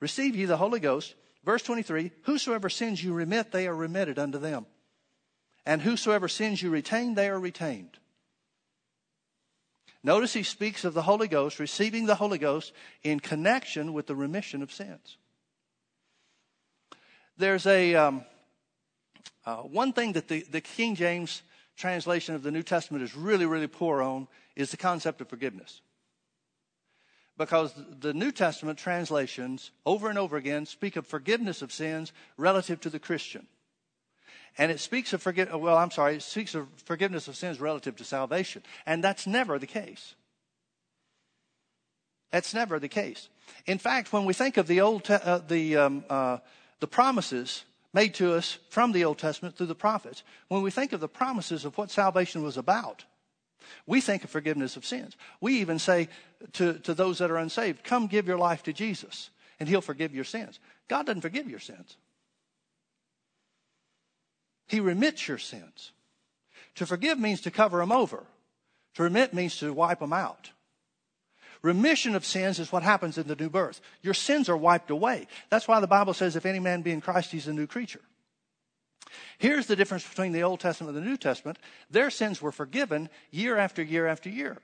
Receive 0.00 0.34
ye 0.34 0.46
the 0.46 0.56
Holy 0.56 0.80
Ghost. 0.80 1.14
Verse 1.44 1.62
23 1.62 2.10
Whosoever 2.22 2.68
sins 2.68 3.04
you 3.04 3.14
remit, 3.14 3.52
they 3.52 3.68
are 3.68 3.74
remitted 3.74 4.18
unto 4.18 4.38
them. 4.38 4.66
And 5.64 5.80
whosoever 5.80 6.26
sins 6.26 6.60
you 6.60 6.70
retain, 6.70 7.14
they 7.14 7.28
are 7.28 7.38
retained. 7.38 7.98
Notice 10.02 10.32
he 10.32 10.42
speaks 10.42 10.84
of 10.84 10.92
the 10.92 11.02
Holy 11.02 11.28
Ghost, 11.28 11.60
receiving 11.60 12.06
the 12.06 12.16
Holy 12.16 12.38
Ghost 12.38 12.72
in 13.04 13.20
connection 13.20 13.92
with 13.92 14.08
the 14.08 14.16
remission 14.16 14.60
of 14.60 14.72
sins. 14.72 15.18
There's 17.36 17.68
a 17.68 17.94
um, 17.94 18.24
uh, 19.46 19.58
one 19.58 19.92
thing 19.92 20.14
that 20.14 20.26
the, 20.26 20.44
the 20.50 20.60
King 20.60 20.96
James 20.96 21.42
translation 21.76 22.34
of 22.34 22.42
the 22.42 22.50
New 22.50 22.64
Testament 22.64 23.04
is 23.04 23.14
really, 23.14 23.46
really 23.46 23.68
poor 23.68 24.02
on 24.02 24.26
is 24.56 24.70
the 24.70 24.76
concept 24.76 25.20
of 25.20 25.28
forgiveness. 25.28 25.80
Because 27.38 27.72
the 28.00 28.12
New 28.12 28.30
Testament 28.30 28.78
translations 28.78 29.70
over 29.86 30.08
and 30.08 30.18
over 30.18 30.36
again 30.36 30.66
speak 30.66 30.96
of 30.96 31.06
forgiveness 31.06 31.62
of 31.62 31.72
sins 31.72 32.12
relative 32.36 32.80
to 32.82 32.90
the 32.90 32.98
Christian. 32.98 33.46
And 34.58 34.70
it 34.70 34.80
speaks 34.80 35.14
of 35.14 35.22
forgive, 35.22 35.52
well, 35.54 35.78
I'm 35.78 35.90
sorry, 35.90 36.16
it 36.16 36.22
speaks 36.22 36.54
of 36.54 36.68
forgiveness 36.84 37.26
of 37.28 37.36
sins 37.36 37.58
relative 37.58 37.96
to 37.96 38.04
salvation. 38.04 38.62
And 38.84 39.02
that's 39.02 39.26
never 39.26 39.58
the 39.58 39.66
case. 39.66 40.14
That's 42.30 42.52
never 42.52 42.78
the 42.78 42.88
case. 42.88 43.28
In 43.66 43.78
fact, 43.78 44.12
when 44.12 44.24
we 44.24 44.34
think 44.34 44.56
of 44.56 44.66
the 44.66 44.80
old, 44.80 45.10
uh, 45.10 45.40
the, 45.46 45.76
um, 45.76 46.04
uh, 46.08 46.38
the 46.80 46.86
promises 46.86 47.64
made 47.94 48.14
to 48.14 48.34
us 48.34 48.58
from 48.68 48.92
the 48.92 49.04
Old 49.04 49.18
Testament 49.18 49.56
through 49.56 49.66
the 49.66 49.74
prophets, 49.74 50.22
when 50.48 50.62
we 50.62 50.70
think 50.70 50.92
of 50.92 51.00
the 51.00 51.08
promises 51.08 51.64
of 51.64 51.76
what 51.76 51.90
salvation 51.90 52.42
was 52.42 52.56
about, 52.56 53.04
we 53.86 54.00
think 54.00 54.24
of 54.24 54.30
forgiveness 54.30 54.76
of 54.76 54.84
sins. 54.84 55.16
We 55.40 55.60
even 55.60 55.78
say 55.78 56.08
to, 56.54 56.74
to 56.80 56.94
those 56.94 57.18
that 57.18 57.30
are 57.30 57.36
unsaved, 57.36 57.84
come 57.84 58.06
give 58.06 58.26
your 58.26 58.38
life 58.38 58.62
to 58.64 58.72
Jesus 58.72 59.30
and 59.60 59.68
he'll 59.68 59.80
forgive 59.80 60.14
your 60.14 60.24
sins. 60.24 60.58
God 60.88 61.06
doesn't 61.06 61.22
forgive 61.22 61.48
your 61.48 61.60
sins. 61.60 61.96
He 64.66 64.80
remits 64.80 65.28
your 65.28 65.38
sins. 65.38 65.92
To 66.76 66.86
forgive 66.86 67.18
means 67.18 67.42
to 67.42 67.50
cover 67.50 67.78
them 67.78 67.92
over. 67.92 68.24
To 68.94 69.02
remit 69.02 69.34
means 69.34 69.58
to 69.58 69.72
wipe 69.72 70.00
them 70.00 70.12
out. 70.12 70.50
Remission 71.62 72.16
of 72.16 72.26
sins 72.26 72.58
is 72.58 72.72
what 72.72 72.82
happens 72.82 73.18
in 73.18 73.28
the 73.28 73.36
new 73.36 73.48
birth. 73.48 73.80
Your 74.02 74.14
sins 74.14 74.48
are 74.48 74.56
wiped 74.56 74.90
away. 74.90 75.28
That's 75.48 75.68
why 75.68 75.78
the 75.80 75.86
Bible 75.86 76.12
says, 76.12 76.34
if 76.34 76.44
any 76.44 76.58
man 76.58 76.82
be 76.82 76.90
in 76.90 77.00
Christ, 77.00 77.30
he's 77.30 77.46
a 77.46 77.52
new 77.52 77.66
creature. 77.66 78.00
Here's 79.38 79.66
the 79.66 79.76
difference 79.76 80.06
between 80.08 80.32
the 80.32 80.42
Old 80.42 80.60
Testament 80.60 80.96
and 80.96 81.04
the 81.04 81.08
New 81.08 81.16
Testament. 81.16 81.58
Their 81.90 82.10
sins 82.10 82.40
were 82.40 82.52
forgiven 82.52 83.08
year 83.30 83.56
after 83.56 83.82
year 83.82 84.06
after 84.06 84.28
year. 84.28 84.58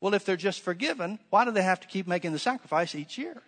Well, 0.00 0.14
if 0.14 0.24
they're 0.24 0.36
just 0.36 0.60
forgiven, 0.60 1.18
why 1.30 1.44
do 1.44 1.50
they 1.50 1.62
have 1.62 1.80
to 1.80 1.88
keep 1.88 2.06
making 2.06 2.32
the 2.32 2.38
sacrifice 2.38 2.94
each 2.94 3.16
year? 3.16 3.42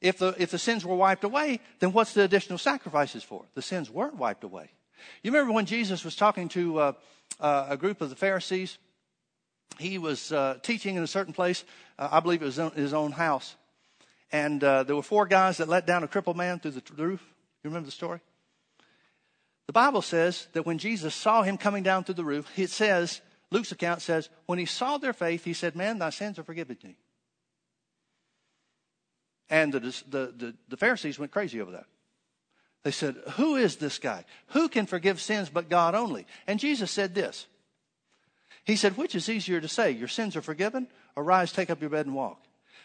If 0.00 0.18
the, 0.18 0.34
if 0.38 0.50
the 0.50 0.58
sins 0.58 0.84
were 0.84 0.96
wiped 0.96 1.24
away, 1.24 1.60
then 1.78 1.92
what's 1.92 2.14
the 2.14 2.22
additional 2.22 2.58
sacrifices 2.58 3.22
for? 3.22 3.44
The 3.54 3.62
sins 3.62 3.90
weren't 3.90 4.16
wiped 4.16 4.44
away. 4.44 4.70
You 5.22 5.30
remember 5.32 5.52
when 5.52 5.66
Jesus 5.66 6.04
was 6.04 6.16
talking 6.16 6.48
to 6.50 6.78
uh, 6.78 6.92
uh, 7.38 7.66
a 7.70 7.76
group 7.76 8.00
of 8.00 8.10
the 8.10 8.16
Pharisees? 8.16 8.78
he 9.78 9.98
was 9.98 10.32
uh, 10.32 10.58
teaching 10.62 10.96
in 10.96 11.02
a 11.02 11.06
certain 11.06 11.32
place. 11.32 11.64
Uh, 11.98 12.08
I 12.10 12.20
believe 12.20 12.42
it 12.42 12.46
was 12.46 12.60
his 12.74 12.94
own 12.94 13.12
house. 13.12 13.56
And 14.32 14.62
uh, 14.62 14.84
there 14.84 14.96
were 14.96 15.02
four 15.02 15.26
guys 15.26 15.56
that 15.58 15.68
let 15.68 15.86
down 15.86 16.04
a 16.04 16.08
crippled 16.08 16.36
man 16.36 16.60
through 16.60 16.72
the 16.72 17.06
roof. 17.06 17.22
You 17.62 17.70
remember 17.70 17.86
the 17.86 17.92
story? 17.92 18.20
The 19.66 19.72
Bible 19.72 20.02
says 20.02 20.48
that 20.52 20.66
when 20.66 20.78
Jesus 20.78 21.14
saw 21.14 21.42
him 21.42 21.56
coming 21.56 21.82
down 21.82 22.04
through 22.04 22.16
the 22.16 22.24
roof, 22.24 22.50
it 22.58 22.70
says, 22.70 23.20
Luke's 23.50 23.72
account 23.72 24.02
says, 24.02 24.28
when 24.46 24.58
he 24.58 24.66
saw 24.66 24.98
their 24.98 25.12
faith, 25.12 25.44
he 25.44 25.52
said, 25.52 25.76
Man, 25.76 25.98
thy 25.98 26.10
sins 26.10 26.38
are 26.38 26.44
forgiven 26.44 26.76
thee. 26.82 26.96
And 29.48 29.72
the, 29.72 29.80
the, 29.80 30.34
the, 30.36 30.54
the 30.68 30.76
Pharisees 30.76 31.18
went 31.18 31.32
crazy 31.32 31.60
over 31.60 31.72
that. 31.72 31.86
They 32.84 32.92
said, 32.92 33.16
Who 33.32 33.56
is 33.56 33.76
this 33.76 33.98
guy? 33.98 34.24
Who 34.48 34.68
can 34.68 34.86
forgive 34.86 35.20
sins 35.20 35.50
but 35.50 35.68
God 35.68 35.94
only? 35.94 36.26
And 36.46 36.58
Jesus 36.60 36.90
said 36.90 37.14
this 37.14 37.46
he 38.64 38.76
said, 38.76 38.96
Which 38.96 39.14
is 39.14 39.28
easier 39.28 39.60
to 39.60 39.68
say, 39.68 39.90
Your 39.90 40.08
sins 40.08 40.36
are 40.36 40.42
forgiven, 40.42 40.88
or 41.16 41.24
rise, 41.24 41.52
take 41.52 41.70
up 41.70 41.80
your 41.80 41.90
bed, 41.90 42.06
and 42.06 42.14
walk? 42.14 42.42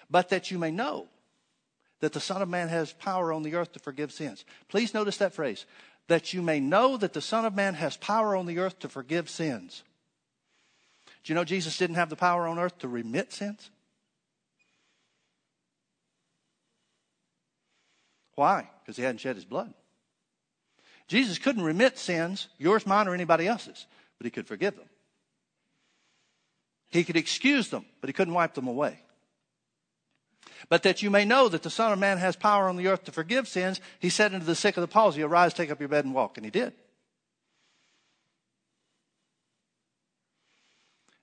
But 0.10 0.30
that 0.30 0.52
you 0.52 0.58
may 0.58 0.72
know 0.72 1.08
that 2.00 2.14
the 2.14 2.20
Son 2.20 2.42
of 2.42 2.50
Man 2.50 2.68
has 2.70 2.94
power 2.94 3.32
on 3.32 3.44
the 3.44 3.56
earth 3.56 3.74
to 3.74 3.80
forgive 3.80 4.12
sins. 4.12 4.46
Please 4.68 4.94
notice 4.94 5.18
that 5.18 5.34
phrase. 5.34 5.66
That 6.08 6.34
you 6.34 6.42
may 6.42 6.60
know 6.60 6.98
that 6.98 7.14
the 7.14 7.22
Son 7.22 7.46
of 7.46 7.56
Man 7.56 7.74
has 7.76 7.98
power 7.98 8.36
on 8.36 8.46
the 8.46 8.60
earth 8.60 8.80
to 8.80 8.90
forgive 8.90 9.30
sins. 9.30 9.84
Do 11.24 11.34
you 11.34 11.36
know 11.36 11.44
Jesus 11.44 11.78
didn't 11.78 11.96
have 11.96 12.10
the 12.10 12.16
power 12.16 12.48
on 12.48 12.60
earth 12.60 12.78
to 12.80 12.88
remit 12.88 13.34
sins? 13.34 13.72
Why? 18.36 18.70
Because 18.82 18.98
he 18.98 19.04
hadn't 19.04 19.22
shed 19.22 19.36
his 19.36 19.46
blood. 19.46 19.74
Jesus 21.08 21.40
couldn't 21.40 21.64
remit 21.64 21.98
sins, 21.98 22.48
yours, 22.58 22.86
mine, 22.86 23.08
or 23.08 23.14
anybody 23.14 23.48
else's, 23.48 23.88
but 24.18 24.26
he 24.26 24.32
could 24.32 24.48
forgive 24.48 24.76
them. 24.76 24.90
He 26.90 27.04
could 27.04 27.18
excuse 27.18 27.70
them, 27.70 27.86
but 28.02 28.10
he 28.10 28.14
couldn't 28.14 28.34
wipe 28.34 28.54
them 28.54 28.68
away. 28.68 29.00
But 30.70 30.84
that 30.84 31.02
you 31.02 31.10
may 31.10 31.26
know 31.26 31.48
that 31.50 31.64
the 31.64 31.70
Son 31.70 31.92
of 31.92 32.00
Man 32.00 32.18
has 32.18 32.36
power 32.36 32.68
on 32.70 32.78
the 32.78 32.88
earth 32.88 33.04
to 33.06 33.12
forgive 33.12 33.48
sins, 33.48 33.80
he 34.00 34.10
said 34.10 34.34
unto 34.34 34.46
the 34.46 34.56
sick 34.56 34.78
of 34.78 34.82
the 34.82 34.88
palsy, 34.88 35.22
Arise, 35.22 35.54
take 35.54 35.72
up 35.72 35.80
your 35.80 35.90
bed, 35.90 36.06
and 36.06 36.14
walk. 36.14 36.38
And 36.38 36.46
he 36.46 36.52
did. 36.52 36.74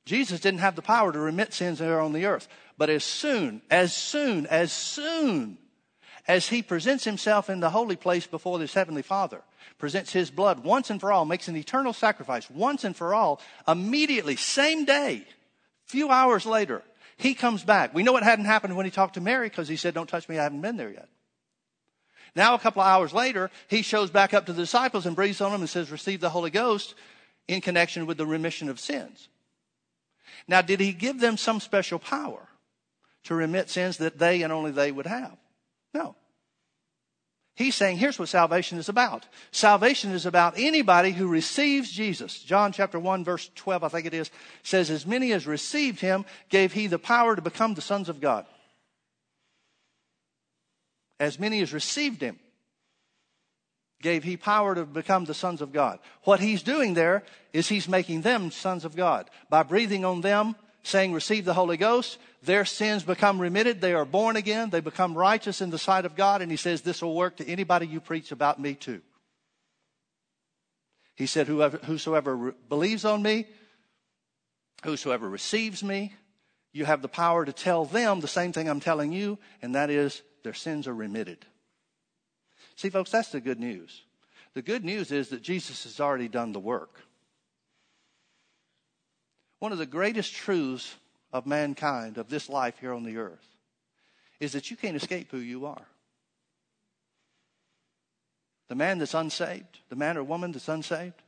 Jesus 0.04 0.40
didn't 0.40 0.60
have 0.60 0.76
the 0.76 0.82
power 0.82 1.12
to 1.12 1.18
remit 1.18 1.54
sins 1.54 1.78
here 1.78 1.98
on 1.98 2.12
the 2.12 2.26
earth. 2.26 2.48
But 2.76 2.90
as 2.90 3.04
soon, 3.04 3.62
as 3.70 3.94
soon, 3.94 4.46
as 4.46 4.72
soon 4.72 5.58
as 6.26 6.48
he 6.48 6.62
presents 6.62 7.04
himself 7.04 7.50
in 7.50 7.60
the 7.60 7.70
holy 7.70 7.96
place 7.96 8.26
before 8.26 8.60
his 8.60 8.74
heavenly 8.74 9.02
Father, 9.02 9.42
presents 9.78 10.12
his 10.12 10.30
blood 10.30 10.64
once 10.64 10.90
and 10.90 11.00
for 11.00 11.12
all, 11.12 11.24
makes 11.24 11.48
an 11.48 11.56
eternal 11.56 11.92
sacrifice 11.92 12.48
once 12.50 12.84
and 12.84 12.96
for 12.96 13.14
all, 13.14 13.40
immediately, 13.66 14.36
same 14.36 14.84
day, 14.84 15.24
few 15.84 16.10
hours 16.10 16.46
later, 16.46 16.82
he 17.22 17.34
comes 17.34 17.64
back. 17.64 17.94
We 17.94 18.02
know 18.02 18.16
it 18.16 18.22
hadn't 18.22 18.44
happened 18.44 18.76
when 18.76 18.86
he 18.86 18.90
talked 18.90 19.14
to 19.14 19.20
Mary 19.20 19.48
because 19.48 19.68
he 19.68 19.76
said, 19.76 19.94
Don't 19.94 20.08
touch 20.08 20.28
me, 20.28 20.38
I 20.38 20.42
haven't 20.42 20.60
been 20.60 20.76
there 20.76 20.90
yet. 20.90 21.08
Now, 22.34 22.54
a 22.54 22.58
couple 22.58 22.80
of 22.80 22.88
hours 22.88 23.12
later, 23.12 23.50
he 23.68 23.82
shows 23.82 24.10
back 24.10 24.32
up 24.32 24.46
to 24.46 24.52
the 24.52 24.62
disciples 24.62 25.04
and 25.04 25.14
breathes 25.14 25.40
on 25.40 25.52
them 25.52 25.60
and 25.60 25.68
says, 25.68 25.90
Receive 25.90 26.20
the 26.20 26.30
Holy 26.30 26.50
Ghost 26.50 26.94
in 27.48 27.60
connection 27.60 28.06
with 28.06 28.16
the 28.16 28.26
remission 28.26 28.68
of 28.68 28.80
sins. 28.80 29.28
Now, 30.48 30.62
did 30.62 30.80
he 30.80 30.92
give 30.92 31.20
them 31.20 31.36
some 31.36 31.60
special 31.60 31.98
power 31.98 32.48
to 33.24 33.34
remit 33.34 33.68
sins 33.70 33.98
that 33.98 34.18
they 34.18 34.42
and 34.42 34.52
only 34.52 34.70
they 34.70 34.90
would 34.90 35.06
have? 35.06 35.36
No. 35.94 36.16
He's 37.54 37.74
saying, 37.74 37.98
here's 37.98 38.18
what 38.18 38.30
salvation 38.30 38.78
is 38.78 38.88
about. 38.88 39.26
Salvation 39.50 40.10
is 40.12 40.24
about 40.24 40.54
anybody 40.56 41.12
who 41.12 41.26
receives 41.26 41.90
Jesus. 41.90 42.38
John 42.42 42.72
chapter 42.72 42.98
1 42.98 43.24
verse 43.24 43.50
12, 43.54 43.84
I 43.84 43.88
think 43.88 44.06
it 44.06 44.14
is, 44.14 44.30
says, 44.62 44.90
as 44.90 45.06
many 45.06 45.32
as 45.32 45.46
received 45.46 46.00
him 46.00 46.24
gave 46.48 46.72
he 46.72 46.86
the 46.86 46.98
power 46.98 47.36
to 47.36 47.42
become 47.42 47.74
the 47.74 47.82
sons 47.82 48.08
of 48.08 48.20
God. 48.20 48.46
As 51.20 51.38
many 51.38 51.60
as 51.60 51.74
received 51.74 52.22
him 52.22 52.38
gave 54.00 54.24
he 54.24 54.36
power 54.36 54.74
to 54.74 54.84
become 54.84 55.26
the 55.26 55.34
sons 55.34 55.60
of 55.60 55.72
God. 55.72 55.98
What 56.24 56.40
he's 56.40 56.62
doing 56.62 56.94
there 56.94 57.22
is 57.52 57.68
he's 57.68 57.88
making 57.88 58.22
them 58.22 58.50
sons 58.50 58.84
of 58.84 58.96
God. 58.96 59.30
By 59.48 59.62
breathing 59.62 60.04
on 60.04 60.22
them, 60.22 60.56
saying, 60.82 61.12
receive 61.12 61.44
the 61.44 61.54
Holy 61.54 61.76
Ghost, 61.76 62.18
their 62.42 62.64
sins 62.64 63.02
become 63.04 63.40
remitted. 63.40 63.80
They 63.80 63.94
are 63.94 64.04
born 64.04 64.36
again. 64.36 64.70
They 64.70 64.80
become 64.80 65.16
righteous 65.16 65.60
in 65.60 65.70
the 65.70 65.78
sight 65.78 66.04
of 66.04 66.16
God. 66.16 66.42
And 66.42 66.50
he 66.50 66.56
says, 66.56 66.82
this 66.82 67.02
will 67.02 67.14
work 67.14 67.36
to 67.36 67.46
anybody 67.46 67.86
you 67.86 68.00
preach 68.00 68.32
about 68.32 68.60
me 68.60 68.74
too. 68.74 69.00
He 71.14 71.26
said, 71.26 71.46
whoever, 71.46 71.78
whosoever 71.78 72.36
re- 72.36 72.52
believes 72.68 73.04
on 73.04 73.22
me, 73.22 73.46
whosoever 74.82 75.28
receives 75.28 75.84
me, 75.84 76.14
you 76.72 76.84
have 76.84 77.02
the 77.02 77.08
power 77.08 77.44
to 77.44 77.52
tell 77.52 77.84
them 77.84 78.20
the 78.20 78.28
same 78.28 78.52
thing 78.52 78.68
I'm 78.68 78.80
telling 78.80 79.12
you, 79.12 79.38
and 79.60 79.74
that 79.74 79.90
is 79.90 80.22
their 80.42 80.54
sins 80.54 80.88
are 80.88 80.94
remitted. 80.94 81.44
See, 82.76 82.88
folks, 82.88 83.10
that's 83.10 83.30
the 83.30 83.40
good 83.40 83.60
news. 83.60 84.02
The 84.54 84.62
good 84.62 84.84
news 84.84 85.12
is 85.12 85.28
that 85.28 85.42
Jesus 85.42 85.84
has 85.84 86.00
already 86.00 86.28
done 86.28 86.52
the 86.52 86.60
work. 86.60 87.00
One 89.62 89.70
of 89.70 89.78
the 89.78 89.86
greatest 89.86 90.34
truths 90.34 90.92
of 91.32 91.46
mankind, 91.46 92.18
of 92.18 92.28
this 92.28 92.48
life 92.48 92.80
here 92.80 92.92
on 92.92 93.04
the 93.04 93.18
earth, 93.18 93.46
is 94.40 94.54
that 94.54 94.72
you 94.72 94.76
can't 94.76 94.96
escape 94.96 95.30
who 95.30 95.38
you 95.38 95.66
are. 95.66 95.86
The 98.66 98.74
man 98.74 98.98
that's 98.98 99.14
unsaved, 99.14 99.78
the 99.88 99.94
man 99.94 100.16
or 100.16 100.24
woman 100.24 100.50
that's 100.50 100.68
unsaved, 100.68 101.22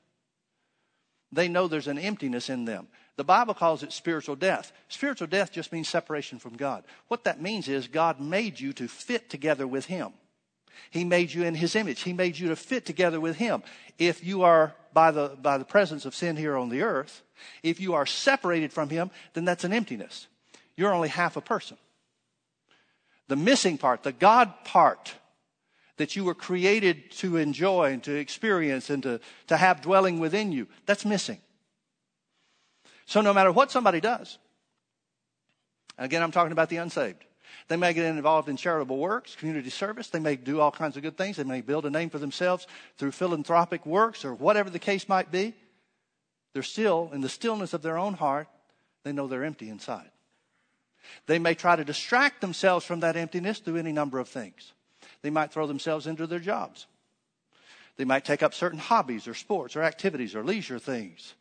they 1.30 1.46
know 1.46 1.68
there's 1.68 1.86
an 1.86 1.96
emptiness 1.96 2.50
in 2.50 2.64
them. 2.64 2.88
The 3.14 3.22
Bible 3.22 3.54
calls 3.54 3.84
it 3.84 3.92
spiritual 3.92 4.34
death. 4.34 4.72
Spiritual 4.88 5.28
death 5.28 5.52
just 5.52 5.70
means 5.70 5.88
separation 5.88 6.40
from 6.40 6.56
God. 6.56 6.82
What 7.06 7.22
that 7.22 7.40
means 7.40 7.68
is 7.68 7.86
God 7.86 8.18
made 8.18 8.58
you 8.58 8.72
to 8.72 8.88
fit 8.88 9.30
together 9.30 9.68
with 9.68 9.86
Him. 9.86 10.12
He 10.90 11.04
made 11.04 11.32
you 11.32 11.44
in 11.44 11.54
His 11.54 11.76
image. 11.76 12.00
He 12.00 12.12
made 12.12 12.36
you 12.36 12.48
to 12.48 12.56
fit 12.56 12.84
together 12.84 13.20
with 13.20 13.36
Him. 13.36 13.62
If 13.96 14.24
you 14.24 14.42
are, 14.42 14.74
by 14.94 15.10
the, 15.10 15.36
by 15.42 15.58
the 15.58 15.64
presence 15.64 16.06
of 16.06 16.14
sin 16.14 16.36
here 16.36 16.56
on 16.56 16.68
the 16.70 16.82
earth, 16.82 17.22
if 17.62 17.80
you 17.80 17.94
are 17.94 18.06
separated 18.06 18.72
from 18.72 18.88
Him, 18.88 19.10
then 19.34 19.44
that's 19.44 19.64
an 19.64 19.72
emptiness. 19.72 20.28
You're 20.76 20.94
only 20.94 21.08
half 21.08 21.36
a 21.36 21.40
person. 21.40 21.76
The 23.28 23.36
missing 23.36 23.76
part, 23.76 24.02
the 24.02 24.12
God 24.12 24.52
part, 24.64 25.14
that 25.96 26.16
you 26.16 26.24
were 26.24 26.34
created 26.34 27.10
to 27.12 27.36
enjoy 27.36 27.92
and 27.92 28.02
to 28.04 28.14
experience 28.14 28.90
and 28.90 29.02
to, 29.02 29.20
to 29.48 29.56
have 29.56 29.82
dwelling 29.82 30.18
within 30.18 30.52
you, 30.52 30.66
that's 30.86 31.04
missing. 31.04 31.40
So 33.06 33.20
no 33.20 33.32
matter 33.32 33.52
what 33.52 33.70
somebody 33.70 34.00
does, 34.00 34.38
again, 35.98 36.22
I'm 36.22 36.32
talking 36.32 36.52
about 36.52 36.68
the 36.68 36.78
unsaved. 36.78 37.24
They 37.66 37.76
may 37.76 37.94
get 37.94 38.04
involved 38.04 38.48
in 38.48 38.56
charitable 38.56 38.98
works, 38.98 39.36
community 39.36 39.70
service. 39.70 40.08
They 40.08 40.18
may 40.18 40.36
do 40.36 40.60
all 40.60 40.70
kinds 40.70 40.96
of 40.96 41.02
good 41.02 41.16
things. 41.16 41.36
They 41.36 41.44
may 41.44 41.62
build 41.62 41.86
a 41.86 41.90
name 41.90 42.10
for 42.10 42.18
themselves 42.18 42.66
through 42.98 43.12
philanthropic 43.12 43.86
works 43.86 44.24
or 44.24 44.34
whatever 44.34 44.68
the 44.68 44.78
case 44.78 45.08
might 45.08 45.32
be. 45.32 45.54
They're 46.52 46.62
still, 46.62 47.10
in 47.12 47.22
the 47.22 47.28
stillness 47.28 47.72
of 47.72 47.82
their 47.82 47.96
own 47.96 48.14
heart, 48.14 48.48
they 49.02 49.12
know 49.12 49.26
they're 49.26 49.44
empty 49.44 49.70
inside. 49.70 50.10
They 51.26 51.38
may 51.38 51.54
try 51.54 51.76
to 51.76 51.84
distract 51.84 52.40
themselves 52.40 52.84
from 52.84 53.00
that 53.00 53.16
emptiness 53.16 53.58
through 53.58 53.76
any 53.76 53.92
number 53.92 54.18
of 54.18 54.28
things. 54.28 54.72
They 55.22 55.30
might 55.30 55.50
throw 55.50 55.66
themselves 55.66 56.06
into 56.06 56.26
their 56.26 56.38
jobs. 56.38 56.86
They 57.96 58.04
might 58.04 58.24
take 58.24 58.42
up 58.42 58.52
certain 58.52 58.78
hobbies 58.78 59.26
or 59.26 59.34
sports 59.34 59.74
or 59.74 59.82
activities 59.82 60.34
or 60.34 60.44
leisure 60.44 60.78
things. 60.78 61.34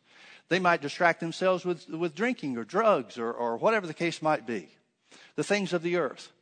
They 0.48 0.58
might 0.58 0.82
distract 0.82 1.20
themselves 1.20 1.64
with, 1.64 1.88
with 1.88 2.14
drinking 2.14 2.56
or 2.56 2.64
drugs 2.64 3.18
or, 3.18 3.32
or 3.32 3.56
whatever 3.56 3.86
the 3.86 3.94
case 3.94 4.22
might 4.22 4.46
be 4.46 4.68
the 5.36 5.44
things 5.44 5.72
of 5.72 5.82
the 5.82 5.96
earth. 5.96 6.32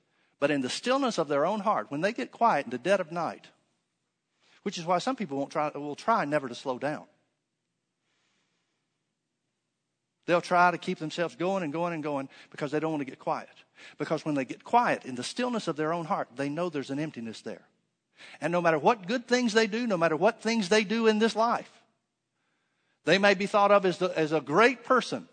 But 0.41 0.51
in 0.51 0.61
the 0.61 0.69
stillness 0.69 1.19
of 1.19 1.29
their 1.29 1.47
own 1.47 1.61
heart, 1.61 1.91
when 1.91 2.01
they 2.01 2.13
get 2.13 2.33
quiet 2.33 2.67
in 2.67 2.71
the 2.71 2.79
dead 2.79 3.01
of 3.01 3.13
night, 3.13 3.47
which 4.63 4.79
is 4.79 4.85
why 4.85 4.99
some 4.99 5.17
people 5.17 5.39
won't 5.39 5.51
try, 5.51 5.71
will 5.75 5.97
try 5.97 6.25
never 6.25 6.49
to 6.49 6.55
slow 6.55 6.79
down. 6.79 7.05
They'll 10.27 10.41
try 10.41 10.71
to 10.71 10.79
keep 10.79 10.99
themselves 10.99 11.35
going 11.35 11.63
and 11.63 11.73
going 11.73 11.95
and 11.95 12.03
going 12.03 12.29
because 12.51 12.71
they 12.71 12.79
don't 12.81 12.93
want 12.93 13.01
to 13.01 13.11
get 13.11 13.19
quiet. 13.19 13.49
Because 13.99 14.25
when 14.25 14.35
they 14.35 14.45
get 14.45 14.63
quiet 14.63 15.05
in 15.05 15.17
the 15.17 15.25
stillness 15.25 15.67
of 15.67 15.77
their 15.77 15.93
own 15.93 16.05
heart, 16.05 16.29
they 16.37 16.49
know 16.49 16.69
there's 16.69 16.91
an 16.91 17.01
emptiness 17.01 17.41
there. 17.41 17.63
And 18.41 18.53
no 18.53 18.61
matter 18.61 18.79
what 18.79 19.09
good 19.09 19.27
things 19.27 19.53
they 19.53 19.67
do, 19.67 19.87
no 19.87 19.97
matter 19.97 20.17
what 20.17 20.41
things 20.41 20.69
they 20.69 20.85
do 20.85 21.09
in 21.09 21.19
this 21.19 21.35
life, 21.35 21.71
they 23.05 23.19
may 23.19 23.35
be 23.35 23.47
thought 23.47 23.73
of 23.73 23.85
as, 23.85 23.99
the, 23.99 24.17
as 24.17 24.31
a 24.31 24.41
great 24.41 24.85
person 24.85 25.29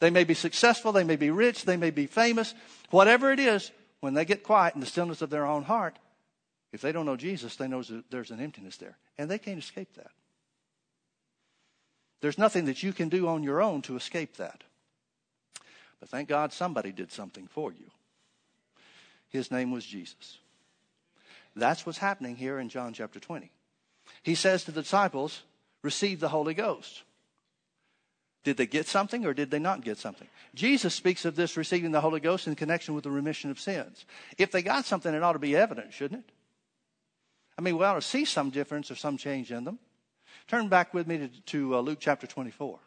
they 0.00 0.10
may 0.10 0.24
be 0.24 0.34
successful, 0.34 0.92
they 0.92 1.04
may 1.04 1.16
be 1.16 1.30
rich, 1.30 1.64
they 1.64 1.76
may 1.76 1.90
be 1.90 2.06
famous, 2.06 2.54
whatever 2.90 3.32
it 3.32 3.40
is, 3.40 3.70
when 4.00 4.14
they 4.14 4.24
get 4.24 4.42
quiet 4.42 4.74
in 4.74 4.80
the 4.80 4.86
stillness 4.86 5.22
of 5.22 5.30
their 5.30 5.46
own 5.46 5.62
heart, 5.62 5.98
if 6.72 6.80
they 6.80 6.92
don't 6.92 7.06
know 7.06 7.16
Jesus, 7.16 7.56
they 7.56 7.68
know 7.68 7.82
there's 8.10 8.30
an 8.30 8.40
emptiness 8.40 8.76
there. 8.76 8.98
And 9.16 9.30
they 9.30 9.38
can't 9.38 9.58
escape 9.58 9.94
that. 9.94 10.10
There's 12.20 12.36
nothing 12.36 12.64
that 12.64 12.82
you 12.82 12.92
can 12.92 13.08
do 13.08 13.28
on 13.28 13.42
your 13.42 13.62
own 13.62 13.82
to 13.82 13.96
escape 13.96 14.36
that. 14.36 14.64
But 16.00 16.08
thank 16.08 16.28
God 16.28 16.52
somebody 16.52 16.90
did 16.90 17.12
something 17.12 17.46
for 17.46 17.72
you. 17.72 17.90
His 19.28 19.50
name 19.50 19.70
was 19.70 19.86
Jesus. 19.86 20.38
That's 21.56 21.86
what's 21.86 21.98
happening 21.98 22.36
here 22.36 22.58
in 22.58 22.68
John 22.68 22.92
chapter 22.92 23.20
20. 23.20 23.50
He 24.22 24.34
says 24.34 24.64
to 24.64 24.72
the 24.72 24.82
disciples, 24.82 25.42
Receive 25.82 26.20
the 26.20 26.28
Holy 26.28 26.54
Ghost. 26.54 27.02
Did 28.44 28.58
they 28.58 28.66
get 28.66 28.86
something 28.86 29.24
or 29.24 29.32
did 29.32 29.50
they 29.50 29.58
not 29.58 29.80
get 29.80 29.96
something? 29.96 30.28
Jesus 30.54 30.94
speaks 30.94 31.24
of 31.24 31.34
this 31.34 31.56
receiving 31.56 31.92
the 31.92 32.02
Holy 32.02 32.20
Ghost 32.20 32.46
in 32.46 32.54
connection 32.54 32.94
with 32.94 33.04
the 33.04 33.10
remission 33.10 33.50
of 33.50 33.58
sins. 33.58 34.04
If 34.36 34.52
they 34.52 34.62
got 34.62 34.84
something, 34.84 35.12
it 35.12 35.22
ought 35.22 35.32
to 35.32 35.38
be 35.38 35.56
evident, 35.56 35.94
shouldn't 35.94 36.20
it? 36.20 36.32
I 37.58 37.62
mean, 37.62 37.78
we 37.78 37.84
ought 37.84 37.94
to 37.94 38.02
see 38.02 38.26
some 38.26 38.50
difference 38.50 38.90
or 38.90 38.96
some 38.96 39.16
change 39.16 39.50
in 39.50 39.64
them. 39.64 39.78
Turn 40.46 40.68
back 40.68 40.92
with 40.92 41.06
me 41.06 41.18
to, 41.18 41.28
to 41.28 41.76
uh, 41.76 41.80
Luke 41.80 41.98
chapter 42.00 42.26
24. 42.26 42.78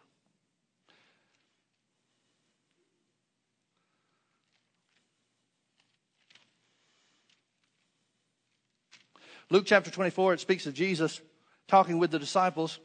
Luke 9.49 9.63
chapter 9.65 9.89
24, 9.89 10.33
it 10.33 10.39
speaks 10.41 10.65
of 10.67 10.73
Jesus 10.73 11.21
talking 11.67 11.97
with 11.97 12.11
the 12.11 12.19
disciples 12.19 12.79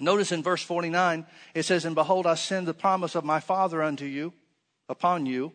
Notice 0.00 0.30
in 0.30 0.42
verse 0.42 0.62
49, 0.62 1.26
it 1.54 1.64
says, 1.64 1.84
And 1.84 1.94
behold, 1.94 2.26
I 2.26 2.34
send 2.34 2.68
the 2.68 2.74
promise 2.74 3.14
of 3.14 3.24
my 3.24 3.40
Father 3.40 3.82
unto 3.82 4.04
you, 4.04 4.32
upon 4.88 5.26
you. 5.26 5.52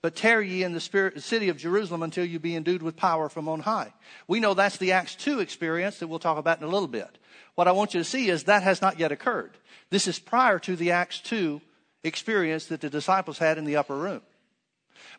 But 0.00 0.14
tarry 0.14 0.48
ye 0.48 0.62
in 0.62 0.74
the 0.74 0.80
spirit, 0.80 1.20
city 1.22 1.48
of 1.48 1.56
Jerusalem 1.56 2.02
until 2.02 2.24
you 2.24 2.38
be 2.38 2.54
endued 2.54 2.82
with 2.82 2.96
power 2.96 3.28
from 3.28 3.48
on 3.48 3.60
high. 3.60 3.92
We 4.28 4.38
know 4.38 4.54
that's 4.54 4.76
the 4.76 4.92
Acts 4.92 5.16
2 5.16 5.40
experience 5.40 5.98
that 5.98 6.06
we'll 6.06 6.20
talk 6.20 6.38
about 6.38 6.58
in 6.58 6.64
a 6.64 6.70
little 6.70 6.88
bit. 6.88 7.18
What 7.56 7.66
I 7.66 7.72
want 7.72 7.94
you 7.94 8.00
to 8.00 8.04
see 8.04 8.28
is 8.28 8.44
that 8.44 8.62
has 8.62 8.80
not 8.80 9.00
yet 9.00 9.10
occurred. 9.10 9.58
This 9.90 10.06
is 10.06 10.20
prior 10.20 10.60
to 10.60 10.76
the 10.76 10.92
Acts 10.92 11.18
2 11.20 11.60
experience 12.04 12.66
that 12.66 12.80
the 12.80 12.90
disciples 12.90 13.38
had 13.38 13.58
in 13.58 13.64
the 13.64 13.76
upper 13.76 13.96
room. 13.96 14.22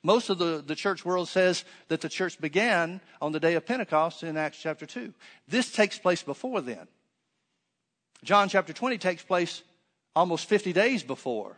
Most 0.01 0.29
of 0.29 0.37
the, 0.37 0.63
the 0.65 0.75
church 0.75 1.03
world 1.03 1.27
says 1.27 1.65
that 1.89 1.99
the 1.99 2.09
church 2.09 2.39
began 2.39 3.01
on 3.21 3.33
the 3.33 3.39
day 3.39 3.55
of 3.55 3.65
Pentecost 3.65 4.23
in 4.23 4.37
Acts 4.37 4.59
chapter 4.61 4.85
2. 4.85 5.13
This 5.47 5.71
takes 5.71 5.99
place 5.99 6.23
before 6.23 6.61
then. 6.61 6.87
John 8.23 8.49
chapter 8.49 8.73
20 8.73 8.97
takes 8.97 9.23
place 9.23 9.63
almost 10.15 10.47
50 10.49 10.73
days 10.73 11.03
before, 11.03 11.55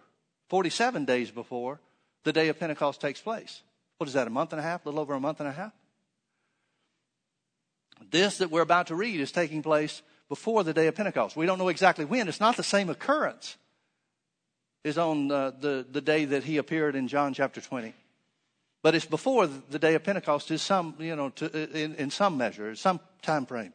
47 0.50 1.06
days 1.06 1.32
before 1.32 1.80
the 2.24 2.34
day 2.34 2.50
of 2.50 2.60
Pentecost 2.60 3.02
takes 3.02 3.20
place. 3.20 3.62
What 3.98 4.08
is 4.08 4.14
that, 4.14 4.28
a 4.28 4.32
month 4.32 4.54
and 4.54 4.60
a 4.60 4.64
half? 4.64 4.86
A 4.86 4.90
little 4.90 5.02
over 5.02 5.14
a 5.14 5.20
month 5.20 5.40
and 5.40 5.50
a 5.50 5.52
half? 5.52 5.74
This 8.10 8.40
that 8.40 8.52
we're 8.52 8.62
about 8.62 8.88
to 8.88 8.96
read 8.96 9.20
is 9.20 9.32
taking 9.32 9.62
place 9.62 10.02
before 10.28 10.64
the 10.64 10.74
day 10.74 10.88
of 10.88 10.96
Pentecost. 10.96 11.36
We 11.36 11.46
don't 11.46 11.60
know 11.60 11.68
exactly 11.68 12.06
when. 12.06 12.28
It's 12.28 12.40
not 12.40 12.58
the 12.58 12.64
same 12.64 12.90
occurrence. 12.90 13.58
is 14.84 14.98
on 14.98 15.32
uh, 15.32 15.52
the, 15.52 15.86
the 15.92 16.02
day 16.02 16.26
that 16.26 16.44
he 16.44 16.58
appeared 16.58 16.96
in 16.96 17.08
John 17.08 17.34
chapter 17.34 17.62
20. 17.62 17.94
But 18.82 18.96
it's 18.96 19.06
before 19.06 19.48
the 19.48 19.78
day 19.78 19.94
of 19.94 20.04
Pentecost 20.04 20.50
is 20.50 20.62
some, 20.62 20.96
you 21.00 21.16
know, 21.16 21.30
to, 21.30 21.78
in, 21.78 21.96
in 21.96 22.10
some 22.10 22.38
measure, 22.38 22.74
some 22.76 23.00
time 23.22 23.46
frame. 23.46 23.74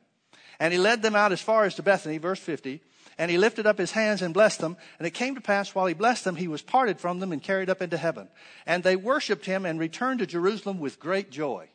And 0.58 0.72
he 0.72 0.78
led 0.78 1.02
them 1.02 1.14
out 1.14 1.32
as 1.32 1.40
far 1.40 1.64
as 1.64 1.74
to 1.76 1.82
Bethany, 1.82 2.18
verse 2.18 2.40
50. 2.40 2.80
And 3.18 3.30
he 3.30 3.38
lifted 3.38 3.66
up 3.66 3.78
his 3.78 3.92
hands 3.92 4.22
and 4.22 4.34
blessed 4.34 4.60
them. 4.60 4.76
And 4.98 5.06
it 5.06 5.14
came 5.14 5.34
to 5.34 5.40
pass 5.40 5.74
while 5.74 5.86
he 5.86 5.94
blessed 5.94 6.24
them, 6.24 6.36
he 6.36 6.48
was 6.48 6.62
parted 6.62 7.00
from 7.00 7.18
them 7.18 7.32
and 7.32 7.42
carried 7.42 7.70
up 7.70 7.80
into 7.80 7.96
heaven. 7.96 8.28
And 8.66 8.82
they 8.82 8.96
worshiped 8.96 9.46
him 9.46 9.64
and 9.64 9.78
returned 9.78 10.20
to 10.20 10.26
Jerusalem 10.26 10.78
with 10.78 11.00
great 11.00 11.30
joy. 11.30 11.68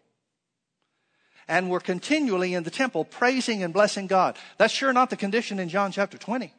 And 1.47 1.69
were 1.69 1.79
continually 1.79 2.53
in 2.53 2.63
the 2.63 2.69
temple 2.69 3.03
praising 3.03 3.63
and 3.63 3.73
blessing 3.73 4.07
God. 4.07 4.37
That's 4.57 4.73
sure 4.73 4.93
not 4.93 5.09
the 5.09 5.17
condition 5.17 5.59
in 5.59 5.69
John 5.69 5.91
chapter 5.91 6.17
20. 6.17 6.53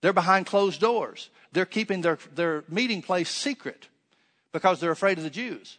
They're 0.00 0.12
behind 0.12 0.46
closed 0.46 0.80
doors. 0.80 1.30
They're 1.52 1.64
keeping 1.64 2.00
their, 2.02 2.18
their 2.34 2.64
meeting 2.68 3.02
place 3.02 3.28
secret 3.28 3.88
because 4.52 4.78
they're 4.80 4.92
afraid 4.92 5.18
of 5.18 5.24
the 5.24 5.30
Jews. 5.30 5.78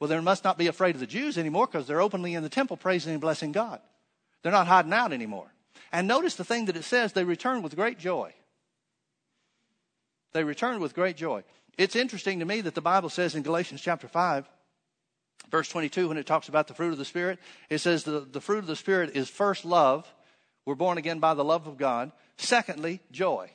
Well, 0.00 0.08
they 0.08 0.18
must 0.20 0.44
not 0.44 0.58
be 0.58 0.66
afraid 0.66 0.94
of 0.94 1.00
the 1.00 1.06
Jews 1.06 1.38
anymore 1.38 1.66
because 1.66 1.86
they're 1.86 2.00
openly 2.00 2.34
in 2.34 2.42
the 2.42 2.48
temple 2.48 2.76
praising 2.76 3.12
and 3.12 3.20
blessing 3.20 3.52
God. 3.52 3.80
They're 4.44 4.52
not 4.52 4.68
hiding 4.68 4.92
out 4.92 5.12
anymore. 5.12 5.50
And 5.90 6.06
notice 6.06 6.36
the 6.36 6.44
thing 6.44 6.66
that 6.66 6.76
it 6.76 6.84
says 6.84 7.12
they 7.12 7.24
return 7.24 7.62
with 7.62 7.74
great 7.74 7.98
joy. 7.98 8.34
They 10.32 10.44
return 10.44 10.80
with 10.80 10.94
great 10.94 11.16
joy. 11.16 11.44
It's 11.78 11.96
interesting 11.96 12.40
to 12.40 12.44
me 12.44 12.60
that 12.60 12.74
the 12.74 12.82
Bible 12.82 13.08
says 13.08 13.34
in 13.34 13.42
Galatians 13.42 13.80
chapter 13.80 14.06
5, 14.06 14.46
verse 15.50 15.68
22, 15.70 16.08
when 16.08 16.18
it 16.18 16.26
talks 16.26 16.48
about 16.48 16.68
the 16.68 16.74
fruit 16.74 16.92
of 16.92 16.98
the 16.98 17.06
Spirit, 17.06 17.38
it 17.70 17.78
says 17.78 18.04
the, 18.04 18.20
the 18.20 18.40
fruit 18.40 18.58
of 18.58 18.66
the 18.66 18.76
Spirit 18.76 19.16
is 19.16 19.30
first 19.30 19.64
love. 19.64 20.06
We're 20.66 20.74
born 20.74 20.98
again 20.98 21.20
by 21.20 21.32
the 21.32 21.44
love 21.44 21.66
of 21.66 21.78
God. 21.78 22.12
Secondly, 22.36 23.00
joy. 23.10 23.50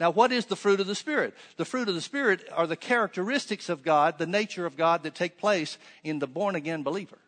Now, 0.00 0.10
what 0.10 0.32
is 0.32 0.46
the 0.46 0.56
fruit 0.56 0.80
of 0.80 0.86
the 0.88 0.94
Spirit? 0.96 1.34
The 1.56 1.64
fruit 1.64 1.88
of 1.88 1.94
the 1.94 2.00
Spirit 2.00 2.48
are 2.52 2.66
the 2.66 2.76
characteristics 2.76 3.68
of 3.68 3.84
God, 3.84 4.18
the 4.18 4.26
nature 4.26 4.66
of 4.66 4.76
God 4.76 5.04
that 5.04 5.14
take 5.14 5.38
place 5.38 5.78
in 6.02 6.18
the 6.18 6.26
born 6.26 6.56
again 6.56 6.82
believer. 6.82 7.18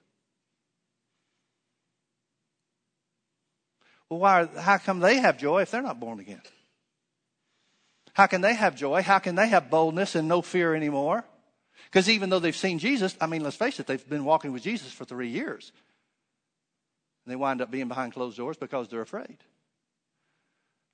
Well, 4.10 4.18
why, 4.18 4.48
how 4.60 4.78
come 4.78 4.98
they 4.98 5.18
have 5.18 5.38
joy 5.38 5.62
if 5.62 5.70
they're 5.70 5.82
not 5.82 6.00
born 6.00 6.18
again? 6.18 6.42
How 8.12 8.26
can 8.26 8.40
they 8.40 8.54
have 8.54 8.74
joy? 8.74 9.02
How 9.02 9.20
can 9.20 9.36
they 9.36 9.48
have 9.48 9.70
boldness 9.70 10.16
and 10.16 10.26
no 10.26 10.42
fear 10.42 10.74
anymore? 10.74 11.24
Because 11.84 12.08
even 12.10 12.28
though 12.28 12.40
they've 12.40 12.54
seen 12.54 12.80
Jesus, 12.80 13.16
I 13.20 13.26
mean, 13.26 13.42
let's 13.42 13.56
face 13.56 13.78
it, 13.78 13.86
they've 13.86 14.08
been 14.08 14.24
walking 14.24 14.52
with 14.52 14.64
Jesus 14.64 14.92
for 14.92 15.04
three 15.04 15.28
years. 15.28 15.72
And 17.24 17.32
they 17.32 17.36
wind 17.36 17.62
up 17.62 17.70
being 17.70 17.88
behind 17.88 18.12
closed 18.12 18.36
doors 18.36 18.56
because 18.56 18.88
they're 18.88 19.00
afraid. 19.00 19.38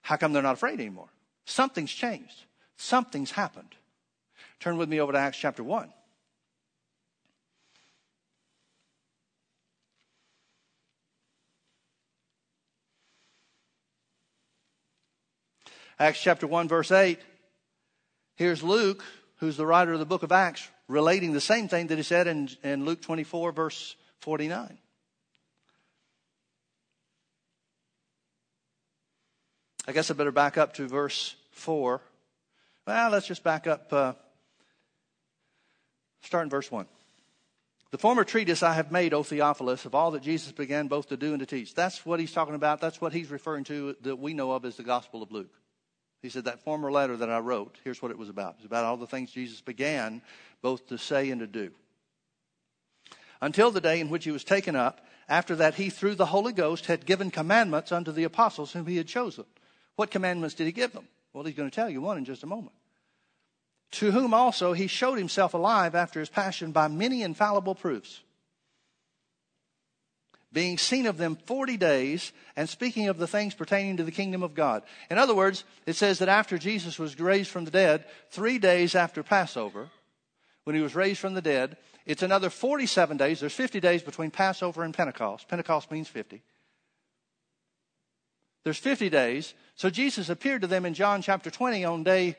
How 0.03 0.17
come 0.17 0.33
they're 0.33 0.43
not 0.43 0.55
afraid 0.55 0.79
anymore? 0.79 1.09
Something's 1.47 1.93
changed. 1.93 2.45
Something's 2.77 3.31
happened. 3.31 3.75
Turn 4.61 4.77
with 4.77 4.89
me 4.89 5.01
over 5.01 5.13
to 5.13 5.19
Acts 5.19 5.39
chapter 5.39 5.65
1. 5.65 5.91
Acts 15.99 16.21
chapter 16.21 16.47
1, 16.47 16.69
verse 16.69 16.93
8. 16.93 17.19
Here's 18.35 18.63
Luke, 18.63 19.03
who's 19.37 19.57
the 19.57 19.67
writer 19.67 19.95
of 19.95 19.99
the 19.99 20.05
book 20.05 20.23
of 20.23 20.31
Acts, 20.31 20.69
relating 20.89 21.33
the 21.33 21.41
same 21.41 21.69
thing 21.69 21.87
that 21.87 21.97
he 21.97 22.03
said 22.03 22.27
in, 22.27 22.51
in 22.63 22.85
Luke 22.85 23.01
24, 23.01 23.53
verse 23.53 23.97
49. 24.21 24.77
I 29.89 29.93
guess 29.93 30.11
I 30.11 30.15
better 30.15 30.33
back 30.33 30.59
up 30.59 30.75
to 30.75 30.87
verse 30.87 31.35
4. 31.53 32.03
Well, 32.87 33.11
let's 33.11 33.27
just 33.27 33.43
back 33.43 33.67
up. 33.67 33.93
Uh, 33.93 34.13
start 36.23 36.45
in 36.45 36.51
verse 36.51 36.71
1. 36.71 36.87
The 37.93 37.99
former 37.99 38.25
treatise 38.25 38.63
I 38.63 38.75
have 38.75 38.93
made, 38.93 39.15
O 39.15 39.23
Theophilus, 39.23 39.87
of 39.87 39.95
all 39.95 40.11
that 40.11 40.23
Jesus 40.23 40.53
began 40.53 40.89
both 40.89 41.09
to 41.09 41.17
do 41.17 41.33
and 41.33 41.41
to 41.41 41.47
teach. 41.47 41.75
That's 41.75 42.05
what 42.05 42.21
he's 42.21 42.33
talking 42.33 42.55
about. 42.55 42.81
That's 42.81 43.01
what 43.01 43.13
he's 43.15 43.31
referring 43.31 43.65
to 43.65 43.97
that 44.03 44.17
we 44.17 44.35
know 44.35 44.51
of 44.51 44.65
as 44.67 44.77
the 44.77 44.83
Gospel 44.83 45.23
of 45.23 45.33
Luke. 45.33 45.55
He 46.23 46.29
said, 46.29 46.45
That 46.45 46.65
former 46.65 46.91
letter 46.91 47.17
that 47.17 47.31
I 47.31 47.39
wrote, 47.39 47.79
here's 47.85 48.03
what 48.03 48.11
it 48.11 48.19
was 48.19 48.29
about. 48.29 48.55
It's 48.57 48.67
about 48.67 48.85
all 48.85 48.97
the 48.97 49.07
things 49.07 49.31
Jesus 49.31 49.61
began 49.61 50.23
both 50.63 50.89
to 50.89 50.99
say 50.99 51.31
and 51.31 51.41
to 51.41 51.47
do. 51.47 51.71
Until 53.41 53.71
the 53.71 53.81
day 53.81 54.01
in 54.01 54.09
which 54.09 54.25
he 54.25 54.31
was 54.31 54.45
taken 54.45 54.75
up, 54.75 55.07
after 55.29 55.57
that 55.57 55.75
he, 55.75 55.91
through 55.91 56.15
the 56.15 56.27
Holy 56.27 56.53
Ghost, 56.53 56.87
had 56.87 57.05
given 57.05 57.31
commandments 57.31 57.93
unto 57.93 58.13
the 58.13 58.25
apostles 58.25 58.73
whom 58.73 58.87
he 58.87 58.97
had 58.97 59.09
chosen. 59.09 59.45
What 59.97 60.11
commandments 60.11 60.55
did 60.55 60.67
he 60.67 60.73
give 60.73 60.93
them? 60.93 61.09
Well, 61.33 61.45
he's 61.45 61.55
going 61.55 61.69
to 61.69 61.75
tell 61.75 61.91
you 61.91 62.01
one 62.01 62.19
in 62.19 62.25
just 62.25 62.43
a 62.43 62.47
moment. 62.47 62.73
To 63.93 64.11
whom 64.11 64.35
also 64.35 64.73
he 64.73 64.87
showed 64.87 65.19
himself 65.19 65.55
alive 65.55 65.95
after 65.95 66.21
his 66.21 66.29
passion 66.29 66.73
by 66.73 66.89
many 66.89 67.23
infallible 67.23 67.75
proofs, 67.75 68.21
being 70.57 70.79
seen 70.79 71.05
of 71.05 71.19
them 71.19 71.37
40 71.45 71.77
days 71.77 72.33
and 72.57 72.67
speaking 72.67 73.09
of 73.09 73.19
the 73.19 73.27
things 73.27 73.53
pertaining 73.53 73.99
to 73.99 74.05
the 74.05 74.11
kingdom 74.11 74.43
of 74.43 74.55
God. 74.55 74.83
In 75.11 75.19
other 75.19 75.35
words, 75.35 75.65
it 75.85 75.97
says 75.97 76.19
that 76.21 76.31
after 76.31 76.57
Jesus 76.57 76.99
was 76.99 77.21
raised 77.21 77.51
from 77.51 77.67
the 77.67 77.71
dead, 77.71 78.07
three 78.31 78.59
days 78.59 78.95
after 78.95 79.23
Passover, 79.23 79.91
when 80.65 80.75
he 80.75 80.81
was 80.81 80.95
raised 80.95 81.21
from 81.21 81.35
the 81.35 81.43
dead, 81.43 81.77
it's 82.07 82.23
another 82.23 82.49
47 82.49 83.19
days. 83.19 83.41
There's 83.41 83.53
50 83.53 83.81
days 83.81 84.03
between 84.03 84.31
Passover 84.31 84.83
and 84.83 84.95
Pentecost. 84.95 85.47
Pentecost 85.47 85.91
means 85.91 86.09
50. 86.09 86.43
There's 88.65 88.79
50 88.79 89.11
days. 89.11 89.53
So 89.75 89.91
Jesus 89.91 90.31
appeared 90.31 90.63
to 90.63 90.69
them 90.69 90.87
in 90.87 90.95
John 90.95 91.21
chapter 91.21 91.51
20 91.51 91.85
on 91.85 92.03
day 92.03 92.35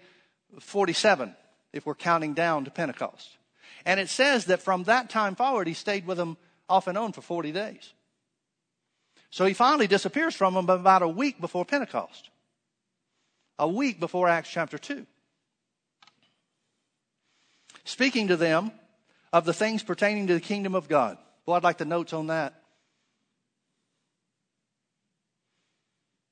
47, 0.60 1.36
if 1.72 1.86
we're 1.86 1.94
counting 1.94 2.34
down 2.34 2.66
to 2.66 2.72
Pentecost. 2.72 3.38
And 3.86 4.00
it 4.00 4.10
says 4.10 4.46
that 4.46 4.64
from 4.64 4.86
that 4.86 5.12
time 5.12 5.36
forward, 5.36 5.68
he 5.68 5.76
stayed 5.76 6.08
with 6.08 6.18
them 6.18 6.38
off 6.68 6.88
and 6.88 6.98
on 6.98 7.12
for 7.12 7.22
40 7.22 7.52
days. 7.52 7.94
So 9.30 9.46
he 9.46 9.54
finally 9.54 9.88
disappears 9.88 10.36
from 10.36 10.54
them 10.54 10.70
about 10.70 11.02
a 11.02 11.08
week 11.08 11.40
before 11.40 11.66
Pentecost, 11.66 12.30
a 13.60 13.68
week 13.68 14.00
before 14.00 14.28
Acts 14.28 14.50
chapter 14.50 14.78
2. 14.78 15.06
Speaking 17.84 18.28
to 18.30 18.38
them 18.38 18.72
of 19.32 19.46
the 19.46 19.54
things 19.54 19.84
pertaining 19.84 20.28
to 20.28 20.34
the 20.34 20.42
kingdom 20.42 20.76
of 20.76 20.88
God. 20.88 21.18
Well, 21.46 21.56
I'd 21.56 21.64
like 21.64 21.78
the 21.78 21.86
notes 21.86 22.14
on 22.14 22.28
that. 22.28 22.54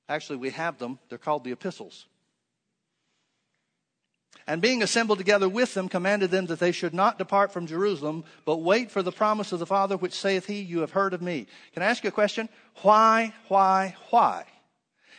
Actually, 0.08 0.38
we 0.38 0.52
have 0.52 0.78
them. 0.78 1.00
They're 1.10 1.18
called 1.18 1.44
the 1.44 1.52
epistles. 1.52 2.06
And 4.48 4.62
being 4.62 4.84
assembled 4.84 5.18
together 5.18 5.50
with 5.50 5.74
them, 5.74 5.90
commanded 5.90 6.30
them 6.30 6.46
that 6.48 6.60
they 6.60 6.72
should 6.72 6.94
not 6.94 7.18
depart 7.18 7.52
from 7.52 7.66
Jerusalem, 7.66 8.26
but 8.46 8.58
wait 8.58 8.92
for 8.92 9.02
the 9.02 9.12
promise 9.12 9.52
of 9.52 9.60
the 9.60 9.66
Father, 9.66 9.98
which 9.98 10.14
saith 10.14 10.46
he, 10.46 10.62
You 10.62 10.82
have 10.82 10.92
heard 10.92 11.14
of 11.16 11.22
me. 11.22 11.48
Can 11.74 11.82
I 11.82 11.88
ask 11.88 12.04
you 12.04 12.10
a 12.10 12.12
question? 12.12 12.48
Why, 12.84 13.34
why, 13.48 13.96
why? 14.12 14.46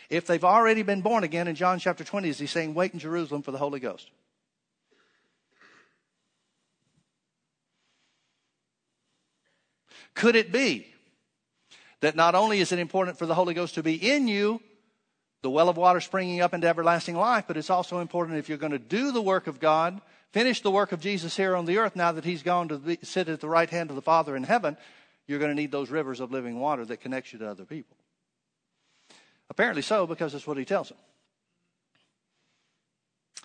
If 0.09 0.27
they've 0.27 0.45
already 0.45 0.83
been 0.83 1.01
born 1.01 1.25
again 1.25 1.49
in 1.49 1.57
John 1.57 1.81
chapter 1.81 2.05
20, 2.05 2.29
is 2.29 2.39
he 2.39 2.47
saying, 2.47 2.75
Wait 2.75 2.93
in 2.93 3.01
Jerusalem 3.01 3.43
for 3.43 3.51
the 3.51 3.59
Holy 3.59 3.81
Ghost? 3.81 4.09
Could 10.15 10.37
it 10.37 10.53
be 10.53 10.87
that 12.01 12.15
not 12.15 12.35
only 12.35 12.61
is 12.61 12.71
it 12.71 12.79
important 12.79 13.19
for 13.19 13.27
the 13.27 13.35
Holy 13.35 13.55
Ghost 13.55 13.75
to 13.75 13.83
be 13.83 13.95
in 13.95 14.29
you, 14.29 14.61
the 15.43 15.51
well 15.51 15.69
of 15.69 15.77
water 15.77 16.01
springing 16.01 16.41
up 16.41 16.55
into 16.55 16.67
everlasting 16.67 17.17
life, 17.17 17.45
but 17.47 17.57
it's 17.57 17.71
also 17.71 18.01
important 18.01 18.39
if 18.39 18.49
you're 18.49 18.59
going 18.59 18.73
to 18.73 18.79
do 18.79 19.13
the 19.13 19.23
work 19.23 19.47
of 19.47 19.61
God, 19.61 20.01
finish 20.33 20.61
the 20.61 20.71
work 20.71 20.93
of 20.93 21.01
Jesus 21.01 21.37
here 21.37 21.55
on 21.55 21.67
the 21.67 21.79
earth 21.79 21.97
now 21.97 22.13
that 22.13 22.25
he's 22.25 22.43
gone 22.43 22.69
to 22.69 22.79
be, 22.79 22.99
sit 23.03 23.29
at 23.29 23.41
the 23.41 23.49
right 23.49 23.71
hand 23.71 23.91
of 23.91 23.97
the 23.97 24.03
Father 24.03 24.35
in 24.37 24.43
heaven, 24.43 24.77
you're 25.27 25.39
going 25.39 25.51
to 25.51 25.61
need 25.61 25.73
those 25.73 25.91
rivers 25.91 26.21
of 26.21 26.33
living 26.33 26.59
water 26.59 26.85
that 26.85 27.01
connects 27.01 27.33
you 27.33 27.39
to 27.41 27.49
other 27.49 27.65
people. 27.65 27.97
Apparently 29.49 29.83
so, 29.83 30.07
because 30.07 30.33
that's 30.33 30.47
what 30.47 30.57
he 30.57 30.65
tells 30.65 30.89
them. 30.89 30.99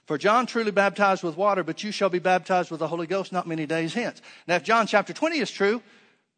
For 0.05 0.17
John 0.17 0.45
truly 0.45 0.71
baptized 0.71 1.23
with 1.23 1.37
water, 1.37 1.63
but 1.63 1.83
you 1.83 1.91
shall 1.91 2.09
be 2.09 2.19
baptized 2.19 2.71
with 2.71 2.79
the 2.79 2.87
Holy 2.87 3.07
Ghost 3.07 3.31
not 3.31 3.47
many 3.47 3.65
days 3.65 3.93
hence. 3.93 4.21
Now, 4.47 4.55
if 4.55 4.63
John 4.63 4.87
chapter 4.87 5.13
20 5.13 5.39
is 5.39 5.51
true, 5.51 5.81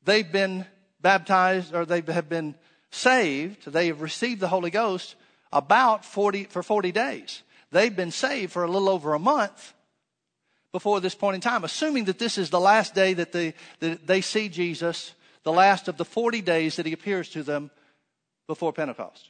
they've 0.03 0.29
been 0.29 0.65
baptized 1.01 1.73
or 1.73 1.85
they 1.85 2.01
have 2.01 2.29
been 2.29 2.55
saved, 2.91 3.71
they 3.71 3.87
have 3.87 4.01
received 4.01 4.41
the 4.41 4.47
Holy 4.47 4.69
Ghost 4.69 5.15
about 5.53 6.03
40, 6.03 6.45
for 6.45 6.61
40 6.63 6.91
days. 6.91 7.43
They've 7.71 7.95
been 7.95 8.11
saved 8.11 8.51
for 8.51 8.63
a 8.63 8.69
little 8.69 8.89
over 8.89 9.13
a 9.13 9.19
month 9.19 9.73
before 10.71 10.99
this 10.99 11.15
point 11.15 11.35
in 11.35 11.41
time, 11.41 11.63
assuming 11.63 12.05
that 12.05 12.19
this 12.19 12.37
is 12.37 12.49
the 12.49 12.59
last 12.59 12.93
day 12.95 13.13
that 13.13 13.31
they, 13.31 13.53
that 13.79 14.05
they 14.05 14.21
see 14.21 14.49
Jesus, 14.49 15.13
the 15.43 15.51
last 15.51 15.87
of 15.87 15.97
the 15.97 16.05
40 16.05 16.41
days 16.41 16.75
that 16.75 16.85
he 16.85 16.93
appears 16.93 17.29
to 17.29 17.43
them 17.43 17.71
before 18.47 18.73
Pentecost. 18.73 19.29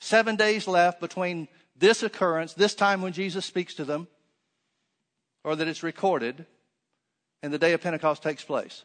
Seven 0.00 0.36
days 0.36 0.66
left 0.66 1.00
between 1.00 1.48
this 1.76 2.02
occurrence, 2.02 2.52
this 2.54 2.74
time 2.74 3.02
when 3.02 3.12
Jesus 3.12 3.46
speaks 3.46 3.74
to 3.74 3.84
them, 3.84 4.08
or 5.44 5.56
that 5.56 5.68
it's 5.68 5.82
recorded, 5.82 6.44
and 7.42 7.52
the 7.52 7.58
day 7.58 7.72
of 7.72 7.80
Pentecost 7.80 8.22
takes 8.22 8.44
place. 8.44 8.84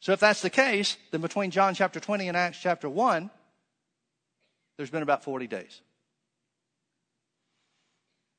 So 0.00 0.12
if 0.12 0.20
that's 0.20 0.42
the 0.42 0.50
case, 0.50 0.96
then 1.10 1.20
between 1.20 1.50
John 1.50 1.74
chapter 1.74 2.00
20 2.00 2.28
and 2.28 2.36
Acts 2.36 2.58
chapter 2.60 2.88
1, 2.88 3.30
there's 4.76 4.90
been 4.90 5.02
about 5.02 5.24
40 5.24 5.46
days. 5.46 5.80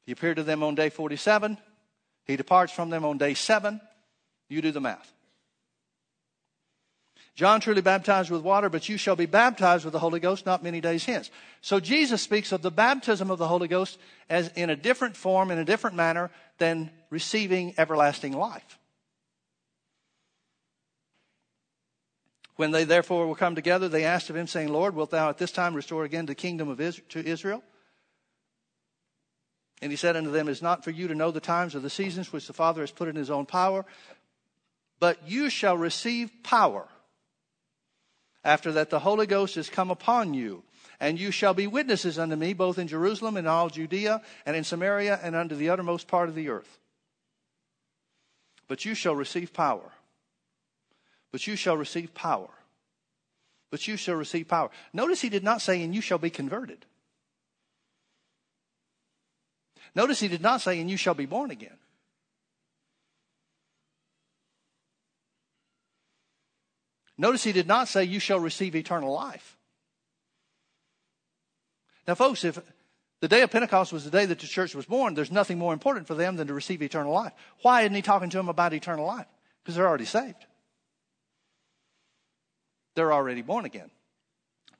He 0.05 0.11
appeared 0.11 0.37
to 0.37 0.43
them 0.43 0.63
on 0.63 0.75
day 0.75 0.89
47. 0.89 1.57
He 2.25 2.35
departs 2.37 2.71
from 2.71 2.89
them 2.89 3.03
on 3.03 3.17
day 3.17 3.33
7. 3.33 3.81
You 4.49 4.61
do 4.61 4.71
the 4.71 4.81
math. 4.81 5.13
John 7.35 7.61
truly 7.61 7.81
baptized 7.81 8.31
with 8.31 8.41
water, 8.41 8.67
but 8.67 8.89
you 8.89 8.97
shall 8.97 9.15
be 9.15 9.27
baptized 9.27 9.85
with 9.85 9.91
the 9.91 9.99
Holy 9.99 10.19
Ghost 10.19 10.47
not 10.47 10.63
many 10.63 10.81
days 10.81 11.05
hence. 11.05 11.29
So 11.61 11.79
Jesus 11.79 12.21
speaks 12.21 12.51
of 12.51 12.63
the 12.63 12.71
baptism 12.71 13.29
of 13.29 13.37
the 13.37 13.47
Holy 13.47 13.67
Ghost 13.67 13.99
as 14.27 14.47
in 14.55 14.71
a 14.71 14.75
different 14.75 15.15
form, 15.15 15.51
in 15.51 15.59
a 15.59 15.65
different 15.65 15.95
manner 15.95 16.31
than 16.57 16.89
receiving 17.11 17.75
everlasting 17.77 18.33
life. 18.33 18.79
When 22.57 22.71
they 22.71 22.83
therefore 22.83 23.27
were 23.27 23.35
come 23.35 23.55
together, 23.55 23.87
they 23.87 24.03
asked 24.03 24.29
of 24.29 24.35
him, 24.35 24.47
saying, 24.47 24.69
Lord, 24.69 24.95
wilt 24.95 25.11
thou 25.11 25.29
at 25.29 25.37
this 25.37 25.51
time 25.51 25.73
restore 25.73 26.03
again 26.03 26.25
the 26.25 26.35
kingdom 26.35 26.67
of 26.67 26.81
Israel, 26.81 27.05
to 27.09 27.25
Israel? 27.25 27.63
And 29.81 29.91
he 29.91 29.95
said 29.95 30.15
unto 30.15 30.31
them, 30.31 30.47
It 30.47 30.51
is 30.51 30.61
not 30.61 30.83
for 30.83 30.91
you 30.91 31.07
to 31.07 31.15
know 31.15 31.31
the 31.31 31.39
times 31.39 31.75
or 31.75 31.79
the 31.79 31.89
seasons 31.89 32.33
which 32.33 32.47
the 32.47 32.53
Father 32.53 32.81
has 32.81 32.91
put 32.91 33.07
in 33.07 33.15
his 33.15 33.31
own 33.31 33.45
power, 33.45 33.85
but 34.99 35.19
you 35.27 35.49
shall 35.49 35.77
receive 35.77 36.31
power 36.43 36.87
after 38.47 38.71
that, 38.71 38.89
the 38.89 38.99
Holy 38.99 39.27
Ghost 39.27 39.57
is 39.57 39.69
come 39.69 39.91
upon 39.91 40.33
you, 40.33 40.63
and 41.01 41.19
you 41.19 41.31
shall 41.31 41.53
be 41.53 41.67
witnesses 41.67 42.17
unto 42.17 42.37
me 42.37 42.53
both 42.53 42.79
in 42.79 42.87
Jerusalem 42.87 43.35
and 43.35 43.45
all 43.45 43.69
Judea 43.69 44.21
and 44.45 44.55
in 44.55 44.63
Samaria 44.63 45.19
and 45.21 45.35
unto 45.35 45.53
the 45.53 45.69
uttermost 45.69 46.07
part 46.07 46.29
of 46.29 46.35
the 46.35 46.47
earth. 46.47 46.79
But 48.69 48.85
you 48.85 48.95
shall 48.95 49.15
receive 49.15 49.51
power. 49.51 49.91
But 51.31 51.45
you 51.47 51.55
shall 51.55 51.77
receive 51.77 52.13
power. 52.13 52.49
But 53.69 53.87
you 53.87 53.97
shall 53.97 54.15
receive 54.15 54.47
power. 54.47 54.69
Notice 54.93 55.21
he 55.21 55.29
did 55.29 55.43
not 55.43 55.61
say, 55.61 55.81
and 55.83 55.93
you 55.93 56.01
shall 56.01 56.17
be 56.17 56.29
converted. 56.29 56.85
Notice 59.93 60.19
he 60.19 60.27
did 60.27 60.41
not 60.41 60.61
say, 60.61 60.79
and 60.79 60.89
you 60.89 60.97
shall 60.97 61.13
be 61.13 61.25
born 61.25 61.51
again. 61.51 61.77
Notice 67.17 67.43
he 67.43 67.51
did 67.51 67.67
not 67.67 67.87
say, 67.87 68.03
You 68.03 68.19
shall 68.19 68.39
receive 68.39 68.75
eternal 68.75 69.11
life. 69.11 69.57
Now, 72.07 72.15
folks, 72.15 72.45
if 72.45 72.59
the 73.19 73.27
day 73.27 73.41
of 73.41 73.51
Pentecost 73.51 73.91
was 73.91 74.05
the 74.05 74.11
day 74.11 74.25
that 74.25 74.39
the 74.39 74.47
church 74.47 74.75
was 74.75 74.85
born, 74.85 75.15
there's 75.15 75.31
nothing 75.31 75.57
more 75.57 75.73
important 75.73 76.07
for 76.07 76.13
them 76.13 76.35
than 76.35 76.47
to 76.47 76.53
receive 76.53 76.81
eternal 76.81 77.11
life. 77.11 77.33
Why 77.63 77.81
isn't 77.81 77.95
he 77.95 78.01
talking 78.01 78.29
to 78.29 78.37
them 78.37 78.49
about 78.49 78.73
eternal 78.73 79.05
life? 79.05 79.25
Because 79.61 79.75
they're 79.75 79.87
already 79.87 80.05
saved, 80.05 80.45
they're 82.97 83.13
already 83.13 83.43
born 83.43 83.63
again. 83.63 83.91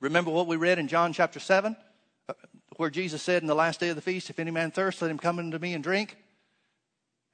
Remember 0.00 0.32
what 0.32 0.48
we 0.48 0.56
read 0.56 0.80
in 0.80 0.88
John 0.88 1.12
chapter 1.12 1.38
7, 1.38 1.76
uh, 2.28 2.32
where 2.76 2.90
Jesus 2.90 3.22
said 3.22 3.42
in 3.42 3.46
the 3.46 3.54
last 3.54 3.78
day 3.78 3.90
of 3.90 3.96
the 3.96 4.02
feast, 4.02 4.28
If 4.28 4.40
any 4.40 4.50
man 4.50 4.72
thirst, 4.72 5.00
let 5.00 5.10
him 5.10 5.18
come 5.18 5.38
unto 5.38 5.56
me 5.56 5.72
and 5.72 5.84
drink. 5.84 6.16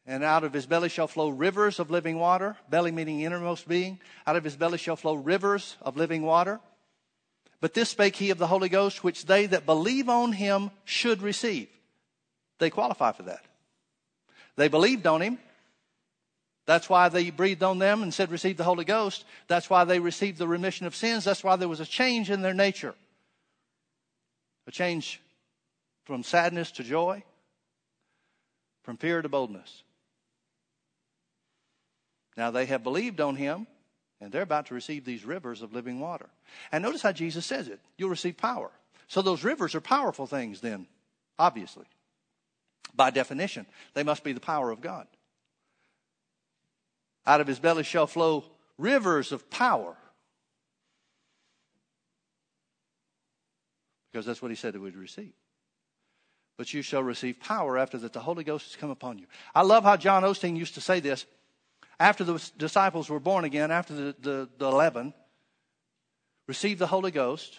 And 0.07 0.23
out 0.23 0.45
of 0.45 0.53
his 0.53 0.67
belly 0.67 0.91
shall 0.91 1.07
flow 1.07 1.31
rivers 1.31 1.81
of 1.81 1.91
living 1.91 2.19
water, 2.19 2.59
belly 2.69 2.93
meaning 2.93 3.23
innermost 3.23 3.67
being. 3.67 3.99
Out 4.27 4.37
of 4.37 4.45
his 4.45 4.57
belly 4.57 4.77
shall 4.77 4.97
flow 4.97 5.15
rivers 5.15 5.77
of 5.81 5.97
living 5.97 6.23
water. 6.23 6.61
But 7.63 7.73
this 7.73 7.89
spake 7.89 8.17
he 8.17 8.29
of 8.29 8.37
the 8.37 8.47
Holy 8.47 8.69
Ghost, 8.69 9.03
which 9.03 9.25
they 9.25 9.47
that 9.47 9.65
believe 9.65 10.11
on 10.11 10.33
him 10.33 10.71
should 10.85 11.23
receive. 11.23 11.69
They 12.59 12.69
qualify 12.69 13.13
for 13.13 13.23
that. 13.23 13.47
They 14.57 14.69
believed 14.69 15.07
on 15.07 15.23
him. 15.23 15.39
That's 16.67 16.89
why 16.89 17.09
they 17.09 17.31
breathed 17.31 17.63
on 17.63 17.79
them 17.79 18.03
and 18.03 18.13
said, 18.13 18.31
Receive 18.31 18.57
the 18.57 18.65
Holy 18.65 18.85
Ghost. 18.85 19.25
That's 19.49 19.69
why 19.69 19.85
they 19.85 19.99
received 19.99 20.39
the 20.39 20.49
remission 20.49 20.87
of 20.87 20.97
sins. 20.97 21.25
That's 21.25 21.45
why 21.45 21.57
there 21.57 21.69
was 21.69 21.81
a 21.81 21.87
change 21.87 22.31
in 22.31 22.43
their 22.43 22.55
nature. 22.55 22.95
A 24.67 24.71
change 24.71 25.21
from 26.05 26.23
sadness 26.23 26.71
to 26.73 26.83
joy, 26.83 27.23
from 28.83 28.97
fear 28.97 29.21
to 29.21 29.29
boldness. 29.29 29.83
Now 32.37 32.51
they 32.51 32.67
have 32.67 32.83
believed 32.83 33.21
on 33.21 33.37
him, 33.37 33.67
and 34.21 34.33
they're 34.33 34.43
about 34.43 34.67
to 34.67 34.75
receive 34.75 35.05
these 35.05 35.25
rivers 35.25 35.61
of 35.61 35.75
living 35.75 36.01
water. 36.01 36.31
And 36.73 36.83
notice 36.83 37.03
how 37.03 37.13
Jesus 37.13 37.45
says 37.45 37.69
it 37.69 37.81
you'll 37.99 38.11
receive 38.11 38.37
power. 38.37 38.71
So 39.07 39.21
those 39.21 39.45
rivers 39.45 39.75
are 39.75 39.83
powerful 39.83 40.27
things, 40.27 40.63
then, 40.63 40.87
obviously. 41.39 41.85
By 42.97 43.11
definition, 43.11 43.67
they 43.93 44.03
must 44.03 44.25
be 44.25 44.33
the 44.33 44.41
power 44.41 44.71
of 44.71 44.81
God. 44.81 45.07
Out 47.27 47.41
of 47.41 47.47
his 47.47 47.59
belly 47.59 47.83
shall 47.83 48.07
flow 48.07 48.45
rivers 48.79 49.33
of 49.33 49.49
power. 49.51 49.97
Because 54.13 54.27
that's 54.27 54.43
what 54.43 54.51
he 54.51 54.57
said 54.57 54.75
that 54.75 54.81
we'd 54.81 54.97
receive. 54.97 55.33
But 56.57 56.73
you 56.73 56.83
shall 56.83 57.03
receive 57.03 57.41
power 57.41 57.77
after 57.77 57.99
that 57.99 58.13
the 58.13 58.21
Holy 58.21 58.45
Ghost 58.45 58.67
has 58.67 58.77
come 58.77 58.91
upon 58.91 59.19
you. 59.19 59.27
I 59.55 59.63
love 59.63 59.83
how 59.83 59.97
John 59.97 60.23
Osteen 60.23 60.57
used 60.57 60.75
to 60.75 60.81
say 60.81 61.01
this 61.01 61.27
after 61.99 62.25
the 62.25 62.51
disciples 62.57 63.09
were 63.09 63.21
born 63.21 63.45
again, 63.45 63.71
after 63.71 63.95
the, 63.95 64.17
the, 64.21 64.49
the 64.59 64.67
11, 64.67 65.15
received 66.47 66.79
the 66.79 66.87
Holy 66.87 67.11
Ghost. 67.11 67.59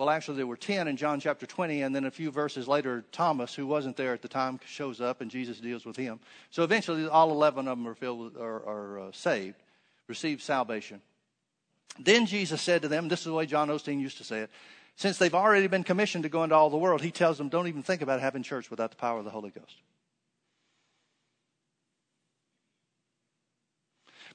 Well, 0.00 0.08
actually, 0.08 0.38
there 0.38 0.46
were 0.46 0.56
10 0.56 0.88
in 0.88 0.96
John 0.96 1.20
chapter 1.20 1.44
20, 1.44 1.82
and 1.82 1.94
then 1.94 2.06
a 2.06 2.10
few 2.10 2.30
verses 2.30 2.66
later, 2.66 3.04
Thomas, 3.12 3.54
who 3.54 3.66
wasn't 3.66 3.98
there 3.98 4.14
at 4.14 4.22
the 4.22 4.28
time, 4.28 4.58
shows 4.64 4.98
up 4.98 5.20
and 5.20 5.30
Jesus 5.30 5.60
deals 5.60 5.84
with 5.84 5.96
him. 5.96 6.20
So 6.48 6.64
eventually, 6.64 7.06
all 7.06 7.30
11 7.30 7.68
of 7.68 7.76
them 7.76 7.86
are, 7.86 7.94
filled 7.94 8.34
are, 8.38 8.66
are 8.66 8.98
uh, 9.00 9.12
saved, 9.12 9.58
receive 10.08 10.40
salvation. 10.40 11.02
Then 11.98 12.24
Jesus 12.24 12.62
said 12.62 12.80
to 12.80 12.88
them, 12.88 13.08
this 13.08 13.18
is 13.18 13.26
the 13.26 13.34
way 13.34 13.44
John 13.44 13.68
Osteen 13.68 14.00
used 14.00 14.16
to 14.16 14.24
say 14.24 14.40
it, 14.40 14.50
since 14.96 15.18
they've 15.18 15.34
already 15.34 15.66
been 15.66 15.84
commissioned 15.84 16.24
to 16.24 16.30
go 16.30 16.44
into 16.44 16.56
all 16.56 16.70
the 16.70 16.78
world, 16.78 17.02
he 17.02 17.10
tells 17.10 17.36
them, 17.36 17.50
don't 17.50 17.68
even 17.68 17.82
think 17.82 18.00
about 18.00 18.22
having 18.22 18.42
church 18.42 18.70
without 18.70 18.92
the 18.92 18.96
power 18.96 19.18
of 19.18 19.26
the 19.26 19.30
Holy 19.30 19.50
Ghost. 19.50 19.82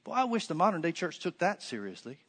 Boy, 0.03 0.13
I 0.13 0.25
wish 0.25 0.45
the 0.45 0.53
modern 0.53 0.81
day 0.81 0.91
church 0.91 1.17
took 1.17 1.39
that 1.39 1.63
seriously. 1.63 2.19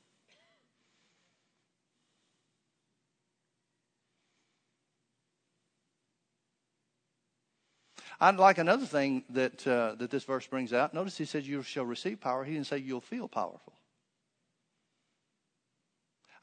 I'd 8.20 8.36
like 8.36 8.58
another 8.58 8.86
thing 8.86 9.24
that, 9.30 9.66
uh, 9.66 9.94
that 9.96 10.10
this 10.10 10.24
verse 10.24 10.46
brings 10.46 10.72
out. 10.72 10.94
Notice 10.94 11.18
he 11.18 11.24
says, 11.24 11.46
You 11.46 11.62
shall 11.62 11.84
receive 11.84 12.20
power. 12.20 12.44
He 12.44 12.54
didn't 12.54 12.66
say 12.66 12.78
you'll 12.78 13.00
feel 13.00 13.28
powerful. 13.28 13.74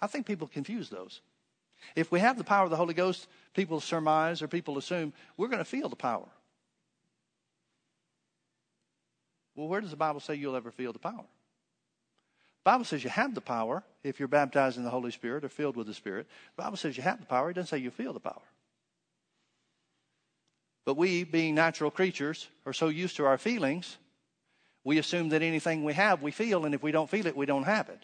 I 0.01 0.07
think 0.07 0.25
people 0.25 0.47
confuse 0.47 0.89
those. 0.89 1.21
If 1.95 2.11
we 2.11 2.19
have 2.19 2.37
the 2.37 2.43
power 2.43 2.63
of 2.63 2.69
the 2.69 2.75
Holy 2.75 2.93
Ghost, 2.93 3.27
people 3.53 3.79
surmise 3.79 4.41
or 4.41 4.47
people 4.47 4.77
assume 4.77 5.13
we're 5.37 5.47
going 5.47 5.59
to 5.59 5.65
feel 5.65 5.89
the 5.89 5.95
power. 5.95 6.27
Well, 9.55 9.67
where 9.67 9.81
does 9.81 9.91
the 9.91 9.97
Bible 9.97 10.19
say 10.19 10.35
you'll 10.35 10.55
ever 10.55 10.71
feel 10.71 10.93
the 10.93 10.99
power? 10.99 11.25
The 12.63 12.71
Bible 12.71 12.85
says 12.85 13.03
you 13.03 13.09
have 13.09 13.35
the 13.35 13.41
power 13.41 13.83
if 14.03 14.19
you're 14.19 14.27
baptized 14.27 14.77
in 14.77 14.83
the 14.83 14.89
Holy 14.89 15.11
Spirit 15.11 15.43
or 15.43 15.49
filled 15.49 15.75
with 15.75 15.87
the 15.87 15.93
Spirit. 15.93 16.27
The 16.55 16.63
Bible 16.63 16.77
says 16.77 16.97
you 16.97 17.03
have 17.03 17.19
the 17.19 17.25
power. 17.25 17.49
It 17.49 17.53
doesn't 17.53 17.67
say 17.67 17.77
you 17.77 17.91
feel 17.91 18.13
the 18.13 18.19
power. 18.19 18.41
But 20.85 20.97
we, 20.97 21.23
being 21.23 21.55
natural 21.55 21.91
creatures, 21.91 22.47
are 22.65 22.73
so 22.73 22.89
used 22.89 23.15
to 23.17 23.25
our 23.25 23.37
feelings, 23.37 23.97
we 24.83 24.97
assume 24.97 25.29
that 25.29 25.41
anything 25.41 25.83
we 25.83 25.93
have, 25.93 26.21
we 26.21 26.31
feel, 26.31 26.65
and 26.65 26.75
if 26.75 26.83
we 26.83 26.91
don't 26.91 27.09
feel 27.09 27.25
it, 27.25 27.37
we 27.37 27.45
don't 27.45 27.63
have 27.63 27.89
it. 27.89 28.03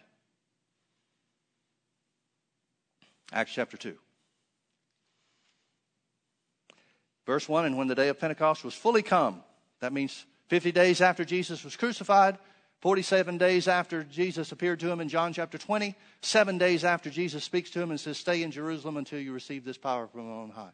Acts 3.32 3.52
chapter 3.54 3.78
2. 3.78 3.96
Verse 7.26 7.48
1 7.48 7.66
And 7.66 7.78
when 7.78 7.88
the 7.88 7.96
day 7.96 8.08
of 8.08 8.20
Pentecost 8.20 8.64
was 8.64 8.74
fully 8.74 9.04
come, 9.04 9.44
that 9.82 9.94
means 9.94 10.26
50 10.48 10.72
days 10.72 11.02
after 11.02 11.24
Jesus 11.24 11.64
was 11.64 11.76
crucified, 11.76 12.40
47 12.80 13.38
days 13.38 13.68
after 13.68 14.04
Jesus 14.04 14.52
appeared 14.52 14.80
to 14.80 14.90
him 14.90 15.02
in 15.02 15.10
John 15.10 15.34
chapter 15.34 15.58
20, 15.58 15.96
seven 16.22 16.58
days 16.58 16.86
after 16.86 17.10
Jesus 17.10 17.44
speaks 17.44 17.70
to 17.72 17.82
him 17.82 17.92
and 17.92 18.00
says, 18.00 18.18
Stay 18.18 18.42
in 18.42 18.52
Jerusalem 18.52 18.98
until 18.98 19.20
you 19.20 19.34
receive 19.34 19.66
this 19.66 19.78
power 19.78 20.08
from 20.08 20.32
on 20.32 20.50
high. 20.50 20.72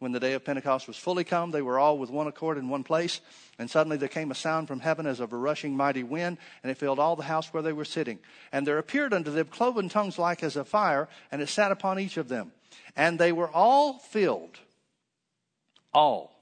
When 0.00 0.12
the 0.12 0.20
day 0.20 0.34
of 0.34 0.44
Pentecost 0.44 0.86
was 0.86 0.96
fully 0.96 1.24
come, 1.24 1.50
they 1.50 1.62
were 1.62 1.78
all 1.78 1.98
with 1.98 2.10
one 2.10 2.26
accord 2.26 2.58
in 2.58 2.68
one 2.68 2.84
place, 2.84 3.20
and 3.58 3.70
suddenly 3.70 3.96
there 3.96 4.08
came 4.08 4.30
a 4.30 4.34
sound 4.34 4.68
from 4.68 4.80
heaven 4.80 5.06
as 5.06 5.20
of 5.20 5.32
a 5.32 5.36
rushing 5.36 5.76
mighty 5.76 6.02
wind, 6.02 6.38
and 6.62 6.70
it 6.70 6.78
filled 6.78 6.98
all 6.98 7.16
the 7.16 7.22
house 7.22 7.52
where 7.52 7.62
they 7.62 7.72
were 7.72 7.84
sitting. 7.84 8.18
And 8.52 8.66
there 8.66 8.78
appeared 8.78 9.14
unto 9.14 9.30
them 9.30 9.46
cloven 9.46 9.88
tongues 9.88 10.18
like 10.18 10.42
as 10.42 10.56
of 10.56 10.68
fire, 10.68 11.08
and 11.32 11.40
it 11.40 11.48
sat 11.48 11.72
upon 11.72 11.98
each 11.98 12.16
of 12.16 12.28
them. 12.28 12.52
And 12.96 13.18
they 13.18 13.32
were 13.32 13.50
all 13.50 13.98
filled, 13.98 14.58
all 15.92 16.34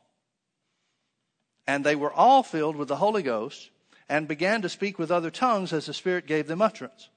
and 1.66 1.84
they 1.84 1.96
were 1.96 2.12
all 2.12 2.42
filled 2.42 2.76
with 2.76 2.88
the 2.88 2.96
Holy 2.96 3.22
Ghost 3.22 3.70
and 4.09 4.28
began 4.28 4.62
to 4.62 4.68
speak 4.68 4.98
with 4.98 5.11
other 5.11 5.30
tongues 5.30 5.72
as 5.72 5.86
the 5.86 5.94
Spirit 5.94 6.26
gave 6.26 6.46
them 6.46 6.62
utterance. 6.62 7.09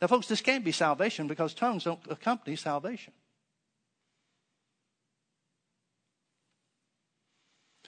Now, 0.00 0.08
folks, 0.08 0.28
this 0.28 0.42
can't 0.42 0.64
be 0.64 0.72
salvation 0.72 1.26
because 1.26 1.54
tongues 1.54 1.84
don't 1.84 2.00
accompany 2.10 2.56
salvation. 2.56 3.12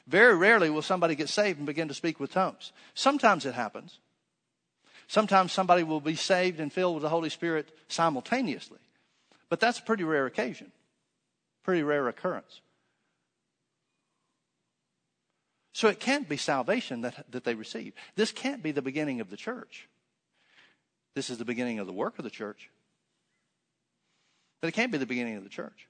Very 0.09 0.35
rarely 0.35 0.71
will 0.71 0.81
somebody 0.81 1.15
get 1.15 1.29
saved 1.29 1.59
and 1.59 1.67
begin 1.67 1.89
to 1.89 1.95
speak 1.95 2.19
with 2.19 2.33
tongues. 2.33 2.73
Sometimes 2.95 3.45
it 3.45 3.55
happens. 3.55 3.99
Sometimes 5.07 5.53
somebody 5.53 5.83
will 5.83 6.01
be 6.01 6.17
saved 6.17 6.61
and 6.61 6.73
filled 6.73 6.95
with 6.95 7.03
the 7.03 7.11
Holy 7.11 7.29
Spirit 7.29 7.69
simultaneously. 7.89 8.79
But 9.51 9.61
that's 9.61 9.79
a 9.79 9.83
pretty 9.83 10.05
rare 10.05 10.25
occasion, 10.25 10.73
pretty 11.63 11.83
rare 11.83 12.09
occurrence. 12.09 12.63
So 15.75 15.89
it 15.89 16.01
can't 16.01 16.29
be 16.29 16.39
salvation 16.39 17.03
that, 17.03 17.31
that 17.31 17.45
they 17.45 17.55
receive. 17.55 17.93
This 18.17 18.33
can't 18.33 18.63
be 18.63 18.73
the 18.73 18.83
beginning 18.83 19.21
of 19.21 19.29
the 19.29 19.37
church. 19.37 19.89
This 21.15 21.29
is 21.29 21.37
the 21.37 21.45
beginning 21.45 21.79
of 21.79 21.87
the 21.87 21.93
work 21.93 22.19
of 22.19 22.25
the 22.25 22.31
church. 22.31 22.71
But 24.61 24.69
it 24.69 24.73
can't 24.73 24.91
be 24.91 24.99
the 24.99 25.07
beginning 25.07 25.37
of 25.37 25.45
the 25.45 25.51
church. 25.51 25.87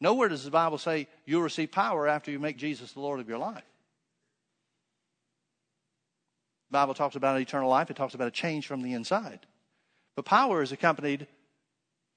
Nowhere 0.00 0.28
does 0.28 0.44
the 0.44 0.50
Bible 0.50 0.78
say 0.78 1.08
you'll 1.24 1.42
receive 1.42 1.72
power 1.72 2.06
after 2.06 2.30
you 2.30 2.38
make 2.38 2.56
Jesus 2.56 2.92
the 2.92 3.00
Lord 3.00 3.20
of 3.20 3.28
your 3.28 3.38
life. 3.38 3.64
The 6.70 6.72
Bible 6.72 6.94
talks 6.94 7.16
about 7.16 7.40
eternal 7.40 7.70
life, 7.70 7.90
it 7.90 7.96
talks 7.96 8.14
about 8.14 8.28
a 8.28 8.32
change 8.32 8.66
from 8.66 8.82
the 8.82 8.92
inside. 8.92 9.40
But 10.14 10.24
power 10.24 10.62
is 10.62 10.72
accompanied, 10.72 11.26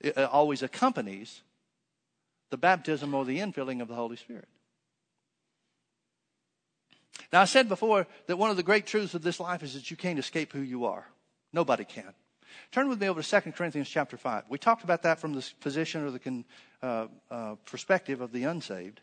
uh, 0.03 0.25
always 0.25 0.61
accompanies 0.61 1.41
the 2.49 2.57
baptism 2.57 3.13
or 3.13 3.25
the 3.25 3.39
infilling 3.39 3.81
of 3.81 3.87
the 3.87 3.95
Holy 3.95 4.17
Spirit. 4.17 4.47
Now, 7.31 7.41
I 7.41 7.45
said 7.45 7.69
before 7.69 8.07
that 8.27 8.37
one 8.37 8.49
of 8.49 8.57
the 8.57 8.63
great 8.63 8.85
truths 8.85 9.13
of 9.13 9.21
this 9.21 9.39
life 9.39 9.63
is 9.63 9.73
that 9.73 9.89
you 9.89 9.95
can't 9.95 10.19
escape 10.19 10.51
who 10.51 10.59
you 10.59 10.85
are. 10.85 11.07
Nobody 11.53 11.85
can. 11.85 12.13
Turn 12.71 12.89
with 12.89 13.01
me 13.01 13.07
over 13.07 13.21
to 13.21 13.41
2 13.41 13.51
Corinthians 13.51 13.89
chapter 13.89 14.17
5. 14.17 14.45
We 14.49 14.57
talked 14.57 14.83
about 14.83 15.03
that 15.03 15.19
from 15.19 15.33
the 15.33 15.47
position 15.59 16.03
or 16.03 16.11
the 16.11 16.43
uh, 16.81 17.07
uh, 17.29 17.55
perspective 17.65 18.21
of 18.21 18.31
the 18.31 18.43
unsaved. 18.43 19.01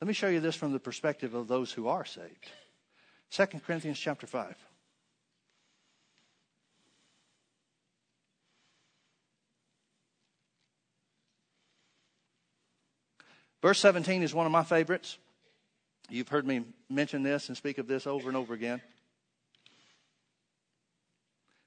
Let 0.00 0.08
me 0.08 0.14
show 0.14 0.28
you 0.28 0.40
this 0.40 0.56
from 0.56 0.72
the 0.72 0.80
perspective 0.80 1.34
of 1.34 1.48
those 1.48 1.72
who 1.72 1.88
are 1.88 2.04
saved. 2.04 2.50
2 3.30 3.46
Corinthians 3.64 3.98
chapter 3.98 4.26
5. 4.26 4.54
Verse 13.62 13.78
17 13.78 14.24
is 14.24 14.34
one 14.34 14.44
of 14.44 14.50
my 14.50 14.64
favorites. 14.64 15.18
You've 16.10 16.28
heard 16.28 16.46
me 16.46 16.64
mention 16.90 17.22
this 17.22 17.48
and 17.48 17.56
speak 17.56 17.78
of 17.78 17.86
this 17.86 18.08
over 18.08 18.28
and 18.28 18.36
over 18.36 18.54
again. 18.54 18.82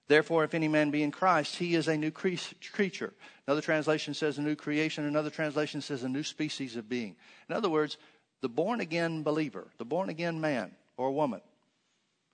Therefore, 0.07 0.43
if 0.43 0.53
any 0.53 0.67
man 0.67 0.91
be 0.91 1.01
in 1.01 1.11
Christ, 1.11 1.55
he 1.55 1.73
is 1.73 1.87
a 1.87 1.97
new 1.97 2.11
creature. 2.11 3.13
Another 3.47 3.61
translation 3.61 4.13
says 4.13 4.37
a 4.37 4.41
new 4.41 4.55
creation. 4.55 5.05
Another 5.05 5.31
translation 5.31 5.81
says 5.81 6.03
a 6.03 6.09
new 6.09 6.23
species 6.23 6.75
of 6.75 6.87
being. 6.87 7.15
In 7.49 7.55
other 7.55 7.69
words, 7.69 7.97
the 8.41 8.49
born 8.49 8.81
again 8.81 9.23
believer, 9.23 9.67
the 9.79 9.85
born 9.85 10.09
again 10.09 10.39
man 10.39 10.71
or 10.95 11.11
woman, 11.11 11.41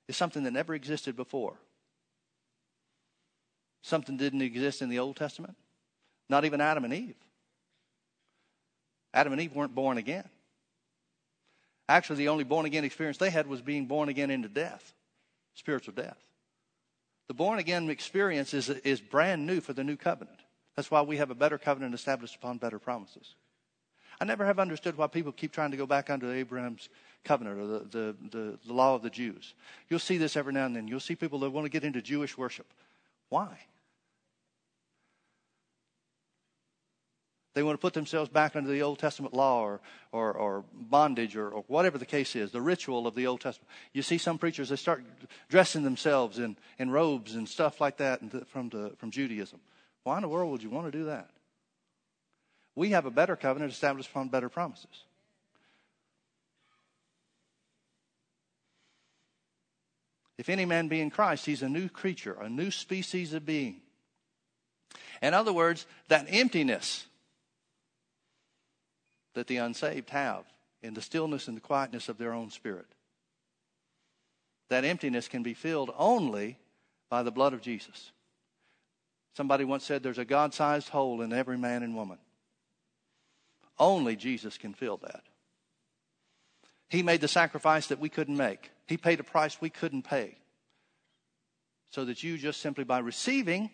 is 0.10 0.18
something 0.18 0.44
that 0.44 0.52
never 0.52 0.74
existed 0.74 1.16
before. 1.16 1.54
Something 3.84 4.18
didn't 4.18 4.42
exist 4.42 4.82
in 4.82 4.90
the 4.90 5.00
Old 5.00 5.16
Testament. 5.16 5.56
Not 6.30 6.44
even 6.44 6.60
Adam 6.60 6.84
and 6.84 6.94
Eve. 6.94 7.16
Adam 9.14 9.32
and 9.32 9.42
Eve 9.42 9.56
weren't 9.56 9.76
born 9.76 9.98
again. 9.98 10.28
Actually, 11.88 12.18
the 12.18 12.28
only 12.28 12.44
born 12.44 12.66
again 12.66 12.84
experience 12.84 13.18
they 13.18 13.30
had 13.30 13.48
was 13.48 13.62
being 13.62 13.86
born 13.86 14.10
again 14.10 14.30
into 14.30 14.48
death, 14.48 14.94
spiritual 15.56 15.94
death. 15.94 16.18
The 17.32 17.36
born 17.36 17.60
again 17.60 17.90
experience 17.90 18.54
is, 18.54 18.68
is 18.68 19.00
brand 19.00 19.48
new 19.48 19.62
for 19.62 19.72
the 19.72 19.86
new 19.86 19.96
covenant. 19.96 20.42
That's 20.76 20.92
why 20.92 21.02
we 21.02 21.16
have 21.16 21.32
a 21.32 21.34
better 21.34 21.58
covenant 21.58 21.96
established 21.96 22.36
upon 22.36 22.58
better 22.58 22.78
promises. 22.78 23.36
I 24.20 24.26
never 24.26 24.46
have 24.46 24.60
understood 24.60 24.98
why 24.98 25.08
people 25.08 25.32
keep 25.32 25.54
trying 25.54 25.72
to 25.72 25.78
go 25.78 25.86
back 25.86 26.10
under 26.10 26.30
Abraham's 26.34 26.90
covenant 27.24 27.58
or 27.58 27.68
the, 27.68 27.80
the, 27.80 28.16
the, 28.32 28.60
the 28.68 28.74
law 28.74 28.96
of 28.96 29.02
the 29.02 29.10
Jews. 29.10 29.54
You'll 29.88 30.00
see 30.00 30.18
this 30.18 30.36
every 30.36 30.52
now 30.52 30.66
and 30.66 30.76
then. 30.76 30.90
You'll 30.90 31.00
see 31.00 31.16
people 31.16 31.40
that 31.40 31.52
want 31.52 31.64
to 31.64 31.70
get 31.70 31.86
into 31.86 32.02
Jewish 32.02 32.38
worship. 32.38 32.68
Why? 33.30 33.60
They 37.54 37.64
want 37.64 37.78
to 37.78 37.82
put 37.82 37.94
themselves 37.94 38.30
back 38.30 38.56
under 38.56 38.70
the 38.70 38.82
Old 38.82 39.00
Testament 39.00 39.34
law 39.34 39.62
or, 39.62 39.82
or, 40.14 40.32
or 40.32 40.64
bondage 40.74 41.36
or, 41.36 41.50
or, 41.50 41.64
whatever 41.68 41.98
the 41.98 42.06
case 42.06 42.36
is, 42.36 42.52
the 42.52 42.62
ritual 42.62 43.08
of 43.08 43.16
the 43.16 43.28
Old 43.28 43.42
Testament. 43.42 43.70
You 43.92 44.04
see 44.04 44.18
some 44.18 44.38
preachers, 44.38 44.70
they 44.70 44.78
start 44.78 45.04
dressing 45.50 45.84
themselves 45.84 46.40
in, 46.40 46.56
in 46.80 46.90
robes 46.90 47.36
and 47.36 47.48
stuff 47.48 47.82
like 47.82 47.98
that 47.98 48.22
from, 48.48 48.70
the, 48.70 48.94
from 48.98 49.12
Judaism. 49.12 49.60
Why 50.04 50.16
in 50.16 50.22
the 50.22 50.30
world 50.30 50.52
would 50.52 50.64
you 50.64 50.70
want 50.70 50.92
to 50.92 50.98
do 50.98 51.06
that? 51.06 51.30
We 52.74 52.92
have 52.92 53.06
a 53.06 53.12
better 53.12 53.36
covenant 53.36 53.74
established 53.74 54.10
upon 54.10 54.30
better 54.30 54.48
promises. 54.48 55.04
If 60.38 60.48
any 60.48 60.66
man 60.66 60.88
be 60.88 61.02
in 61.02 61.12
Christ, 61.12 61.46
he's 61.46 61.62
a 61.62 61.70
new 61.70 61.90
creature, 61.90 62.38
a 62.40 62.50
new 62.50 62.72
species 62.72 63.34
of 63.34 63.46
being. 63.46 63.82
In 65.22 65.34
other 65.34 65.54
words, 65.54 65.86
that 66.08 66.26
emptiness 66.30 67.06
that 69.34 69.48
the 69.48 69.58
unsaved 69.58 70.10
have 70.10 70.46
in 70.82 70.94
the 70.94 71.02
stillness 71.02 71.48
and 71.48 71.56
the 71.56 71.62
quietness 71.62 72.10
of 72.10 72.18
their 72.18 72.34
own 72.34 72.50
spirit. 72.50 72.88
That 74.70 74.86
emptiness 74.86 75.28
can 75.28 75.44
be 75.44 75.54
filled 75.54 75.92
only 75.98 76.58
by 77.10 77.24
the 77.24 77.32
blood 77.32 77.54
of 77.54 77.62
Jesus. 77.62 78.12
Somebody 79.36 79.64
once 79.64 79.84
said 79.84 80.04
there's 80.04 80.18
a 80.18 80.26
God 80.26 80.54
sized 80.54 80.90
hole 80.90 81.22
in 81.22 81.34
every 81.34 81.58
man 81.58 81.84
and 81.84 81.96
woman. 81.96 82.18
Only 83.78 84.16
Jesus 84.16 84.58
can 84.58 84.74
fill 84.74 84.98
that. 84.98 85.24
He 86.90 87.04
made 87.04 87.22
the 87.22 87.28
sacrifice 87.28 87.88
that 87.88 88.00
we 88.00 88.10
couldn't 88.10 88.38
make, 88.38 88.72
He 88.88 88.98
paid 88.98 89.20
a 89.20 89.24
price 89.24 89.60
we 89.62 89.70
couldn't 89.70 90.04
pay. 90.04 90.38
So 91.92 92.06
that 92.06 92.24
you 92.24 92.38
just 92.38 92.62
simply 92.62 92.86
by 92.86 93.00
receiving 93.00 93.70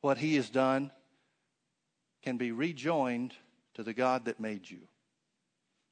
what 0.00 0.18
He 0.18 0.36
has 0.36 0.50
done 0.50 0.90
can 2.22 2.36
be 2.36 2.52
rejoined 2.52 3.34
to 3.80 3.84
the 3.84 3.94
God 3.94 4.26
that 4.26 4.38
made 4.38 4.68
you. 4.68 4.80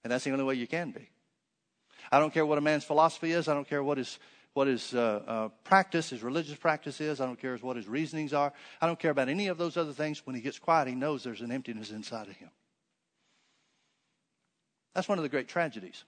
And 0.05 0.12
that's 0.12 0.24
the 0.24 0.30
only 0.30 0.45
way 0.45 0.55
you 0.55 0.66
can 0.66 0.91
be. 0.91 1.09
I 2.12 2.20
don't 2.20 2.32
care 2.32 2.45
what 2.45 2.59
a 2.59 2.61
man's 2.61 2.84
philosophy 2.84 3.32
is. 3.32 3.49
I 3.49 3.55
don't 3.55 3.68
care 3.68 3.82
what 3.82 3.97
his, 3.97 4.18
what 4.53 4.66
his 4.66 4.95
uh, 4.95 5.22
uh, 5.26 5.49
practice, 5.64 6.11
his 6.11 6.22
religious 6.22 6.57
practice 6.57 7.01
is. 7.01 7.18
I 7.18 7.24
don't 7.24 7.41
care 7.41 7.57
what 7.57 7.76
his 7.76 7.89
reasonings 7.89 8.34
are. 8.34 8.53
I 8.80 8.86
don't 8.86 8.99
care 8.99 9.11
about 9.11 9.30
any 9.30 9.49
of 9.49 9.57
those 9.57 9.78
other 9.78 9.95
things. 9.95 10.26
When 10.26 10.36
he 10.36 10.43
gets 10.43 10.59
quiet, 10.59 10.86
he 10.89 10.95
knows 10.95 11.24
there's 11.24 11.41
an 11.41 11.51
emptiness 11.51 11.91
inside 11.91 12.28
of 12.28 12.36
him. 12.36 12.51
That's 14.95 15.09
one 15.09 15.18
of 15.18 15.22
the 15.22 15.30
great 15.30 15.49
tragedies. 15.49 16.05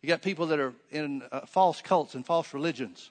You 0.00 0.08
got 0.08 0.22
people 0.22 0.46
that 0.46 0.60
are 0.60 0.72
in 0.90 1.22
uh, 1.30 1.40
false 1.40 1.82
cults 1.82 2.14
and 2.14 2.24
false 2.24 2.54
religions, 2.54 3.10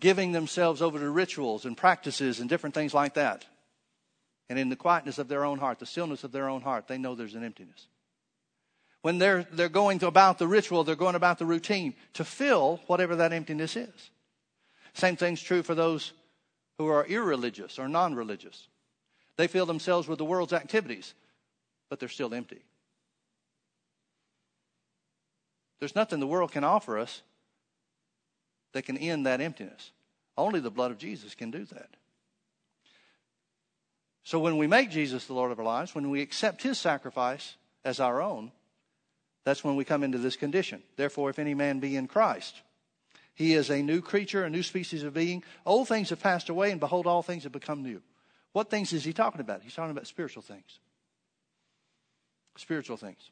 giving 0.00 0.32
themselves 0.32 0.82
over 0.82 0.98
to 0.98 1.10
rituals 1.10 1.64
and 1.64 1.76
practices 1.76 2.40
and 2.40 2.48
different 2.48 2.74
things 2.74 2.92
like 2.92 3.14
that. 3.14 3.46
And 4.52 4.58
in 4.58 4.68
the 4.68 4.76
quietness 4.76 5.16
of 5.16 5.28
their 5.28 5.46
own 5.46 5.58
heart, 5.58 5.78
the 5.78 5.86
stillness 5.86 6.24
of 6.24 6.32
their 6.32 6.46
own 6.46 6.60
heart, 6.60 6.86
they 6.86 6.98
know 6.98 7.14
there's 7.14 7.34
an 7.34 7.42
emptiness. 7.42 7.86
When 9.00 9.16
they're, 9.16 9.44
they're 9.50 9.70
going 9.70 10.04
about 10.04 10.38
the 10.38 10.46
ritual, 10.46 10.84
they're 10.84 10.94
going 10.94 11.14
about 11.14 11.38
the 11.38 11.46
routine 11.46 11.94
to 12.12 12.22
fill 12.22 12.78
whatever 12.86 13.16
that 13.16 13.32
emptiness 13.32 13.76
is. 13.76 14.10
Same 14.92 15.16
thing's 15.16 15.40
true 15.40 15.62
for 15.62 15.74
those 15.74 16.12
who 16.76 16.86
are 16.88 17.06
irreligious 17.06 17.78
or 17.78 17.88
non 17.88 18.14
religious. 18.14 18.68
They 19.38 19.46
fill 19.46 19.64
themselves 19.64 20.06
with 20.06 20.18
the 20.18 20.26
world's 20.26 20.52
activities, 20.52 21.14
but 21.88 21.98
they're 21.98 22.10
still 22.10 22.34
empty. 22.34 22.60
There's 25.78 25.96
nothing 25.96 26.20
the 26.20 26.26
world 26.26 26.52
can 26.52 26.62
offer 26.62 26.98
us 26.98 27.22
that 28.74 28.82
can 28.82 28.98
end 28.98 29.24
that 29.24 29.40
emptiness. 29.40 29.92
Only 30.36 30.60
the 30.60 30.70
blood 30.70 30.90
of 30.90 30.98
Jesus 30.98 31.34
can 31.34 31.50
do 31.50 31.64
that. 31.64 31.96
So 34.24 34.38
when 34.38 34.56
we 34.56 34.66
make 34.66 34.90
Jesus 34.90 35.26
the 35.26 35.34
Lord 35.34 35.50
of 35.50 35.58
our 35.58 35.64
lives, 35.64 35.94
when 35.94 36.10
we 36.10 36.22
accept 36.22 36.62
his 36.62 36.78
sacrifice 36.78 37.56
as 37.84 38.00
our 38.00 38.22
own, 38.22 38.52
that's 39.44 39.64
when 39.64 39.76
we 39.76 39.84
come 39.84 40.04
into 40.04 40.18
this 40.18 40.36
condition. 40.36 40.82
Therefore, 40.96 41.30
if 41.30 41.38
any 41.38 41.54
man 41.54 41.80
be 41.80 41.96
in 41.96 42.06
Christ, 42.06 42.62
he 43.34 43.54
is 43.54 43.70
a 43.70 43.82
new 43.82 44.00
creature, 44.00 44.44
a 44.44 44.50
new 44.50 44.62
species 44.62 45.02
of 45.02 45.14
being. 45.14 45.42
Old 45.66 45.88
things 45.88 46.10
have 46.10 46.20
passed 46.20 46.48
away, 46.48 46.70
and 46.70 46.78
behold, 46.78 47.06
all 47.06 47.22
things 47.22 47.42
have 47.42 47.52
become 47.52 47.82
new. 47.82 48.00
What 48.52 48.70
things 48.70 48.92
is 48.92 49.04
he 49.04 49.12
talking 49.12 49.40
about? 49.40 49.62
He's 49.62 49.74
talking 49.74 49.90
about 49.90 50.06
spiritual 50.06 50.42
things. 50.42 50.78
Spiritual 52.56 52.98
things. 52.98 53.30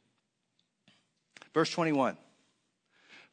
Verse 1.55 1.71
21 1.71 2.17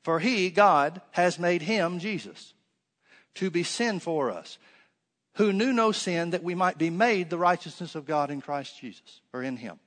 For 0.04 0.20
he, 0.20 0.50
God, 0.50 1.02
has 1.12 1.40
made 1.40 1.64
him, 1.64 2.00
Jesus, 2.00 2.54
to 3.36 3.50
be 3.50 3.64
sin 3.64 4.00
for 4.00 4.30
us 4.30 4.58
who 5.38 5.54
knew 5.54 5.72
no 5.72 5.92
sin, 5.92 6.32
that 6.32 6.44
we 6.44 6.56
might 6.56 6.78
be 6.78 6.90
made 6.90 7.30
the 7.30 7.38
righteousness 7.38 7.96
of 7.96 8.06
God 8.06 8.32
in 8.32 8.42
Christ 8.42 8.80
Jesus, 8.80 9.22
or 9.34 9.44
in 9.44 9.58
Him. 9.58 9.80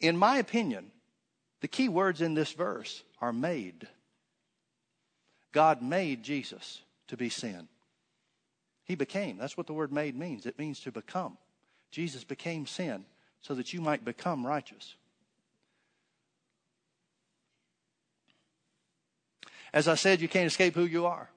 In 0.00 0.16
my 0.16 0.38
opinion, 0.38 0.90
the 1.60 1.68
key 1.68 1.88
words 1.88 2.20
in 2.20 2.34
this 2.34 2.52
verse 2.52 3.02
are 3.20 3.32
made. 3.32 3.86
God 5.52 5.82
made 5.82 6.22
Jesus 6.22 6.80
to 7.08 7.16
be 7.16 7.28
sin. 7.28 7.68
He 8.84 8.96
became. 8.96 9.38
That's 9.38 9.56
what 9.56 9.68
the 9.68 9.72
word 9.72 9.92
made 9.92 10.16
means. 10.16 10.46
It 10.46 10.58
means 10.58 10.80
to 10.80 10.90
become. 10.90 11.38
Jesus 11.92 12.24
became 12.24 12.66
sin 12.66 13.04
so 13.42 13.54
that 13.54 13.72
you 13.72 13.80
might 13.80 14.04
become 14.04 14.46
righteous. 14.46 14.94
As 19.72 19.86
I 19.86 19.94
said, 19.94 20.20
you 20.20 20.28
can't 20.28 20.48
escape 20.48 20.74
who 20.74 20.84
you 20.84 21.06
are. 21.06 21.30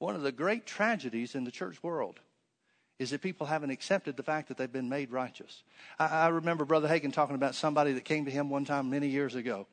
One 0.00 0.16
of 0.16 0.22
the 0.22 0.32
great 0.32 0.64
tragedies 0.64 1.34
in 1.34 1.44
the 1.44 1.50
church 1.50 1.80
world 1.82 2.20
is 2.98 3.10
that 3.10 3.20
people 3.20 3.46
haven't 3.46 3.70
accepted 3.70 4.16
the 4.16 4.22
fact 4.22 4.48
that 4.48 4.56
they've 4.56 4.72
been 4.72 4.88
made 4.88 5.12
righteous. 5.12 5.62
I, 5.98 6.06
I 6.06 6.28
remember 6.28 6.64
Brother 6.64 6.88
Hagin 6.88 7.12
talking 7.12 7.36
about 7.36 7.54
somebody 7.54 7.92
that 7.92 8.04
came 8.04 8.24
to 8.24 8.30
him 8.30 8.48
one 8.48 8.64
time 8.64 8.88
many 8.88 9.08
years 9.08 9.34
ago. 9.34 9.66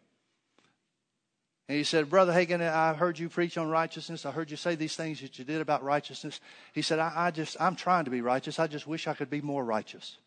And 1.69 1.77
he 1.77 1.85
said, 1.85 2.09
Brother 2.09 2.33
Hagin, 2.33 2.61
I 2.61 2.93
heard 2.93 3.17
you 3.17 3.29
preach 3.29 3.57
on 3.57 3.69
righteousness. 3.69 4.25
I 4.25 4.31
heard 4.31 4.51
you 4.51 4.57
say 4.57 4.75
these 4.75 4.97
things 4.97 5.21
that 5.21 5.39
you 5.39 5.45
did 5.45 5.61
about 5.61 5.81
righteousness. 5.81 6.41
He 6.73 6.81
said, 6.81 6.99
I, 6.99 7.13
I 7.15 7.31
just, 7.31 7.55
I'm 7.59 7.77
trying 7.77 8.03
to 8.05 8.11
be 8.11 8.21
righteous. 8.21 8.59
I 8.59 8.67
just 8.67 8.85
wish 8.85 9.07
I 9.07 9.13
could 9.13 9.29
be 9.29 9.41
more 9.41 9.63
righteous. 9.63 10.17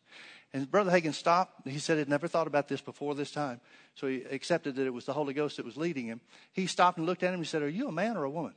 And 0.54 0.70
Brother 0.70 0.90
Hagin 0.90 1.12
stopped. 1.12 1.68
He 1.68 1.78
said 1.78 1.98
he'd 1.98 2.08
never 2.08 2.26
thought 2.26 2.46
about 2.46 2.68
this 2.68 2.80
before 2.80 3.14
this 3.14 3.30
time. 3.30 3.60
So 3.96 4.06
he 4.06 4.22
accepted 4.22 4.76
that 4.76 4.86
it 4.86 4.94
was 4.94 5.04
the 5.04 5.12
Holy 5.12 5.34
Ghost 5.34 5.58
that 5.58 5.66
was 5.66 5.76
leading 5.76 6.06
him. 6.06 6.22
He 6.52 6.66
stopped 6.66 6.96
and 6.96 7.06
looked 7.06 7.22
at 7.22 7.34
him 7.34 7.40
and 7.40 7.46
said, 7.46 7.62
Are 7.62 7.68
you 7.68 7.88
a 7.88 7.92
man 7.92 8.16
or 8.16 8.24
a 8.24 8.30
woman? 8.30 8.54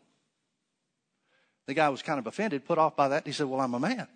The 1.66 1.74
guy 1.74 1.90
was 1.90 2.02
kind 2.02 2.20
of 2.20 2.28
offended, 2.28 2.66
put 2.66 2.78
off 2.78 2.96
by 2.96 3.10
that. 3.10 3.26
He 3.26 3.32
said, 3.34 3.48
Well, 3.48 3.62
I'm 3.62 3.74
a 3.74 3.80
man. 3.80 4.08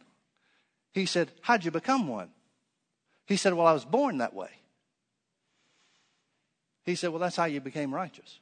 He 0.93 1.05
said, 1.05 1.31
How'd 1.41 1.63
you 1.63 1.71
become 1.71 2.07
one? 2.07 2.29
He 3.25 3.37
said, 3.37 3.53
Well, 3.53 3.67
I 3.67 3.73
was 3.73 3.85
born 3.85 4.17
that 4.17 4.33
way. 4.33 4.49
He 6.85 6.95
said, 6.95 7.09
Well, 7.11 7.19
that's 7.19 7.35
how 7.35 7.45
you 7.45 7.61
became 7.61 7.93
righteous. 7.93 8.39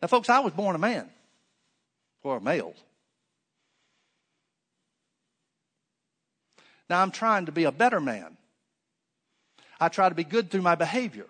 Now, 0.00 0.08
folks, 0.08 0.28
I 0.28 0.40
was 0.40 0.52
born 0.52 0.76
a 0.76 0.78
man 0.78 1.08
or 2.22 2.36
a 2.36 2.40
male. 2.40 2.74
Now 6.88 7.02
I'm 7.02 7.10
trying 7.10 7.46
to 7.46 7.52
be 7.52 7.64
a 7.64 7.72
better 7.72 8.00
man. 8.00 8.36
I 9.80 9.88
try 9.88 10.08
to 10.08 10.14
be 10.14 10.24
good 10.24 10.50
through 10.50 10.62
my 10.62 10.74
behavior. 10.74 11.26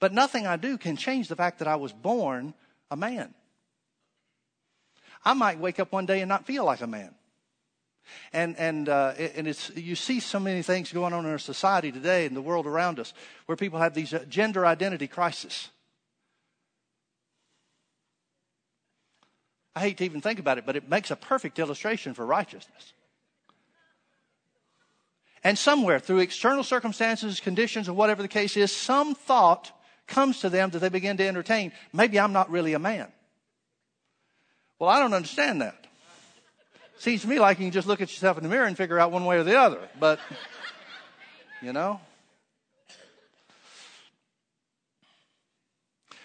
But 0.00 0.12
nothing 0.12 0.46
I 0.46 0.56
do 0.56 0.78
can 0.78 0.96
change 0.96 1.28
the 1.28 1.36
fact 1.36 1.58
that 1.58 1.68
I 1.68 1.76
was 1.76 1.92
born 1.92 2.54
a 2.90 2.96
man. 2.96 3.34
I 5.24 5.34
might 5.34 5.58
wake 5.58 5.80
up 5.80 5.92
one 5.92 6.06
day 6.06 6.20
and 6.20 6.28
not 6.28 6.46
feel 6.46 6.64
like 6.64 6.80
a 6.80 6.86
man. 6.86 7.14
And, 8.32 8.56
and, 8.56 8.88
uh, 8.88 9.12
and 9.18 9.46
it's, 9.46 9.70
you 9.70 9.94
see 9.94 10.20
so 10.20 10.40
many 10.40 10.62
things 10.62 10.92
going 10.92 11.12
on 11.12 11.24
in 11.24 11.30
our 11.30 11.38
society 11.38 11.92
today 11.92 12.26
and 12.26 12.34
the 12.34 12.42
world 12.42 12.66
around 12.66 12.98
us 12.98 13.12
where 13.46 13.56
people 13.56 13.78
have 13.78 13.94
these 13.94 14.14
uh, 14.14 14.24
gender 14.28 14.64
identity 14.64 15.06
crises. 15.06 15.68
I 19.76 19.80
hate 19.80 19.98
to 19.98 20.04
even 20.04 20.20
think 20.20 20.38
about 20.38 20.58
it, 20.58 20.66
but 20.66 20.76
it 20.76 20.88
makes 20.88 21.10
a 21.10 21.16
perfect 21.16 21.58
illustration 21.58 22.14
for 22.14 22.26
righteousness. 22.26 22.94
And 25.44 25.56
somewhere, 25.56 26.00
through 26.00 26.18
external 26.18 26.64
circumstances, 26.64 27.38
conditions, 27.38 27.88
or 27.88 27.92
whatever 27.92 28.22
the 28.22 28.28
case 28.28 28.56
is, 28.56 28.74
some 28.74 29.14
thought 29.14 29.70
comes 30.06 30.40
to 30.40 30.50
them 30.50 30.70
that 30.70 30.80
they 30.80 30.88
begin 30.88 31.16
to 31.18 31.26
entertain. 31.26 31.72
Maybe 31.92 32.18
I'm 32.18 32.32
not 32.32 32.50
really 32.50 32.72
a 32.72 32.78
man. 32.78 33.06
Well, 34.78 34.88
I 34.88 34.98
don't 34.98 35.14
understand 35.14 35.60
that. 35.62 35.86
Seems 36.98 37.22
to 37.22 37.28
me 37.28 37.38
like 37.38 37.58
you 37.58 37.66
can 37.66 37.72
just 37.72 37.86
look 37.86 38.00
at 38.00 38.10
yourself 38.10 38.36
in 38.36 38.42
the 38.42 38.48
mirror 38.48 38.66
and 38.66 38.76
figure 38.76 38.98
out 38.98 39.12
one 39.12 39.24
way 39.24 39.38
or 39.38 39.44
the 39.44 39.58
other. 39.58 39.80
But, 39.98 40.18
you 41.62 41.72
know. 41.72 42.00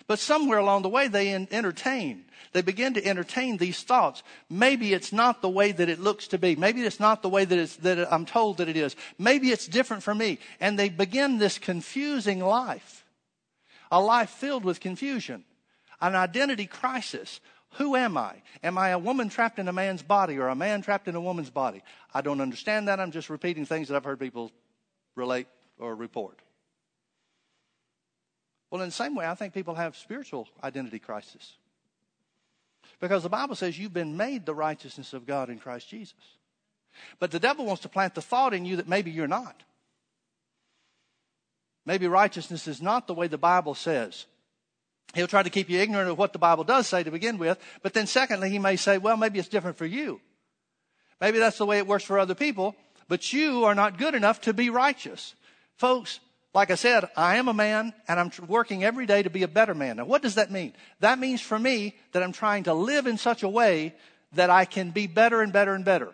But 0.07 0.19
somewhere 0.19 0.57
along 0.57 0.81
the 0.81 0.89
way, 0.89 1.07
they 1.07 1.33
entertain 1.33 2.25
they 2.53 2.61
begin 2.61 2.93
to 2.93 3.05
entertain 3.05 3.57
these 3.57 3.81
thoughts. 3.81 4.23
Maybe 4.49 4.93
it's 4.93 5.11
not 5.11 5.41
the 5.41 5.49
way 5.49 5.71
that 5.71 5.89
it 5.89 5.99
looks 5.99 6.27
to 6.29 6.37
be. 6.37 6.55
Maybe 6.55 6.83
it's 6.83 6.99
not 6.99 7.21
the 7.21 7.29
way 7.29 7.45
that, 7.45 7.57
it's, 7.57 7.75
that 7.77 8.13
I'm 8.13 8.25
told 8.25 8.57
that 8.57 8.69
it 8.69 8.77
is. 8.77 8.95
Maybe 9.17 9.49
it's 9.49 9.67
different 9.67 10.03
for 10.03 10.13
me. 10.13 10.39
And 10.59 10.77
they 10.77 10.89
begin 10.89 11.39
this 11.39 11.57
confusing 11.57 12.39
life. 12.39 13.05
A 13.91 13.99
life 13.99 14.29
filled 14.29 14.63
with 14.63 14.79
confusion. 14.79 15.43
An 15.99 16.15
identity 16.15 16.67
crisis. 16.67 17.41
Who 17.77 17.95
am 17.95 18.17
I? 18.17 18.35
Am 18.63 18.77
I 18.77 18.89
a 18.89 18.99
woman 18.99 19.29
trapped 19.29 19.57
in 19.57 19.67
a 19.67 19.73
man's 19.73 20.03
body 20.03 20.37
or 20.37 20.47
a 20.47 20.55
man 20.55 20.81
trapped 20.81 21.07
in 21.07 21.15
a 21.15 21.21
woman's 21.21 21.49
body? 21.49 21.81
I 22.13 22.21
don't 22.21 22.41
understand 22.41 22.87
that. 22.87 22.99
I'm 22.99 23.11
just 23.11 23.29
repeating 23.29 23.65
things 23.65 23.87
that 23.87 23.95
I've 23.95 24.03
heard 24.03 24.19
people 24.19 24.51
relate 25.15 25.47
or 25.79 25.95
report. 25.95 26.39
Well, 28.69 28.81
in 28.81 28.89
the 28.89 28.93
same 28.93 29.15
way, 29.15 29.25
I 29.25 29.35
think 29.35 29.53
people 29.53 29.75
have 29.75 29.95
spiritual 29.95 30.47
identity 30.63 30.99
crisis. 30.99 31.57
Because 32.99 33.23
the 33.23 33.29
Bible 33.29 33.55
says 33.55 33.77
you've 33.77 33.93
been 33.93 34.17
made 34.17 34.45
the 34.45 34.55
righteousness 34.55 35.13
of 35.13 35.25
God 35.25 35.49
in 35.49 35.59
Christ 35.59 35.89
Jesus. 35.89 36.37
But 37.19 37.31
the 37.31 37.39
devil 37.39 37.65
wants 37.65 37.81
to 37.83 37.89
plant 37.89 38.15
the 38.15 38.21
thought 38.21 38.53
in 38.53 38.65
you 38.65 38.77
that 38.77 38.87
maybe 38.87 39.11
you're 39.11 39.27
not. 39.27 39.63
Maybe 41.85 42.07
righteousness 42.07 42.67
is 42.67 42.81
not 42.81 43.07
the 43.07 43.13
way 43.13 43.27
the 43.27 43.37
Bible 43.37 43.75
says. 43.75 44.25
He'll 45.13 45.27
try 45.27 45.43
to 45.43 45.49
keep 45.49 45.69
you 45.69 45.79
ignorant 45.79 46.09
of 46.09 46.17
what 46.17 46.33
the 46.33 46.39
Bible 46.39 46.63
does 46.63 46.87
say 46.87 47.03
to 47.03 47.11
begin 47.11 47.37
with. 47.37 47.59
But 47.83 47.93
then, 47.93 48.07
secondly, 48.07 48.49
he 48.49 48.59
may 48.59 48.75
say, 48.75 48.97
well, 48.97 49.17
maybe 49.17 49.37
it's 49.39 49.47
different 49.47 49.77
for 49.77 49.85
you. 49.85 50.19
Maybe 51.21 51.39
that's 51.39 51.57
the 51.57 51.65
way 51.65 51.77
it 51.77 51.87
works 51.87 52.03
for 52.03 52.19
other 52.19 52.35
people, 52.35 52.75
but 53.07 53.31
you 53.31 53.65
are 53.65 53.75
not 53.75 53.97
good 53.97 54.15
enough 54.15 54.41
to 54.41 54.53
be 54.53 54.69
righteous. 54.69 55.35
Folks, 55.77 56.19
like 56.53 56.69
I 56.69 56.75
said, 56.75 57.05
I 57.15 57.37
am 57.37 57.47
a 57.47 57.53
man 57.53 57.93
and 58.07 58.19
I'm 58.19 58.31
working 58.47 58.83
every 58.83 59.05
day 59.05 59.23
to 59.23 59.29
be 59.29 59.43
a 59.43 59.47
better 59.47 59.73
man. 59.73 59.97
Now, 59.97 60.05
what 60.05 60.21
does 60.21 60.35
that 60.35 60.51
mean? 60.51 60.73
That 60.99 61.19
means 61.19 61.41
for 61.41 61.57
me 61.57 61.95
that 62.11 62.21
I'm 62.21 62.31
trying 62.31 62.63
to 62.63 62.73
live 62.73 63.07
in 63.07 63.17
such 63.17 63.43
a 63.43 63.49
way 63.49 63.95
that 64.33 64.49
I 64.49 64.65
can 64.65 64.91
be 64.91 65.07
better 65.07 65.41
and 65.41 65.53
better 65.53 65.73
and 65.73 65.85
better. 65.85 66.13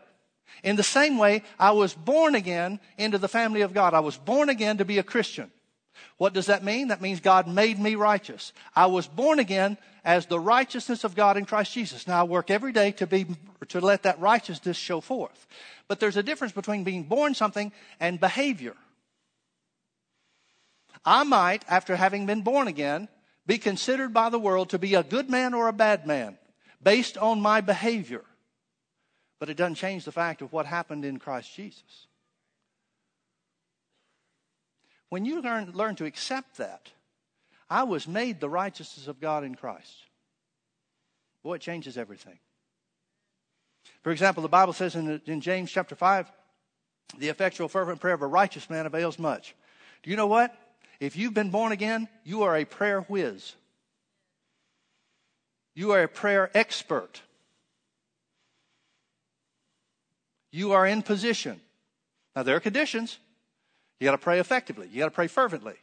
In 0.64 0.76
the 0.76 0.84
same 0.84 1.18
way, 1.18 1.44
I 1.58 1.72
was 1.72 1.94
born 1.94 2.36
again 2.36 2.80
into 2.98 3.18
the 3.18 3.28
family 3.28 3.62
of 3.62 3.74
God. 3.74 3.94
I 3.94 4.00
was 4.00 4.18
born 4.18 4.50
again 4.50 4.78
to 4.78 4.86
be 4.86 4.98
a 4.98 5.04
Christian. 5.04 5.52
What 6.18 6.34
does 6.34 6.48
that 6.48 6.64
mean? 6.64 6.90
That 6.90 7.02
means 7.02 7.20
God 7.20 7.48
made 7.48 7.80
me 7.80 7.96
righteous. 7.96 8.54
I 8.76 8.88
was 8.88 9.08
born 9.08 9.40
again 9.40 9.78
as 10.04 10.26
the 10.26 10.40
righteousness 10.40 11.04
of 11.04 11.16
God 11.16 11.38
in 11.38 11.46
Christ 11.46 11.74
Jesus. 11.74 12.08
Now 12.08 12.22
I 12.22 12.24
work 12.24 12.50
every 12.50 12.72
day 12.72 12.92
to 12.94 13.08
be, 13.08 13.26
to 13.70 13.80
let 13.80 14.04
that 14.04 14.20
righteousness 14.20 14.78
show 14.78 15.02
forth. 15.02 15.48
But 15.88 16.00
there's 16.00 16.18
a 16.18 16.24
difference 16.24 16.54
between 16.54 16.84
being 16.84 17.04
born 17.04 17.34
something 17.34 17.72
and 18.00 18.20
behavior. 18.20 18.76
I 21.06 21.24
might, 21.24 21.64
after 21.70 21.96
having 21.96 22.26
been 22.26 22.42
born 22.42 22.68
again, 22.68 23.08
be 23.46 23.58
considered 23.58 24.14
by 24.14 24.30
the 24.30 24.40
world 24.40 24.70
to 24.70 24.80
be 24.80 24.94
a 24.94 25.04
good 25.04 25.30
man 25.30 25.54
or 25.54 25.68
a 25.68 25.74
bad 25.74 26.06
man 26.06 26.38
based 26.84 27.18
on 27.18 27.42
my 27.42 27.62
behavior. 27.62 28.24
But 29.40 29.50
it 29.50 29.58
doesn't 29.58 29.76
change 29.76 30.06
the 30.06 30.12
fact 30.12 30.42
of 30.42 30.52
what 30.52 30.66
happened 30.66 31.06
in 31.06 31.18
Christ 31.18 31.56
Jesus. 31.56 32.08
When 35.10 35.26
you 35.26 35.42
learn, 35.42 35.72
learn 35.74 35.96
to 35.96 36.06
accept 36.06 36.58
that, 36.58 36.90
I 37.70 37.84
was 37.84 38.08
made 38.08 38.40
the 38.40 38.50
righteousness 38.50 39.08
of 39.08 39.20
God 39.20 39.44
in 39.44 39.56
Christ. 39.56 39.94
Boy, 41.44 41.56
it 41.56 41.62
changes 41.62 41.98
everything. 41.98 42.40
For 44.04 44.12
example, 44.12 44.44
the 44.44 44.50
Bible 44.50 44.74
says 44.74 44.96
in, 44.96 45.22
in 45.26 45.42
James 45.42 45.72
chapter 45.72 45.96
5, 45.96 46.32
the 47.18 47.30
effectual 47.30 47.68
fervent 47.68 48.00
prayer 48.00 48.14
of 48.14 48.22
a 48.22 48.28
righteous 48.28 48.70
man 48.70 48.86
avails 48.86 49.18
much. 49.18 49.56
Do 50.04 50.10
you 50.10 50.16
know 50.16 50.28
what? 50.28 50.56
If 51.00 51.16
you've 51.16 51.34
been 51.34 51.50
born 51.50 51.72
again, 51.72 52.08
you 52.24 52.44
are 52.44 52.56
a 52.56 52.66
prayer 52.66 53.02
whiz. 53.02 53.54
You 55.76 55.92
are 55.92 56.04
a 56.04 56.08
prayer 56.08 56.52
expert. 56.54 57.22
You 60.52 60.74
are 60.74 60.86
in 60.86 61.02
position. 61.02 61.62
Now, 62.36 62.44
there 62.44 62.56
are 62.56 62.60
conditions. 62.60 63.18
You 64.00 64.06
got 64.06 64.12
to 64.12 64.18
pray 64.18 64.40
effectively. 64.40 64.88
You 64.92 65.00
got 65.00 65.06
to 65.06 65.12
pray 65.12 65.28
fervently. 65.28 65.76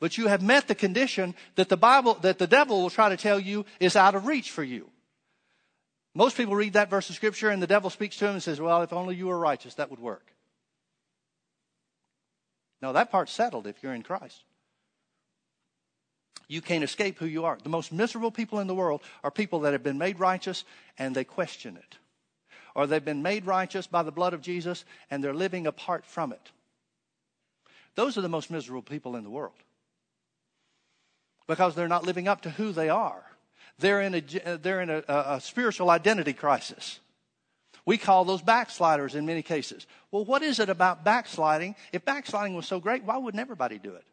But 0.00 0.18
you 0.18 0.26
have 0.26 0.42
met 0.42 0.66
the 0.66 0.74
condition 0.74 1.34
that 1.54 1.68
the 1.68 1.76
Bible, 1.76 2.14
that 2.22 2.38
the 2.38 2.46
devil 2.48 2.82
will 2.82 2.90
try 2.90 3.08
to 3.08 3.16
tell 3.16 3.38
you 3.38 3.64
is 3.78 3.94
out 3.94 4.14
of 4.14 4.26
reach 4.26 4.50
for 4.50 4.64
you. 4.64 4.90
Most 6.14 6.36
people 6.36 6.56
read 6.56 6.72
that 6.72 6.90
verse 6.90 7.08
of 7.08 7.16
scripture 7.16 7.50
and 7.50 7.62
the 7.62 7.66
devil 7.66 7.88
speaks 7.88 8.16
to 8.16 8.26
him 8.26 8.32
and 8.32 8.42
says, 8.42 8.60
well, 8.60 8.82
if 8.82 8.92
only 8.92 9.14
you 9.14 9.28
were 9.28 9.38
righteous, 9.38 9.74
that 9.74 9.90
would 9.90 10.00
work. 10.00 10.26
No, 12.82 12.92
that 12.92 13.12
part's 13.12 13.32
settled 13.32 13.66
if 13.66 13.80
you're 13.82 13.94
in 13.94 14.02
Christ. 14.02 14.42
You 16.48 16.60
can't 16.60 16.84
escape 16.84 17.18
who 17.18 17.26
you 17.26 17.44
are. 17.44 17.56
The 17.62 17.70
most 17.70 17.92
miserable 17.92 18.32
people 18.32 18.58
in 18.58 18.66
the 18.66 18.74
world 18.74 19.02
are 19.22 19.30
people 19.30 19.60
that 19.60 19.72
have 19.72 19.84
been 19.84 19.98
made 19.98 20.18
righteous 20.18 20.64
and 20.98 21.14
they 21.14 21.24
question 21.24 21.76
it. 21.76 21.98
Or 22.74 22.86
they've 22.86 23.04
been 23.04 23.22
made 23.22 23.46
righteous 23.46 23.86
by 23.86 24.02
the 24.02 24.10
blood 24.10 24.34
of 24.34 24.42
Jesus 24.42 24.84
and 25.10 25.22
they're 25.22 25.32
living 25.32 25.66
apart 25.66 26.04
from 26.04 26.32
it. 26.32 26.50
Those 27.94 28.16
are 28.16 28.22
the 28.22 28.28
most 28.28 28.50
miserable 28.50 28.82
people 28.82 29.16
in 29.16 29.24
the 29.24 29.30
world. 29.30 29.54
Because 31.46 31.74
they're 31.74 31.88
not 31.88 32.04
living 32.04 32.28
up 32.28 32.42
to 32.42 32.50
who 32.50 32.72
they 32.72 32.88
are. 32.88 33.24
They're 33.78 34.00
in 34.00 34.14
a, 34.14 34.56
they're 34.58 34.80
in 34.80 34.90
a, 34.90 35.02
a 35.08 35.40
spiritual 35.40 35.90
identity 35.90 36.32
crisis. 36.32 37.00
We 37.84 37.98
call 37.98 38.24
those 38.24 38.42
backsliders 38.42 39.14
in 39.14 39.26
many 39.26 39.42
cases. 39.42 39.86
Well, 40.10 40.24
what 40.24 40.42
is 40.42 40.60
it 40.60 40.68
about 40.68 41.04
backsliding? 41.04 41.74
If 41.92 42.04
backsliding 42.04 42.54
was 42.54 42.66
so 42.66 42.78
great, 42.78 43.02
why 43.04 43.18
wouldn't 43.18 43.40
everybody 43.40 43.78
do 43.78 43.94
it? 43.94 44.04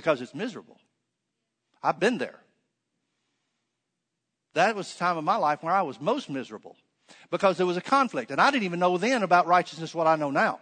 because 0.00 0.20
it's 0.22 0.34
miserable. 0.34 0.78
I've 1.82 2.00
been 2.00 2.16
there. 2.16 2.38
That 4.54 4.74
was 4.74 4.92
the 4.92 4.98
time 4.98 5.18
of 5.18 5.24
my 5.24 5.36
life 5.36 5.62
where 5.62 5.74
I 5.74 5.82
was 5.82 6.00
most 6.00 6.30
miserable 6.30 6.76
because 7.30 7.56
there 7.56 7.66
was 7.66 7.76
a 7.76 7.82
conflict. 7.82 8.30
And 8.30 8.40
I 8.40 8.50
didn't 8.50 8.64
even 8.64 8.80
know 8.80 8.98
then 8.98 9.22
about 9.22 9.46
righteousness 9.46 9.94
what 9.94 10.06
I 10.06 10.16
know 10.16 10.30
now. 10.30 10.60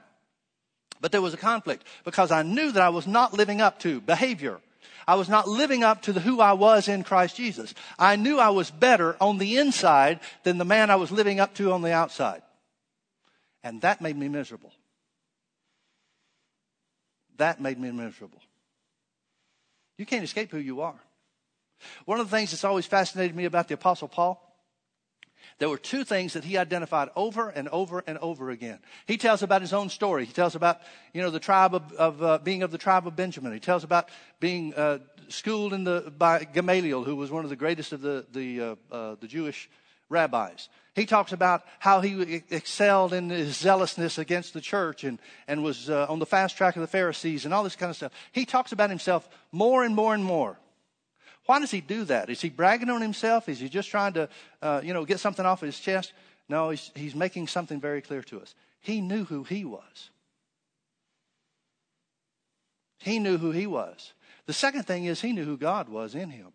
But 1.01 1.13
there 1.13 1.23
was 1.23 1.35
a 1.35 1.39
conflict 1.39 1.85
because 2.05 2.31
I 2.31 2.43
knew 2.43 2.73
that 2.73 2.83
I 2.83 2.89
was 2.89 3.07
not 3.07 3.35
living 3.35 3.61
up 3.61 3.79
to 3.81 4.01
behavior. 4.01 4.61
I 5.07 5.15
was 5.15 5.29
not 5.29 5.49
living 5.49 5.83
up 5.83 6.03
to 6.03 6.13
the 6.13 6.21
who 6.21 6.41
I 6.41 6.53
was 6.53 6.89
in 6.89 7.03
Christ 7.03 7.37
Jesus. 7.37 7.73
I 7.99 8.17
knew 8.17 8.39
I 8.39 8.51
was 8.51 8.71
better 8.71 9.17
on 9.21 9.39
the 9.39 9.57
inside 9.57 10.21
than 10.43 10.59
the 10.59 10.65
man 10.65 10.91
I 10.91 10.97
was 10.97 11.11
living 11.11 11.41
up 11.41 11.55
to 11.55 11.73
on 11.73 11.83
the 11.83 11.93
outside. 11.93 12.43
And 13.63 13.81
that 13.83 14.01
made 14.01 14.17
me 14.17 14.29
miserable. 14.29 14.73
That 17.39 17.61
made 17.61 17.79
me 17.79 17.91
miserable. 17.91 18.41
You 19.97 20.07
can't 20.07 20.25
escape 20.25 20.51
who 20.51 20.59
you 20.59 20.81
are. 20.81 20.99
One 22.05 22.21
of 22.21 22.29
the 22.29 22.37
things 22.37 22.51
that's 22.51 22.65
always 22.65 22.87
fascinated 22.87 23.37
me 23.37 23.45
about 23.45 23.69
the 23.69 23.75
Apostle 23.75 24.09
Paul 24.09 24.43
there 25.59 25.69
were 25.69 25.79
two 25.79 26.05
things 26.05 26.35
that 26.35 26.45
he 26.45 26.57
identified 26.57 27.09
over 27.17 27.49
and 27.49 27.69
over 27.69 28.05
and 28.07 28.17
over 28.19 28.51
again. 28.51 28.79
He 29.07 29.17
tells 29.17 29.43
about 29.43 29.61
his 29.61 29.73
own 29.73 29.89
story. 29.89 30.25
He 30.25 30.33
tells 30.33 30.55
about, 30.55 30.81
you 31.13 31.21
know, 31.21 31.31
the 31.31 31.41
tribe 31.41 31.75
of, 31.75 31.93
of 31.93 32.23
uh, 32.23 32.39
being 32.39 32.63
of 32.63 32.71
the 32.71 32.79
tribe 32.79 33.07
of 33.07 33.17
Benjamin. 33.17 33.53
He 33.53 33.61
tells 33.61 33.83
about 33.83 34.09
being 34.39 34.73
uh, 34.75 34.99
schooled 35.29 35.73
in 35.73 35.85
the, 35.85 36.13
by 36.17 36.45
Gamaliel, 36.45 37.03
who 37.03 37.17
was 37.17 37.31
one 37.31 37.45
of 37.45 37.51
the 37.51 37.57
greatest 37.57 37.93
of 37.93 38.01
the, 38.01 38.25
the, 38.33 38.61
uh, 38.61 38.75
uh 38.91 39.17
the 39.21 39.27
Jewish 39.27 39.69
rabbis. 40.09 40.69
He 40.95 41.07
talks 41.07 41.33
about 41.33 41.63
how 41.79 42.01
he 42.01 42.43
excelled 42.51 43.13
in 43.13 43.31
his 43.31 43.57
zealousness 43.57 44.19
against 44.19 44.55
the 44.55 44.61
church 44.61 45.05
and, 45.05 45.19
and 45.47 45.63
was 45.63 45.91
uh, 45.91 46.07
on 46.09 46.19
the 46.19 46.27
fast 46.27 46.57
track 46.57 46.77
of 46.77 46.81
the 46.81 46.89
Pharisees 46.89 47.45
and 47.45 47.55
all 47.55 47.63
this 47.63 47.77
kind 47.77 47.91
of 47.91 47.97
stuff. 47.97 48.13
He 48.33 48.45
talks 48.45 48.73
about 48.73 48.91
himself 48.91 49.29
more 49.53 49.85
and 49.85 49.95
more 49.95 50.15
and 50.15 50.25
more. 50.25 50.59
Why 51.49 51.61
does 51.61 51.71
he 51.71 51.81
do 51.81 52.05
that? 52.05 52.29
Is 52.29 52.43
he 52.43 52.51
bragging 52.51 52.91
on 52.91 53.01
himself? 53.01 53.49
Is 53.49 53.59
he 53.59 53.71
just 53.71 53.89
trying 53.89 54.13
to, 54.13 54.29
uh, 54.61 54.83
you 54.85 54.93
know, 54.93 55.07
get 55.07 55.19
something 55.19 55.47
off 55.47 55.63
his 55.63 55.81
chest? 55.81 56.13
No, 56.47 56.69
he's, 56.69 56.93
he's 56.95 57.15
making 57.15 57.47
something 57.47 57.81
very 57.81 58.03
clear 58.03 58.21
to 58.25 58.39
us. 58.39 58.55
He 58.81 59.01
knew 59.01 59.25
who 59.25 59.45
he 59.45 59.65
was. 59.65 60.11
He 62.99 63.19
knew 63.19 63.39
who 63.39 63.51
he 63.51 63.67
was. 63.67 64.13
The 64.45 64.53
second 64.53 64.83
thing 64.83 65.07
is 65.07 65.23
he 65.23 65.33
knew 65.33 65.47
who 65.47 65.57
God 65.57 65.89
was 65.89 66.15
in 66.15 66.29
him. 66.29 66.49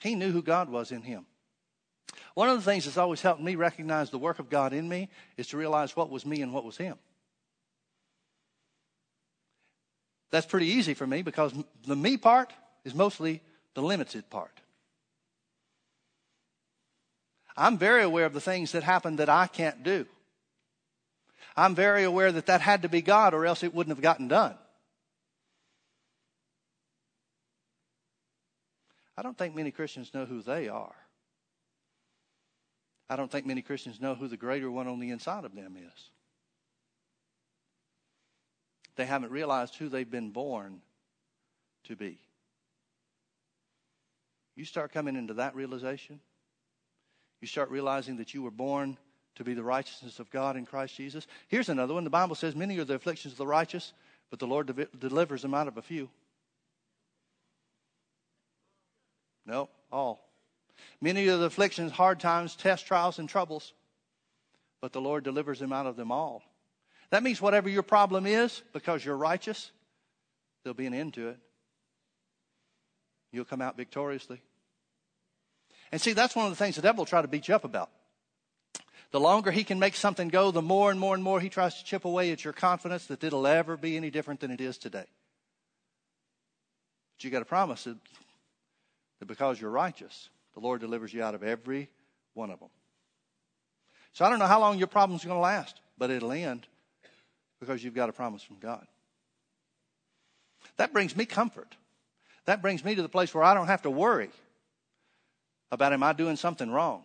He 0.00 0.14
knew 0.14 0.30
who 0.30 0.42
God 0.42 0.68
was 0.68 0.92
in 0.92 1.00
him. 1.00 1.24
One 2.34 2.50
of 2.50 2.58
the 2.58 2.70
things 2.70 2.84
that's 2.84 2.98
always 2.98 3.22
helped 3.22 3.40
me 3.40 3.54
recognize 3.54 4.10
the 4.10 4.18
work 4.18 4.40
of 4.40 4.50
God 4.50 4.74
in 4.74 4.86
me 4.86 5.08
is 5.38 5.48
to 5.48 5.56
realize 5.56 5.96
what 5.96 6.10
was 6.10 6.26
me 6.26 6.42
and 6.42 6.52
what 6.52 6.66
was 6.66 6.76
him. 6.76 6.98
That's 10.30 10.46
pretty 10.46 10.66
easy 10.66 10.94
for 10.94 11.06
me 11.06 11.22
because 11.22 11.54
the 11.86 11.96
me 11.96 12.16
part 12.16 12.52
is 12.84 12.94
mostly 12.94 13.40
the 13.74 13.82
limited 13.82 14.28
part. 14.30 14.60
I'm 17.56 17.78
very 17.78 18.02
aware 18.02 18.26
of 18.26 18.34
the 18.34 18.40
things 18.40 18.72
that 18.72 18.82
happen 18.82 19.16
that 19.16 19.28
I 19.28 19.46
can't 19.46 19.82
do. 19.82 20.06
I'm 21.56 21.74
very 21.74 22.04
aware 22.04 22.30
that 22.30 22.46
that 22.46 22.60
had 22.60 22.82
to 22.82 22.88
be 22.88 23.02
God 23.02 23.34
or 23.34 23.44
else 23.44 23.64
it 23.64 23.74
wouldn't 23.74 23.96
have 23.96 24.02
gotten 24.02 24.28
done. 24.28 24.54
I 29.16 29.22
don't 29.22 29.36
think 29.36 29.56
many 29.56 29.72
Christians 29.72 30.14
know 30.14 30.24
who 30.24 30.40
they 30.42 30.68
are. 30.68 30.94
I 33.10 33.16
don't 33.16 33.30
think 33.30 33.46
many 33.46 33.62
Christians 33.62 34.00
know 34.00 34.14
who 34.14 34.28
the 34.28 34.36
greater 34.36 34.70
one 34.70 34.86
on 34.86 35.00
the 35.00 35.10
inside 35.10 35.44
of 35.44 35.54
them 35.54 35.76
is 35.76 36.10
they 38.98 39.06
haven't 39.06 39.30
realized 39.30 39.76
who 39.76 39.88
they've 39.88 40.10
been 40.10 40.30
born 40.30 40.82
to 41.84 41.94
be. 41.94 42.18
You 44.56 44.64
start 44.64 44.92
coming 44.92 45.14
into 45.14 45.34
that 45.34 45.54
realization, 45.54 46.20
you 47.40 47.46
start 47.46 47.70
realizing 47.70 48.16
that 48.16 48.34
you 48.34 48.42
were 48.42 48.50
born 48.50 48.98
to 49.36 49.44
be 49.44 49.54
the 49.54 49.62
righteousness 49.62 50.18
of 50.18 50.28
God 50.30 50.56
in 50.56 50.66
Christ 50.66 50.96
Jesus. 50.96 51.28
Here's 51.46 51.68
another 51.68 51.94
one. 51.94 52.02
The 52.02 52.10
Bible 52.10 52.34
says, 52.34 52.56
Many 52.56 52.76
are 52.78 52.84
the 52.84 52.96
afflictions 52.96 53.34
of 53.34 53.38
the 53.38 53.46
righteous, 53.46 53.92
but 54.30 54.40
the 54.40 54.48
Lord 54.48 54.66
de- 54.66 54.88
delivers 54.98 55.42
them 55.42 55.54
out 55.54 55.68
of 55.68 55.76
a 55.76 55.82
few. 55.82 56.10
No, 59.46 59.68
all. 59.92 60.28
Many 61.00 61.28
are 61.28 61.36
the 61.36 61.44
afflictions, 61.44 61.92
hard 61.92 62.18
times, 62.18 62.56
test 62.56 62.84
trials, 62.84 63.20
and 63.20 63.28
troubles, 63.28 63.72
but 64.80 64.92
the 64.92 65.00
Lord 65.00 65.22
delivers 65.22 65.60
them 65.60 65.72
out 65.72 65.86
of 65.86 65.94
them 65.94 66.10
all. 66.10 66.42
That 67.10 67.22
means 67.22 67.40
whatever 67.40 67.68
your 67.68 67.82
problem 67.82 68.26
is, 68.26 68.62
because 68.72 69.04
you're 69.04 69.16
righteous, 69.16 69.70
there'll 70.62 70.74
be 70.74 70.86
an 70.86 70.94
end 70.94 71.14
to 71.14 71.28
it. 71.28 71.38
You'll 73.32 73.44
come 73.44 73.62
out 73.62 73.76
victoriously. 73.76 74.40
And 75.90 76.00
see, 76.00 76.12
that's 76.12 76.36
one 76.36 76.46
of 76.46 76.52
the 76.52 76.56
things 76.56 76.76
the 76.76 76.82
devil 76.82 77.02
will 77.02 77.06
try 77.06 77.22
to 77.22 77.28
beat 77.28 77.48
you 77.48 77.54
up 77.54 77.64
about. 77.64 77.90
The 79.10 79.20
longer 79.20 79.50
he 79.50 79.64
can 79.64 79.78
make 79.78 79.96
something 79.96 80.28
go, 80.28 80.50
the 80.50 80.60
more 80.60 80.90
and 80.90 81.00
more 81.00 81.14
and 81.14 81.24
more 81.24 81.40
he 81.40 81.48
tries 81.48 81.78
to 81.78 81.84
chip 81.84 82.04
away 82.04 82.30
at 82.30 82.44
your 82.44 82.52
confidence 82.52 83.06
that 83.06 83.24
it'll 83.24 83.46
ever 83.46 83.78
be 83.78 83.96
any 83.96 84.10
different 84.10 84.40
than 84.40 84.50
it 84.50 84.60
is 84.60 84.76
today. 84.76 85.06
But 87.16 87.24
you 87.24 87.30
got 87.30 87.38
to 87.38 87.46
promise 87.46 87.84
that, 87.84 87.96
that 89.20 89.26
because 89.26 89.58
you're 89.58 89.70
righteous, 89.70 90.28
the 90.52 90.60
Lord 90.60 90.82
delivers 90.82 91.14
you 91.14 91.22
out 91.22 91.34
of 91.34 91.42
every 91.42 91.88
one 92.34 92.50
of 92.50 92.60
them. 92.60 92.68
So 94.12 94.26
I 94.26 94.30
don't 94.30 94.38
know 94.38 94.46
how 94.46 94.60
long 94.60 94.76
your 94.76 94.88
problem's 94.88 95.24
going 95.24 95.36
to 95.36 95.40
last, 95.40 95.80
but 95.96 96.10
it'll 96.10 96.32
end 96.32 96.66
because 97.60 97.82
you've 97.82 97.94
got 97.94 98.08
a 98.08 98.12
promise 98.12 98.42
from 98.42 98.56
God. 98.60 98.86
That 100.76 100.92
brings 100.92 101.16
me 101.16 101.26
comfort. 101.26 101.74
That 102.46 102.62
brings 102.62 102.84
me 102.84 102.94
to 102.94 103.02
the 103.02 103.08
place 103.08 103.34
where 103.34 103.44
I 103.44 103.54
don't 103.54 103.66
have 103.66 103.82
to 103.82 103.90
worry 103.90 104.30
about 105.70 105.92
am 105.92 106.02
I 106.02 106.12
doing 106.12 106.36
something 106.36 106.70
wrong? 106.70 107.04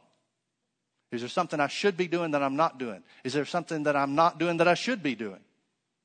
Is 1.12 1.22
there 1.22 1.30
something 1.30 1.60
I 1.60 1.68
should 1.68 1.95
be 1.95 2.08
doing 2.08 2.32
that 2.32 2.41
I'm 2.41 2.56
not 2.56 2.80
doing? 2.80 3.04
Is 3.24 3.34
there 3.34 3.45
something 3.45 3.84
that 3.84 3.95
I'm 3.95 4.16
not 4.16 4.39
doing 4.39 4.58
that 4.58 4.68
I 4.68 4.74
should 4.74 5.04
be 5.04 5.16
doing? 5.16 5.39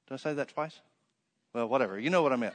Did 0.07 0.14
I 0.14 0.16
say 0.16 0.34
that 0.34 0.49
twice? 0.49 0.78
Well, 1.55 1.68
whatever. 1.68 1.99
You 1.99 2.11
know 2.11 2.22
what 2.22 2.32
I 2.32 2.36
meant. 2.36 2.55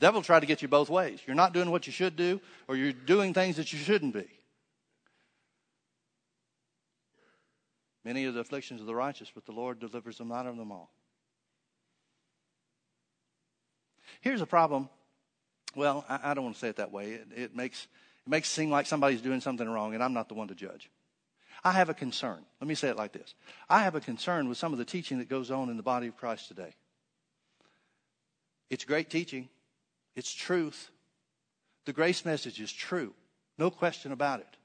Devil 0.00 0.22
tried 0.22 0.40
to 0.40 0.46
get 0.46 0.62
you 0.62 0.68
both 0.68 0.90
ways. 0.90 1.20
You're 1.26 1.36
not 1.36 1.52
doing 1.52 1.70
what 1.70 1.86
you 1.86 1.92
should 1.92 2.16
do, 2.16 2.40
or 2.68 2.76
you're 2.76 2.92
doing 2.92 3.34
things 3.34 3.56
that 3.56 3.72
you 3.72 3.78
shouldn't 3.78 4.14
be. 4.14 4.26
Many 8.08 8.24
are 8.24 8.32
the 8.32 8.40
afflictions 8.40 8.80
of 8.80 8.86
the 8.86 8.94
righteous, 8.94 9.30
but 9.34 9.44
the 9.44 9.52
Lord 9.52 9.80
delivers 9.80 10.16
them 10.16 10.32
out 10.32 10.46
of 10.46 10.56
them 10.56 10.72
all. 10.72 10.90
Here's 14.22 14.40
a 14.40 14.46
problem. 14.46 14.88
Well, 15.76 16.06
I, 16.08 16.30
I 16.30 16.32
don't 16.32 16.44
want 16.44 16.56
to 16.56 16.58
say 16.58 16.70
it 16.70 16.76
that 16.76 16.90
way. 16.90 17.10
It, 17.10 17.26
it, 17.36 17.54
makes, 17.54 17.86
it 18.26 18.30
makes 18.30 18.48
seem 18.48 18.70
like 18.70 18.86
somebody's 18.86 19.20
doing 19.20 19.42
something 19.42 19.68
wrong, 19.68 19.92
and 19.92 20.02
I'm 20.02 20.14
not 20.14 20.28
the 20.28 20.34
one 20.34 20.48
to 20.48 20.54
judge. 20.54 20.90
I 21.62 21.72
have 21.72 21.90
a 21.90 21.94
concern. 21.94 22.46
Let 22.62 22.66
me 22.66 22.74
say 22.74 22.88
it 22.88 22.96
like 22.96 23.12
this 23.12 23.34
I 23.68 23.82
have 23.82 23.94
a 23.94 24.00
concern 24.00 24.48
with 24.48 24.56
some 24.56 24.72
of 24.72 24.78
the 24.78 24.86
teaching 24.86 25.18
that 25.18 25.28
goes 25.28 25.50
on 25.50 25.68
in 25.68 25.76
the 25.76 25.82
body 25.82 26.06
of 26.06 26.16
Christ 26.16 26.48
today. 26.48 26.76
It's 28.70 28.86
great 28.86 29.10
teaching, 29.10 29.50
it's 30.16 30.32
truth. 30.32 30.88
The 31.84 31.92
grace 31.92 32.24
message 32.24 32.58
is 32.58 32.72
true, 32.72 33.12
no 33.58 33.70
question 33.70 34.12
about 34.12 34.40
it. 34.40 34.56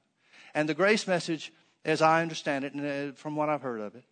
And 0.54 0.66
the 0.66 0.72
grace 0.72 1.06
message 1.06 1.52
as 1.84 2.02
I 2.02 2.22
understand 2.22 2.64
it, 2.64 2.74
and 2.74 3.10
uh, 3.10 3.14
from 3.14 3.36
what 3.36 3.48
I've 3.48 3.62
heard 3.62 3.80
of 3.80 3.94
it. 3.94 4.04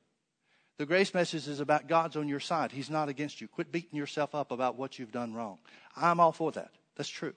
The 0.78 0.86
grace 0.86 1.14
message 1.14 1.46
is 1.48 1.60
about 1.60 1.86
God's 1.86 2.16
on 2.16 2.28
your 2.28 2.40
side. 2.40 2.72
He's 2.72 2.90
not 2.90 3.08
against 3.08 3.40
you. 3.40 3.48
Quit 3.48 3.70
beating 3.70 3.96
yourself 3.96 4.34
up 4.34 4.50
about 4.50 4.76
what 4.76 4.98
you've 4.98 5.12
done 5.12 5.34
wrong. 5.34 5.58
I'm 5.96 6.18
all 6.18 6.32
for 6.32 6.50
that. 6.52 6.70
That's 6.96 7.08
true. 7.08 7.34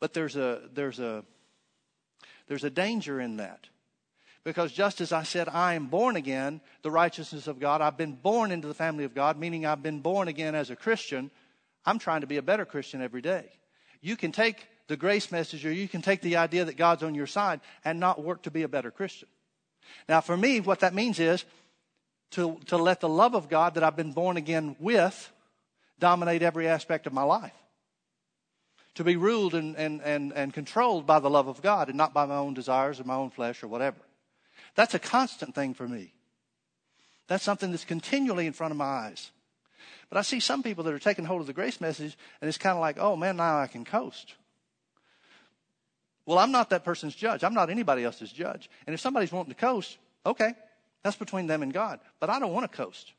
But 0.00 0.12
there's 0.12 0.36
a 0.36 0.62
there's 0.74 0.98
a 0.98 1.24
there's 2.48 2.64
a 2.64 2.70
danger 2.70 3.20
in 3.20 3.38
that. 3.38 3.68
Because 4.44 4.70
just 4.70 5.00
as 5.00 5.12
I 5.12 5.24
said, 5.24 5.48
I 5.48 5.74
am 5.74 5.86
born 5.86 6.14
again, 6.14 6.60
the 6.82 6.90
righteousness 6.90 7.48
of 7.48 7.58
God, 7.58 7.80
I've 7.80 7.96
been 7.96 8.12
born 8.12 8.52
into 8.52 8.68
the 8.68 8.74
family 8.74 9.02
of 9.02 9.12
God, 9.12 9.36
meaning 9.36 9.66
I've 9.66 9.82
been 9.82 10.00
born 10.00 10.28
again 10.28 10.54
as 10.54 10.70
a 10.70 10.76
Christian. 10.76 11.32
I'm 11.84 11.98
trying 11.98 12.20
to 12.20 12.28
be 12.28 12.36
a 12.36 12.42
better 12.42 12.64
Christian 12.64 13.02
every 13.02 13.22
day. 13.22 13.50
You 14.00 14.16
can 14.16 14.30
take 14.30 14.68
the 14.88 14.96
grace 14.96 15.32
message, 15.32 15.64
or 15.66 15.72
you 15.72 15.88
can 15.88 16.02
take 16.02 16.20
the 16.20 16.36
idea 16.36 16.64
that 16.64 16.76
God's 16.76 17.02
on 17.02 17.14
your 17.14 17.26
side 17.26 17.60
and 17.84 17.98
not 17.98 18.22
work 18.22 18.42
to 18.42 18.50
be 18.50 18.62
a 18.62 18.68
better 18.68 18.90
Christian. 18.90 19.28
Now, 20.08 20.20
for 20.20 20.36
me, 20.36 20.60
what 20.60 20.80
that 20.80 20.94
means 20.94 21.18
is 21.18 21.44
to, 22.32 22.58
to 22.66 22.76
let 22.76 23.00
the 23.00 23.08
love 23.08 23.34
of 23.34 23.48
God 23.48 23.74
that 23.74 23.84
I've 23.84 23.96
been 23.96 24.12
born 24.12 24.36
again 24.36 24.76
with 24.78 25.32
dominate 25.98 26.42
every 26.42 26.68
aspect 26.68 27.06
of 27.06 27.12
my 27.12 27.22
life. 27.22 27.52
To 28.96 29.04
be 29.04 29.16
ruled 29.16 29.54
and, 29.54 29.76
and, 29.76 30.00
and, 30.02 30.32
and 30.32 30.54
controlled 30.54 31.06
by 31.06 31.18
the 31.18 31.30
love 31.30 31.48
of 31.48 31.62
God 31.62 31.88
and 31.88 31.96
not 31.96 32.14
by 32.14 32.24
my 32.24 32.36
own 32.36 32.54
desires 32.54 32.98
or 32.98 33.04
my 33.04 33.14
own 33.14 33.30
flesh 33.30 33.62
or 33.62 33.68
whatever. 33.68 33.98
That's 34.74 34.94
a 34.94 34.98
constant 34.98 35.54
thing 35.54 35.74
for 35.74 35.86
me. 35.86 36.12
That's 37.28 37.44
something 37.44 37.70
that's 37.70 37.84
continually 37.84 38.46
in 38.46 38.52
front 38.52 38.70
of 38.70 38.78
my 38.78 38.84
eyes. 38.84 39.30
But 40.08 40.18
I 40.18 40.22
see 40.22 40.40
some 40.40 40.62
people 40.62 40.84
that 40.84 40.94
are 40.94 40.98
taking 40.98 41.24
hold 41.24 41.40
of 41.40 41.46
the 41.46 41.52
grace 41.52 41.80
message 41.80 42.16
and 42.40 42.48
it's 42.48 42.58
kind 42.58 42.74
of 42.74 42.80
like, 42.80 42.98
oh 42.98 43.16
man, 43.16 43.36
now 43.36 43.58
I 43.58 43.66
can 43.66 43.84
coast. 43.84 44.34
Well, 46.26 46.38
I'm 46.38 46.50
not 46.50 46.70
that 46.70 46.84
person's 46.84 47.14
judge. 47.14 47.44
I'm 47.44 47.54
not 47.54 47.70
anybody 47.70 48.02
else's 48.04 48.32
judge. 48.32 48.68
And 48.86 48.92
if 48.92 49.00
somebody's 49.00 49.32
wanting 49.32 49.54
to 49.54 49.60
coast, 49.60 49.96
okay, 50.26 50.54
that's 51.02 51.16
between 51.16 51.46
them 51.46 51.62
and 51.62 51.72
God. 51.72 52.00
But 52.18 52.30
I 52.30 52.40
don't 52.40 52.52
want 52.52 52.70
to 52.70 52.76
coast. 52.76 53.12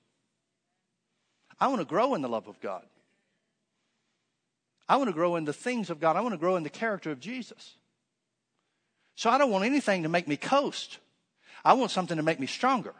I 1.59 1.69
want 1.69 1.79
to 1.79 1.85
grow 1.85 2.15
in 2.15 2.21
the 2.21 2.27
love 2.27 2.47
of 2.47 2.59
God. 2.59 2.83
I 4.89 4.97
want 4.97 5.07
to 5.07 5.13
grow 5.13 5.37
in 5.37 5.45
the 5.45 5.53
things 5.53 5.89
of 5.89 5.99
God. 5.99 6.15
I 6.15 6.21
want 6.21 6.33
to 6.33 6.37
grow 6.37 6.57
in 6.57 6.63
the 6.63 6.69
character 6.69 7.11
of 7.11 7.19
Jesus. 7.19 7.75
So 9.15 9.29
I 9.29 9.37
don't 9.37 9.51
want 9.51 9.65
anything 9.65 10.03
to 10.03 10.09
make 10.09 10.27
me 10.27 10.37
coast. 10.37 10.99
I 11.63 11.73
want 11.73 11.91
something 11.91 12.17
to 12.17 12.23
make 12.23 12.39
me 12.39 12.47
stronger. 12.47 12.93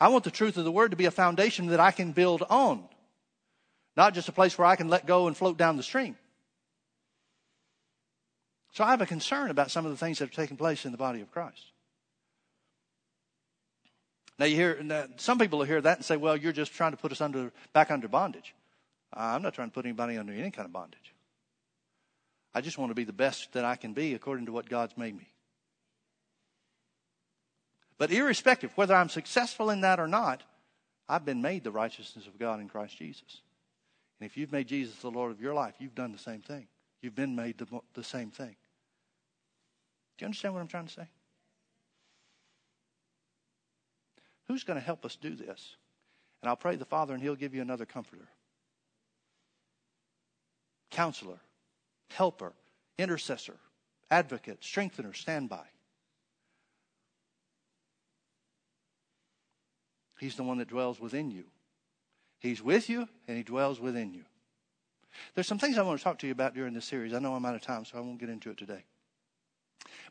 I 0.00 0.08
want 0.08 0.24
the 0.24 0.30
truth 0.30 0.56
of 0.56 0.64
the 0.64 0.72
word 0.72 0.90
to 0.90 0.96
be 0.96 1.04
a 1.04 1.10
foundation 1.10 1.66
that 1.68 1.80
I 1.80 1.90
can 1.90 2.12
build 2.12 2.42
on, 2.48 2.84
not 3.96 4.14
just 4.14 4.28
a 4.28 4.32
place 4.32 4.56
where 4.56 4.66
I 4.66 4.76
can 4.76 4.88
let 4.88 5.06
go 5.06 5.26
and 5.26 5.36
float 5.36 5.58
down 5.58 5.76
the 5.76 5.82
stream. 5.82 6.16
So 8.72 8.84
I 8.84 8.90
have 8.90 9.00
a 9.00 9.06
concern 9.06 9.50
about 9.50 9.70
some 9.70 9.84
of 9.84 9.90
the 9.90 9.96
things 9.96 10.18
that 10.18 10.26
have 10.26 10.34
taken 10.34 10.56
place 10.56 10.84
in 10.84 10.92
the 10.92 10.98
body 10.98 11.20
of 11.20 11.30
Christ. 11.30 11.72
Now 14.38 14.46
you 14.46 14.56
hear 14.56 14.82
now, 14.82 15.06
some 15.16 15.38
people 15.38 15.58
will 15.58 15.66
hear 15.66 15.80
that 15.80 15.98
and 15.98 16.04
say, 16.04 16.16
"Well, 16.16 16.36
you're 16.36 16.52
just 16.52 16.72
trying 16.72 16.92
to 16.92 16.96
put 16.96 17.12
us 17.12 17.20
under 17.20 17.52
back 17.72 17.90
under 17.90 18.08
bondage." 18.08 18.54
I'm 19.12 19.42
not 19.42 19.54
trying 19.54 19.68
to 19.68 19.74
put 19.74 19.84
anybody 19.84 20.16
under 20.16 20.32
any 20.32 20.50
kind 20.50 20.66
of 20.66 20.72
bondage. 20.72 21.14
I 22.54 22.60
just 22.60 22.78
want 22.78 22.90
to 22.90 22.94
be 22.94 23.04
the 23.04 23.12
best 23.12 23.52
that 23.52 23.64
I 23.64 23.76
can 23.76 23.92
be 23.92 24.14
according 24.14 24.46
to 24.46 24.52
what 24.52 24.68
God's 24.68 24.96
made 24.96 25.16
me. 25.16 25.28
But 27.98 28.10
irrespective 28.10 28.76
whether 28.76 28.94
I'm 28.94 29.08
successful 29.08 29.68
in 29.68 29.82
that 29.82 30.00
or 30.00 30.08
not, 30.08 30.42
I've 31.08 31.24
been 31.24 31.42
made 31.42 31.64
the 31.64 31.72
righteousness 31.72 32.26
of 32.26 32.38
God 32.38 32.60
in 32.60 32.68
Christ 32.68 32.96
Jesus. 32.96 33.42
And 34.18 34.26
if 34.30 34.36
you've 34.36 34.52
made 34.52 34.68
Jesus 34.68 34.96
the 35.00 35.10
Lord 35.10 35.32
of 35.32 35.40
your 35.40 35.54
life, 35.54 35.74
you've 35.80 35.94
done 35.94 36.12
the 36.12 36.18
same 36.18 36.40
thing. 36.40 36.68
You've 37.02 37.14
been 37.14 37.34
made 37.34 37.58
the, 37.58 37.66
the 37.94 38.04
same 38.04 38.30
thing. 38.30 38.56
Do 40.18 40.24
you 40.24 40.26
understand 40.26 40.54
what 40.54 40.60
I'm 40.60 40.68
trying 40.68 40.86
to 40.86 40.92
say? 40.92 41.08
Who's 44.48 44.64
going 44.64 44.78
to 44.78 44.84
help 44.84 45.04
us 45.04 45.16
do 45.16 45.34
this? 45.34 45.76
And 46.42 46.48
I'll 46.48 46.56
pray 46.56 46.76
the 46.76 46.84
Father, 46.84 47.14
and 47.14 47.22
He'll 47.22 47.36
give 47.36 47.54
you 47.54 47.62
another 47.62 47.86
comforter, 47.86 48.28
counselor, 50.90 51.40
helper, 52.10 52.52
intercessor, 52.98 53.56
advocate, 54.10 54.62
strengthener, 54.62 55.12
standby. 55.12 55.64
He's 60.18 60.36
the 60.36 60.42
one 60.42 60.58
that 60.58 60.68
dwells 60.68 61.00
within 61.00 61.30
you. 61.30 61.44
He's 62.40 62.62
with 62.62 62.90
you 62.90 63.08
and 63.26 63.36
he 63.36 63.42
dwells 63.42 63.80
within 63.80 64.12
you. 64.12 64.24
There's 65.34 65.46
some 65.46 65.58
things 65.58 65.78
I 65.78 65.82
want 65.82 65.98
to 65.98 66.04
talk 66.04 66.18
to 66.20 66.26
you 66.26 66.32
about 66.32 66.54
during 66.54 66.74
this 66.74 66.84
series. 66.84 67.12
I 67.12 67.18
know 67.18 67.34
I'm 67.34 67.44
out 67.44 67.54
of 67.54 67.62
time, 67.62 67.84
so 67.84 67.98
I 67.98 68.00
won't 68.00 68.18
get 68.18 68.28
into 68.28 68.50
it 68.50 68.58
today. 68.58 68.84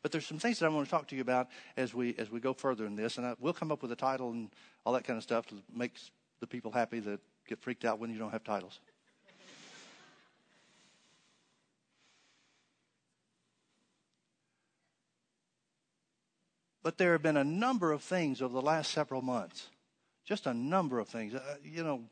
But 0.01 0.11
there's 0.11 0.25
some 0.25 0.39
things 0.39 0.59
that 0.59 0.65
I 0.65 0.69
want 0.69 0.87
to 0.87 0.91
talk 0.91 1.07
to 1.09 1.15
you 1.15 1.21
about 1.21 1.47
as 1.77 1.93
we 1.93 2.15
as 2.17 2.29
we 2.29 2.39
go 2.39 2.53
further 2.53 2.85
in 2.85 2.95
this, 2.95 3.17
and 3.17 3.25
I, 3.25 3.35
we'll 3.39 3.53
come 3.53 3.71
up 3.71 3.81
with 3.81 3.91
a 3.91 3.95
title 3.95 4.31
and 4.31 4.49
all 4.85 4.93
that 4.93 5.03
kind 5.03 5.17
of 5.17 5.23
stuff 5.23 5.45
to 5.47 5.55
make 5.73 5.93
the 6.39 6.47
people 6.47 6.71
happy 6.71 6.99
that 7.01 7.19
get 7.47 7.59
freaked 7.59 7.85
out 7.85 7.99
when 7.99 8.09
you 8.11 8.17
don't 8.17 8.31
have 8.31 8.43
titles. 8.43 8.79
But 16.81 16.97
there 16.97 17.11
have 17.11 17.21
been 17.21 17.37
a 17.37 17.43
number 17.43 17.91
of 17.91 18.01
things 18.01 18.41
over 18.41 18.53
the 18.53 18.61
last 18.61 18.91
several 18.91 19.21
months 19.21 19.67
just 20.29 20.45
a 20.45 20.53
number 20.53 20.99
of 20.99 21.09
things, 21.09 21.33
uh, 21.33 21.55
you 21.63 21.83
know, 21.83 22.03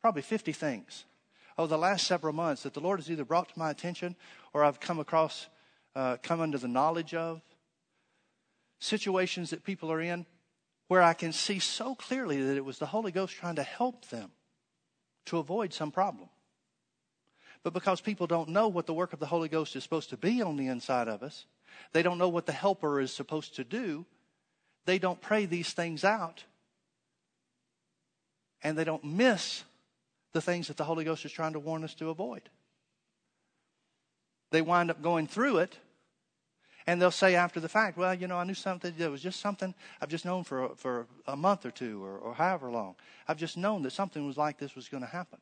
probably 0.00 0.20
50 0.20 0.50
things 0.50 1.04
over 1.58 1.68
the 1.68 1.78
last 1.78 2.06
several 2.06 2.32
months 2.32 2.62
that 2.62 2.74
the 2.74 2.80
Lord 2.80 2.98
has 2.98 3.10
either 3.10 3.24
brought 3.24 3.48
to 3.48 3.58
my 3.58 3.70
attention 3.70 4.16
or 4.52 4.64
I've 4.64 4.80
come 4.80 4.98
across, 4.98 5.48
uh, 5.94 6.16
come 6.22 6.40
under 6.40 6.58
the 6.58 6.68
knowledge 6.68 7.14
of. 7.14 7.40
Situations 8.80 9.50
that 9.50 9.64
people 9.64 9.92
are 9.92 10.00
in 10.00 10.26
where 10.88 11.02
I 11.02 11.14
can 11.14 11.32
see 11.32 11.58
so 11.58 11.94
clearly 11.94 12.42
that 12.42 12.56
it 12.56 12.64
was 12.64 12.78
the 12.78 12.86
Holy 12.86 13.12
Ghost 13.12 13.34
trying 13.34 13.56
to 13.56 13.62
help 13.62 14.08
them 14.08 14.30
to 15.26 15.38
avoid 15.38 15.72
some 15.72 15.90
problem. 15.90 16.28
But 17.62 17.72
because 17.72 18.00
people 18.00 18.26
don't 18.26 18.48
know 18.48 18.68
what 18.68 18.86
the 18.86 18.94
work 18.94 19.12
of 19.12 19.20
the 19.20 19.26
Holy 19.26 19.48
Ghost 19.48 19.76
is 19.76 19.84
supposed 19.84 20.10
to 20.10 20.16
be 20.16 20.42
on 20.42 20.56
the 20.56 20.66
inside 20.66 21.08
of 21.08 21.22
us, 21.22 21.46
they 21.92 22.02
don't 22.02 22.18
know 22.18 22.28
what 22.28 22.46
the 22.46 22.52
helper 22.52 23.00
is 23.00 23.12
supposed 23.12 23.56
to 23.56 23.64
do, 23.64 24.04
they 24.84 24.98
don't 24.98 25.20
pray 25.20 25.46
these 25.46 25.72
things 25.72 26.04
out 26.04 26.44
and 28.62 28.76
they 28.76 28.84
don't 28.84 29.04
miss 29.04 29.64
the 30.32 30.40
things 30.40 30.68
that 30.68 30.76
the 30.76 30.84
Holy 30.84 31.04
Ghost 31.04 31.24
is 31.24 31.32
trying 31.32 31.52
to 31.52 31.60
warn 31.60 31.84
us 31.84 31.94
to 31.94 32.10
avoid. 32.10 32.42
They 34.50 34.62
wind 34.62 34.90
up 34.90 35.02
going 35.02 35.26
through 35.26 35.58
it, 35.58 35.78
and 36.86 37.00
they'll 37.00 37.10
say 37.10 37.34
after 37.34 37.60
the 37.60 37.68
fact, 37.68 37.96
Well, 37.96 38.14
you 38.14 38.26
know, 38.26 38.36
I 38.36 38.44
knew 38.44 38.54
something, 38.54 38.94
it 38.98 39.10
was 39.10 39.22
just 39.22 39.40
something 39.40 39.74
I've 40.00 40.08
just 40.08 40.24
known 40.24 40.44
for, 40.44 40.70
for 40.76 41.06
a 41.26 41.36
month 41.36 41.64
or 41.64 41.70
two 41.70 42.04
or, 42.04 42.18
or 42.18 42.34
however 42.34 42.70
long. 42.70 42.96
I've 43.28 43.38
just 43.38 43.56
known 43.56 43.82
that 43.82 43.92
something 43.92 44.26
was 44.26 44.36
like 44.36 44.58
this 44.58 44.74
was 44.74 44.88
going 44.88 45.02
to 45.02 45.08
happen. 45.08 45.38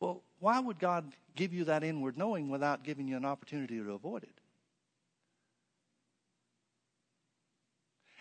Well, 0.00 0.22
why 0.38 0.60
would 0.60 0.78
God 0.78 1.12
give 1.34 1.52
you 1.52 1.64
that 1.64 1.82
inward 1.82 2.16
knowing 2.16 2.50
without 2.50 2.84
giving 2.84 3.08
you 3.08 3.16
an 3.16 3.24
opportunity 3.24 3.78
to 3.78 3.92
avoid 3.92 4.22
it? 4.22 4.40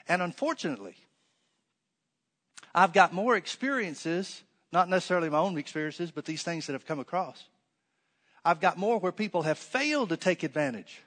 And 0.08 0.22
unfortunately, 0.22 0.96
I've 2.74 2.94
got 2.94 3.14
more 3.14 3.36
experiences, 3.36 4.42
not 4.78 4.90
necessarily 4.90 5.28
my 5.28 5.40
own 5.40 5.58
experiences, 5.58 6.12
but 6.12 6.24
these 6.26 6.44
things 6.44 6.68
that 6.68 6.74
have 6.74 6.86
come 6.86 7.00
across. 7.00 7.44
I've 8.46 8.60
got 8.60 8.78
more 8.78 9.00
where 9.00 9.12
people 9.12 9.42
have 9.42 9.58
failed 9.58 10.10
to 10.10 10.18
take 10.18 10.44
advantage 10.44 11.02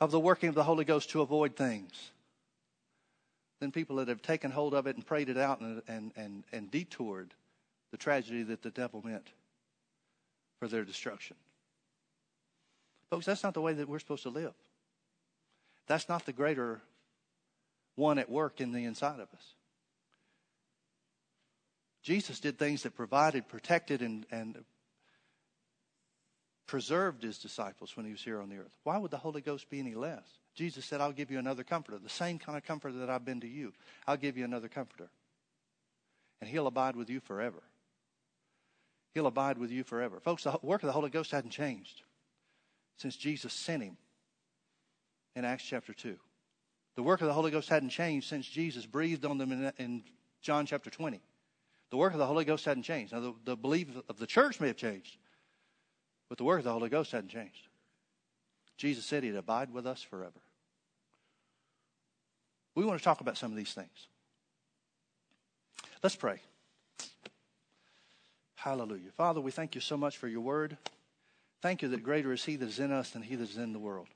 of 0.00 0.12
the 0.12 0.20
working 0.20 0.48
of 0.48 0.54
the 0.54 0.62
Holy 0.62 0.84
Ghost 0.84 1.10
to 1.10 1.20
avoid 1.20 1.56
things 1.56 1.90
than 3.58 3.72
people 3.72 3.96
that 3.96 4.06
have 4.06 4.22
taken 4.22 4.52
hold 4.52 4.72
of 4.72 4.86
it 4.86 4.94
and 4.94 5.04
prayed 5.04 5.28
it 5.28 5.36
out 5.36 5.60
and, 5.60 5.82
and, 5.88 6.12
and, 6.14 6.44
and 6.52 6.70
detoured 6.70 7.34
the 7.90 7.96
tragedy 7.96 8.44
that 8.44 8.62
the 8.62 8.70
devil 8.70 9.02
meant 9.04 9.26
for 10.60 10.68
their 10.68 10.84
destruction. 10.84 11.36
Folks, 13.10 13.26
that's 13.26 13.42
not 13.42 13.54
the 13.54 13.60
way 13.60 13.72
that 13.72 13.88
we're 13.88 13.98
supposed 13.98 14.22
to 14.22 14.30
live. 14.30 14.54
That's 15.88 16.08
not 16.08 16.24
the 16.24 16.32
greater 16.32 16.80
one 17.96 18.20
at 18.20 18.30
work 18.30 18.60
in 18.60 18.70
the 18.70 18.84
inside 18.84 19.18
of 19.18 19.26
us. 19.34 19.54
Jesus 22.02 22.40
did 22.40 22.58
things 22.58 22.82
that 22.82 22.94
provided, 22.94 23.48
protected, 23.48 24.00
and, 24.02 24.26
and 24.30 24.64
preserved 26.66 27.22
his 27.22 27.38
disciples 27.38 27.96
when 27.96 28.06
he 28.06 28.12
was 28.12 28.22
here 28.22 28.40
on 28.40 28.48
the 28.48 28.56
earth. 28.56 28.72
Why 28.84 28.96
would 28.96 29.10
the 29.10 29.18
Holy 29.18 29.40
Ghost 29.40 29.68
be 29.68 29.80
any 29.80 29.94
less? 29.94 30.24
Jesus 30.54 30.84
said, 30.84 31.00
I'll 31.00 31.12
give 31.12 31.30
you 31.30 31.38
another 31.38 31.64
comforter, 31.64 31.98
the 31.98 32.08
same 32.08 32.38
kind 32.38 32.56
of 32.56 32.64
comforter 32.64 32.98
that 32.98 33.10
I've 33.10 33.24
been 33.24 33.40
to 33.40 33.48
you. 33.48 33.72
I'll 34.06 34.16
give 34.16 34.36
you 34.36 34.44
another 34.44 34.68
comforter. 34.68 35.10
And 36.40 36.48
he'll 36.48 36.66
abide 36.66 36.96
with 36.96 37.10
you 37.10 37.20
forever. 37.20 37.62
He'll 39.14 39.26
abide 39.26 39.58
with 39.58 39.70
you 39.70 39.84
forever. 39.84 40.20
Folks, 40.20 40.44
the 40.44 40.58
work 40.62 40.82
of 40.82 40.86
the 40.86 40.92
Holy 40.92 41.10
Ghost 41.10 41.32
hadn't 41.32 41.50
changed 41.50 42.02
since 42.96 43.16
Jesus 43.16 43.52
sent 43.52 43.82
him 43.82 43.96
in 45.34 45.44
Acts 45.44 45.64
chapter 45.64 45.92
2. 45.92 46.16
The 46.96 47.02
work 47.02 47.20
of 47.20 47.26
the 47.26 47.32
Holy 47.32 47.50
Ghost 47.50 47.68
hadn't 47.68 47.90
changed 47.90 48.28
since 48.28 48.46
Jesus 48.46 48.86
breathed 48.86 49.24
on 49.24 49.38
them 49.38 49.52
in, 49.52 49.72
in 49.78 50.02
John 50.40 50.66
chapter 50.66 50.90
20. 50.90 51.20
The 51.90 51.96
work 51.96 52.12
of 52.12 52.18
the 52.18 52.26
Holy 52.26 52.44
Ghost 52.44 52.64
hadn't 52.64 52.84
changed. 52.84 53.12
Now, 53.12 53.20
the, 53.20 53.34
the 53.44 53.56
belief 53.56 53.88
of 54.08 54.18
the 54.18 54.26
church 54.26 54.60
may 54.60 54.68
have 54.68 54.76
changed, 54.76 55.16
but 56.28 56.38
the 56.38 56.44
work 56.44 56.58
of 56.58 56.64
the 56.64 56.72
Holy 56.72 56.88
Ghost 56.88 57.10
hadn't 57.12 57.30
changed. 57.30 57.68
Jesus 58.76 59.04
said 59.04 59.24
he'd 59.24 59.34
abide 59.36 59.72
with 59.72 59.86
us 59.86 60.02
forever. 60.02 60.40
We 62.74 62.84
want 62.84 62.98
to 62.98 63.04
talk 63.04 63.20
about 63.20 63.36
some 63.36 63.50
of 63.50 63.56
these 63.56 63.72
things. 63.72 64.08
Let's 66.02 66.16
pray. 66.16 66.40
Hallelujah. 68.54 69.10
Father, 69.16 69.40
we 69.40 69.50
thank 69.50 69.74
you 69.74 69.80
so 69.80 69.96
much 69.96 70.16
for 70.16 70.28
your 70.28 70.40
word. 70.40 70.76
Thank 71.60 71.82
you 71.82 71.88
that 71.88 72.02
greater 72.02 72.32
is 72.32 72.44
he 72.44 72.56
that 72.56 72.68
is 72.68 72.78
in 72.78 72.92
us 72.92 73.10
than 73.10 73.22
he 73.22 73.34
that 73.34 73.50
is 73.50 73.58
in 73.58 73.72
the 73.72 73.78
world. 73.78 74.08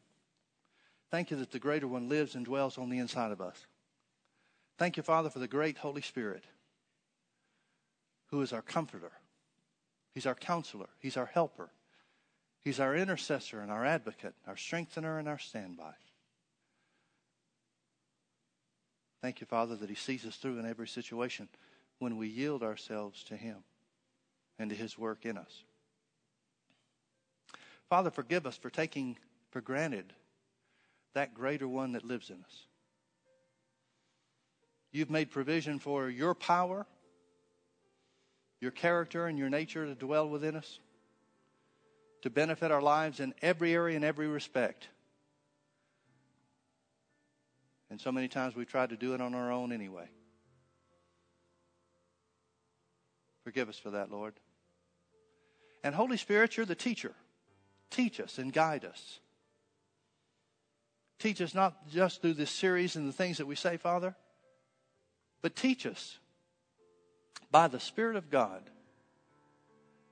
Thank 1.11 1.31
you 1.31 1.37
that 1.39 1.51
the 1.51 1.59
greater 1.59 1.89
one 1.89 2.09
lives 2.09 2.35
and 2.35 2.45
dwells 2.45 2.79
on 2.79 2.89
the 2.89 2.99
inside 2.99 3.33
of 3.33 3.41
us. 3.41 3.67
Thank 4.79 4.97
you, 4.97 5.03
Father, 5.03 5.29
for 5.29 5.41
the 5.41 5.49
great 5.49 5.79
Holy 5.79 6.03
Spirit 6.03 6.45
who 8.35 8.43
is 8.43 8.53
our 8.53 8.63
comforter. 8.63 9.13
He's 10.13 10.27
our 10.27 10.35
counselor. 10.35 10.89
He's 10.99 11.17
our 11.17 11.27
helper. 11.27 11.71
He's 12.63 12.81
our 12.81 12.97
intercessor 12.97 13.61
and 13.61 13.71
our 13.71 13.85
advocate, 13.85 14.35
our 14.49 14.57
strengthener 14.57 15.21
and 15.21 15.29
our 15.29 15.39
standby. 15.39 15.93
Thank 19.23 19.41
you, 19.41 19.47
Father, 19.47 19.77
that 19.77 19.89
He 19.89 19.95
sees 19.95 20.27
us 20.27 20.35
through 20.35 20.59
in 20.59 20.67
every 20.67 20.89
situation 20.89 21.49
when 22.01 22.17
we 22.17 22.27
yield 22.27 22.65
ourselves 22.65 23.23
to 23.25 23.37
Him 23.37 23.59
and 24.59 24.69
to 24.69 24.75
His 24.75 24.99
work 24.99 25.25
in 25.25 25.39
us. 25.39 25.63
Father, 27.89 28.11
forgive 28.11 28.49
us 28.49 28.57
for 28.57 28.69
taking 28.69 29.17
for 29.53 29.61
granted 29.61 30.13
that 31.15 31.35
greater 31.35 31.69
one 31.69 31.93
that 31.93 32.05
lives 32.05 32.31
in 32.31 32.43
us. 32.43 32.67
You've 34.91 35.11
made 35.11 35.31
provision 35.31 35.79
for 35.79 36.11
your 36.11 36.35
power 36.35 36.85
your 38.61 38.71
character 38.71 39.27
and 39.27 39.39
your 39.39 39.51
nature 39.51 39.87
to 39.87 39.95
dwell 39.95 40.29
within 40.29 40.57
us, 40.57 40.79
to 42.23 42.31
benefit 42.31 42.71
our 42.71 42.83
lives 42.83 43.21
in 43.21 43.35
every 43.43 43.75
area 43.75 43.97
and 43.97 44.05
every 44.05 44.27
respect. 44.27 44.89
And 47.91 48.01
so 48.01 48.11
many 48.11 48.29
times 48.29 48.57
we've 48.57 48.67
tried 48.67 48.91
to 48.91 48.97
do 48.97 49.15
it 49.15 49.21
on 49.21 49.35
our 49.35 49.53
own 49.53 49.71
anyway. 49.71 50.09
Forgive 53.45 53.69
us 53.69 53.79
for 53.79 53.91
that, 53.91 54.11
Lord. 54.11 54.35
And 55.85 55.95
Holy 55.95 56.17
Spirit, 56.17 56.57
you're 56.57 56.67
the 56.67 56.75
teacher. 56.75 57.13
Teach 57.91 58.19
us 58.19 58.39
and 58.39 58.53
guide 58.53 58.85
us. 58.85 59.21
Teach 61.19 61.41
us 61.41 61.55
not 61.55 61.89
just 61.89 62.23
through 62.23 62.35
this 62.35 62.51
series 62.51 62.97
and 62.97 63.07
the 63.07 63.13
things 63.13 63.39
that 63.39 63.47
we 63.47 63.55
say, 63.55 63.77
Father, 63.77 64.17
but 65.43 65.55
teach 65.55 65.87
us 65.87 66.19
by 67.55 67.69
the 67.69 67.79
Spirit 67.79 68.17
of 68.17 68.33
God 68.33 68.69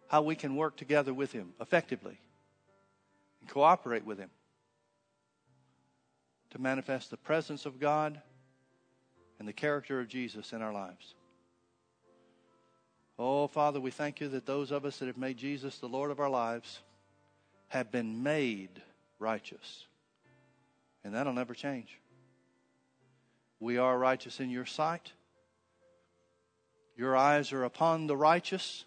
how 0.07 0.23
we 0.23 0.37
can 0.37 0.55
work 0.55 0.77
together 0.77 1.13
with 1.13 1.33
Him 1.33 1.55
effectively 1.61 2.17
and 3.41 3.51
cooperate 3.51 4.07
with 4.07 4.17
Him 4.17 4.31
to 6.51 6.61
manifest 6.61 7.11
the 7.11 7.17
presence 7.17 7.67
of 7.67 7.81
God 7.81 8.21
and 9.41 9.49
the 9.49 9.53
character 9.53 9.99
of 9.99 10.07
Jesus 10.07 10.53
in 10.53 10.63
our 10.63 10.73
lives. 10.73 11.17
Oh, 13.19 13.49
Father, 13.49 13.81
we 13.81 13.91
thank 13.91 14.21
you 14.21 14.29
that 14.29 14.47
those 14.47 14.71
of 14.71 14.85
us 14.85 14.99
that 14.99 15.07
have 15.07 15.19
made 15.19 15.37
Jesus 15.37 15.79
the 15.79 15.89
Lord 15.89 16.13
of 16.13 16.21
our 16.21 16.31
lives 16.31 16.79
have 17.71 17.91
been 17.91 18.23
made 18.23 18.81
righteous. 19.19 19.87
And 21.03 21.13
that'll 21.13 21.33
never 21.33 21.55
change. 21.55 21.99
We 23.59 23.79
are 23.79 23.99
righteous 23.99 24.39
in 24.39 24.49
your 24.49 24.65
sight. 24.65 25.11
Your 26.97 27.17
eyes 27.17 27.53
are 27.53 27.65
upon 27.65 28.07
the 28.07 28.17
righteous. 28.17 28.85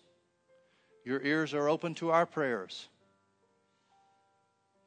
Your 1.03 1.21
ears 1.21 1.53
are 1.53 1.69
open 1.69 1.95
to 1.95 2.11
our 2.11 2.25
prayers. 2.25 2.87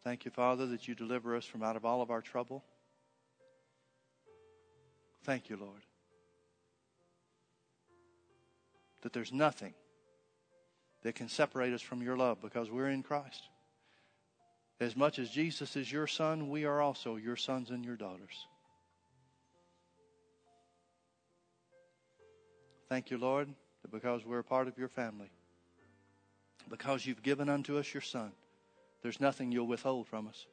Thank 0.05 0.25
you, 0.25 0.31
Father, 0.31 0.67
that 0.67 0.89
you 0.89 0.95
deliver 0.95 1.37
us 1.37 1.45
from 1.45 1.63
out 1.63 1.77
of 1.77 1.85
all 1.85 2.01
of 2.01 2.11
our 2.11 2.23
trouble. 2.23 2.65
Thank 5.25 5.51
you, 5.51 5.57
Lord. 5.57 5.83
That 9.03 9.13
there's 9.13 9.33
nothing 9.33 9.75
that 11.03 11.15
can 11.15 11.29
separate 11.29 11.73
us 11.73 11.83
from 11.83 12.03
your 12.03 12.17
love 12.17 12.41
because 12.41 12.71
we're 12.71 12.89
in 12.89 13.03
Christ. 13.03 13.43
As 14.81 14.97
much 14.97 15.19
as 15.19 15.31
Jesus 15.31 15.77
is 15.77 15.91
your 15.91 16.07
son, 16.07 16.49
we 16.49 16.65
are 16.65 16.81
also 16.81 17.17
your 17.17 17.37
sons 17.37 17.71
and 17.71 17.85
your 17.85 17.97
daughters. 17.97 18.47
Thank 22.89 23.11
you, 23.11 23.19
Lord, 23.19 23.49
that 23.83 23.91
because 23.91 24.25
we're 24.25 24.39
a 24.39 24.45
part 24.45 24.67
of 24.67 24.79
your 24.79 24.89
family, 24.89 25.31
because 26.71 27.05
you've 27.05 27.23
given 27.23 27.49
unto 27.49 27.79
us 27.79 27.93
your 27.93 28.01
son, 28.01 28.33
there's 29.03 29.21
nothing 29.21 29.53
you'll 29.53 29.67
withhold 29.67 30.07
from 30.07 30.27
us. 30.27 30.47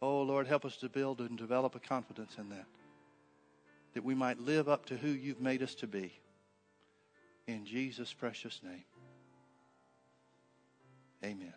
Oh, 0.00 0.22
Lord, 0.22 0.46
help 0.46 0.64
us 0.64 0.76
to 0.78 0.88
build 0.88 1.20
and 1.20 1.38
develop 1.38 1.74
a 1.74 1.80
confidence 1.80 2.36
in 2.38 2.48
that, 2.50 2.66
that 3.94 4.04
we 4.04 4.14
might 4.14 4.40
live 4.40 4.68
up 4.68 4.86
to 4.86 4.96
who 4.96 5.08
you've 5.08 5.40
made 5.40 5.62
us 5.62 5.74
to 5.76 5.86
be. 5.86 6.12
In 7.46 7.64
Jesus' 7.64 8.12
precious 8.12 8.60
name. 8.62 8.84
Amen. 11.24 11.54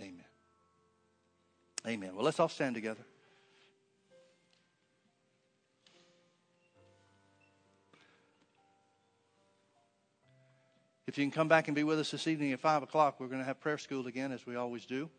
Amen. 0.00 0.24
Amen. 1.86 2.14
Well, 2.14 2.24
let's 2.24 2.38
all 2.38 2.48
stand 2.48 2.74
together. 2.74 3.04
If 11.12 11.18
you 11.18 11.24
can 11.26 11.30
come 11.30 11.48
back 11.48 11.68
and 11.68 11.74
be 11.74 11.84
with 11.84 11.98
us 11.98 12.10
this 12.10 12.26
evening 12.26 12.52
at 12.52 12.60
5 12.60 12.84
o'clock, 12.84 13.20
we're 13.20 13.26
going 13.26 13.40
to 13.40 13.44
have 13.44 13.60
prayer 13.60 13.76
school 13.76 14.06
again, 14.06 14.32
as 14.32 14.46
we 14.46 14.56
always 14.56 14.86
do. 14.86 15.10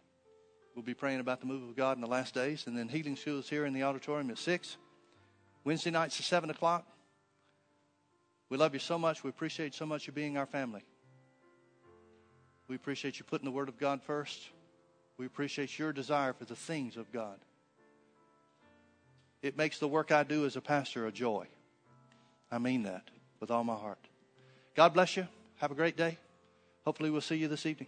We'll 0.73 0.81
be 0.81 0.95
praying 0.95 1.19
about 1.19 1.39
the 1.39 1.45
move 1.45 1.69
of 1.69 1.75
God 1.75 1.97
in 1.97 2.01
the 2.01 2.07
last 2.07 2.33
days. 2.33 2.65
And 2.65 2.75
then 2.75 2.87
healing 2.87 3.15
school 3.15 3.37
is 3.37 3.47
here 3.47 3.67
in 3.67 3.73
the 3.73 3.83
auditorium 3.83 4.31
at 4.31 4.39
6. 4.39 4.77
Wednesday 5.63 5.91
nights 5.91 6.19
at 6.19 6.25
7 6.25 6.49
o'clock. 6.49 6.87
We 8.49 8.57
love 8.57 8.73
you 8.73 8.79
so 8.79 8.97
much. 8.97 9.23
We 9.23 9.29
appreciate 9.29 9.75
so 9.75 9.85
much 9.85 10.07
you 10.07 10.13
being 10.13 10.35
our 10.35 10.47
family. 10.47 10.83
We 12.67 12.75
appreciate 12.75 13.19
you 13.19 13.25
putting 13.25 13.45
the 13.45 13.51
Word 13.51 13.69
of 13.69 13.77
God 13.77 14.01
first. 14.01 14.49
We 15.19 15.27
appreciate 15.27 15.77
your 15.77 15.93
desire 15.93 16.33
for 16.33 16.45
the 16.45 16.55
things 16.55 16.97
of 16.97 17.11
God. 17.11 17.37
It 19.43 19.57
makes 19.57 19.77
the 19.77 19.87
work 19.87 20.11
I 20.11 20.23
do 20.23 20.47
as 20.47 20.55
a 20.55 20.61
pastor 20.61 21.05
a 21.05 21.11
joy. 21.11 21.45
I 22.51 22.57
mean 22.57 22.81
that 22.81 23.11
with 23.39 23.51
all 23.51 23.63
my 23.63 23.75
heart. 23.75 23.99
God 24.73 24.95
bless 24.95 25.15
you. 25.17 25.27
Have 25.63 25.71
a 25.71 25.75
great 25.75 25.95
day. 25.95 26.17
Hopefully, 26.83 27.09
we'll 27.09 27.21
see 27.21 27.37
you 27.37 27.47
this 27.47 27.65
evening. 27.65 27.87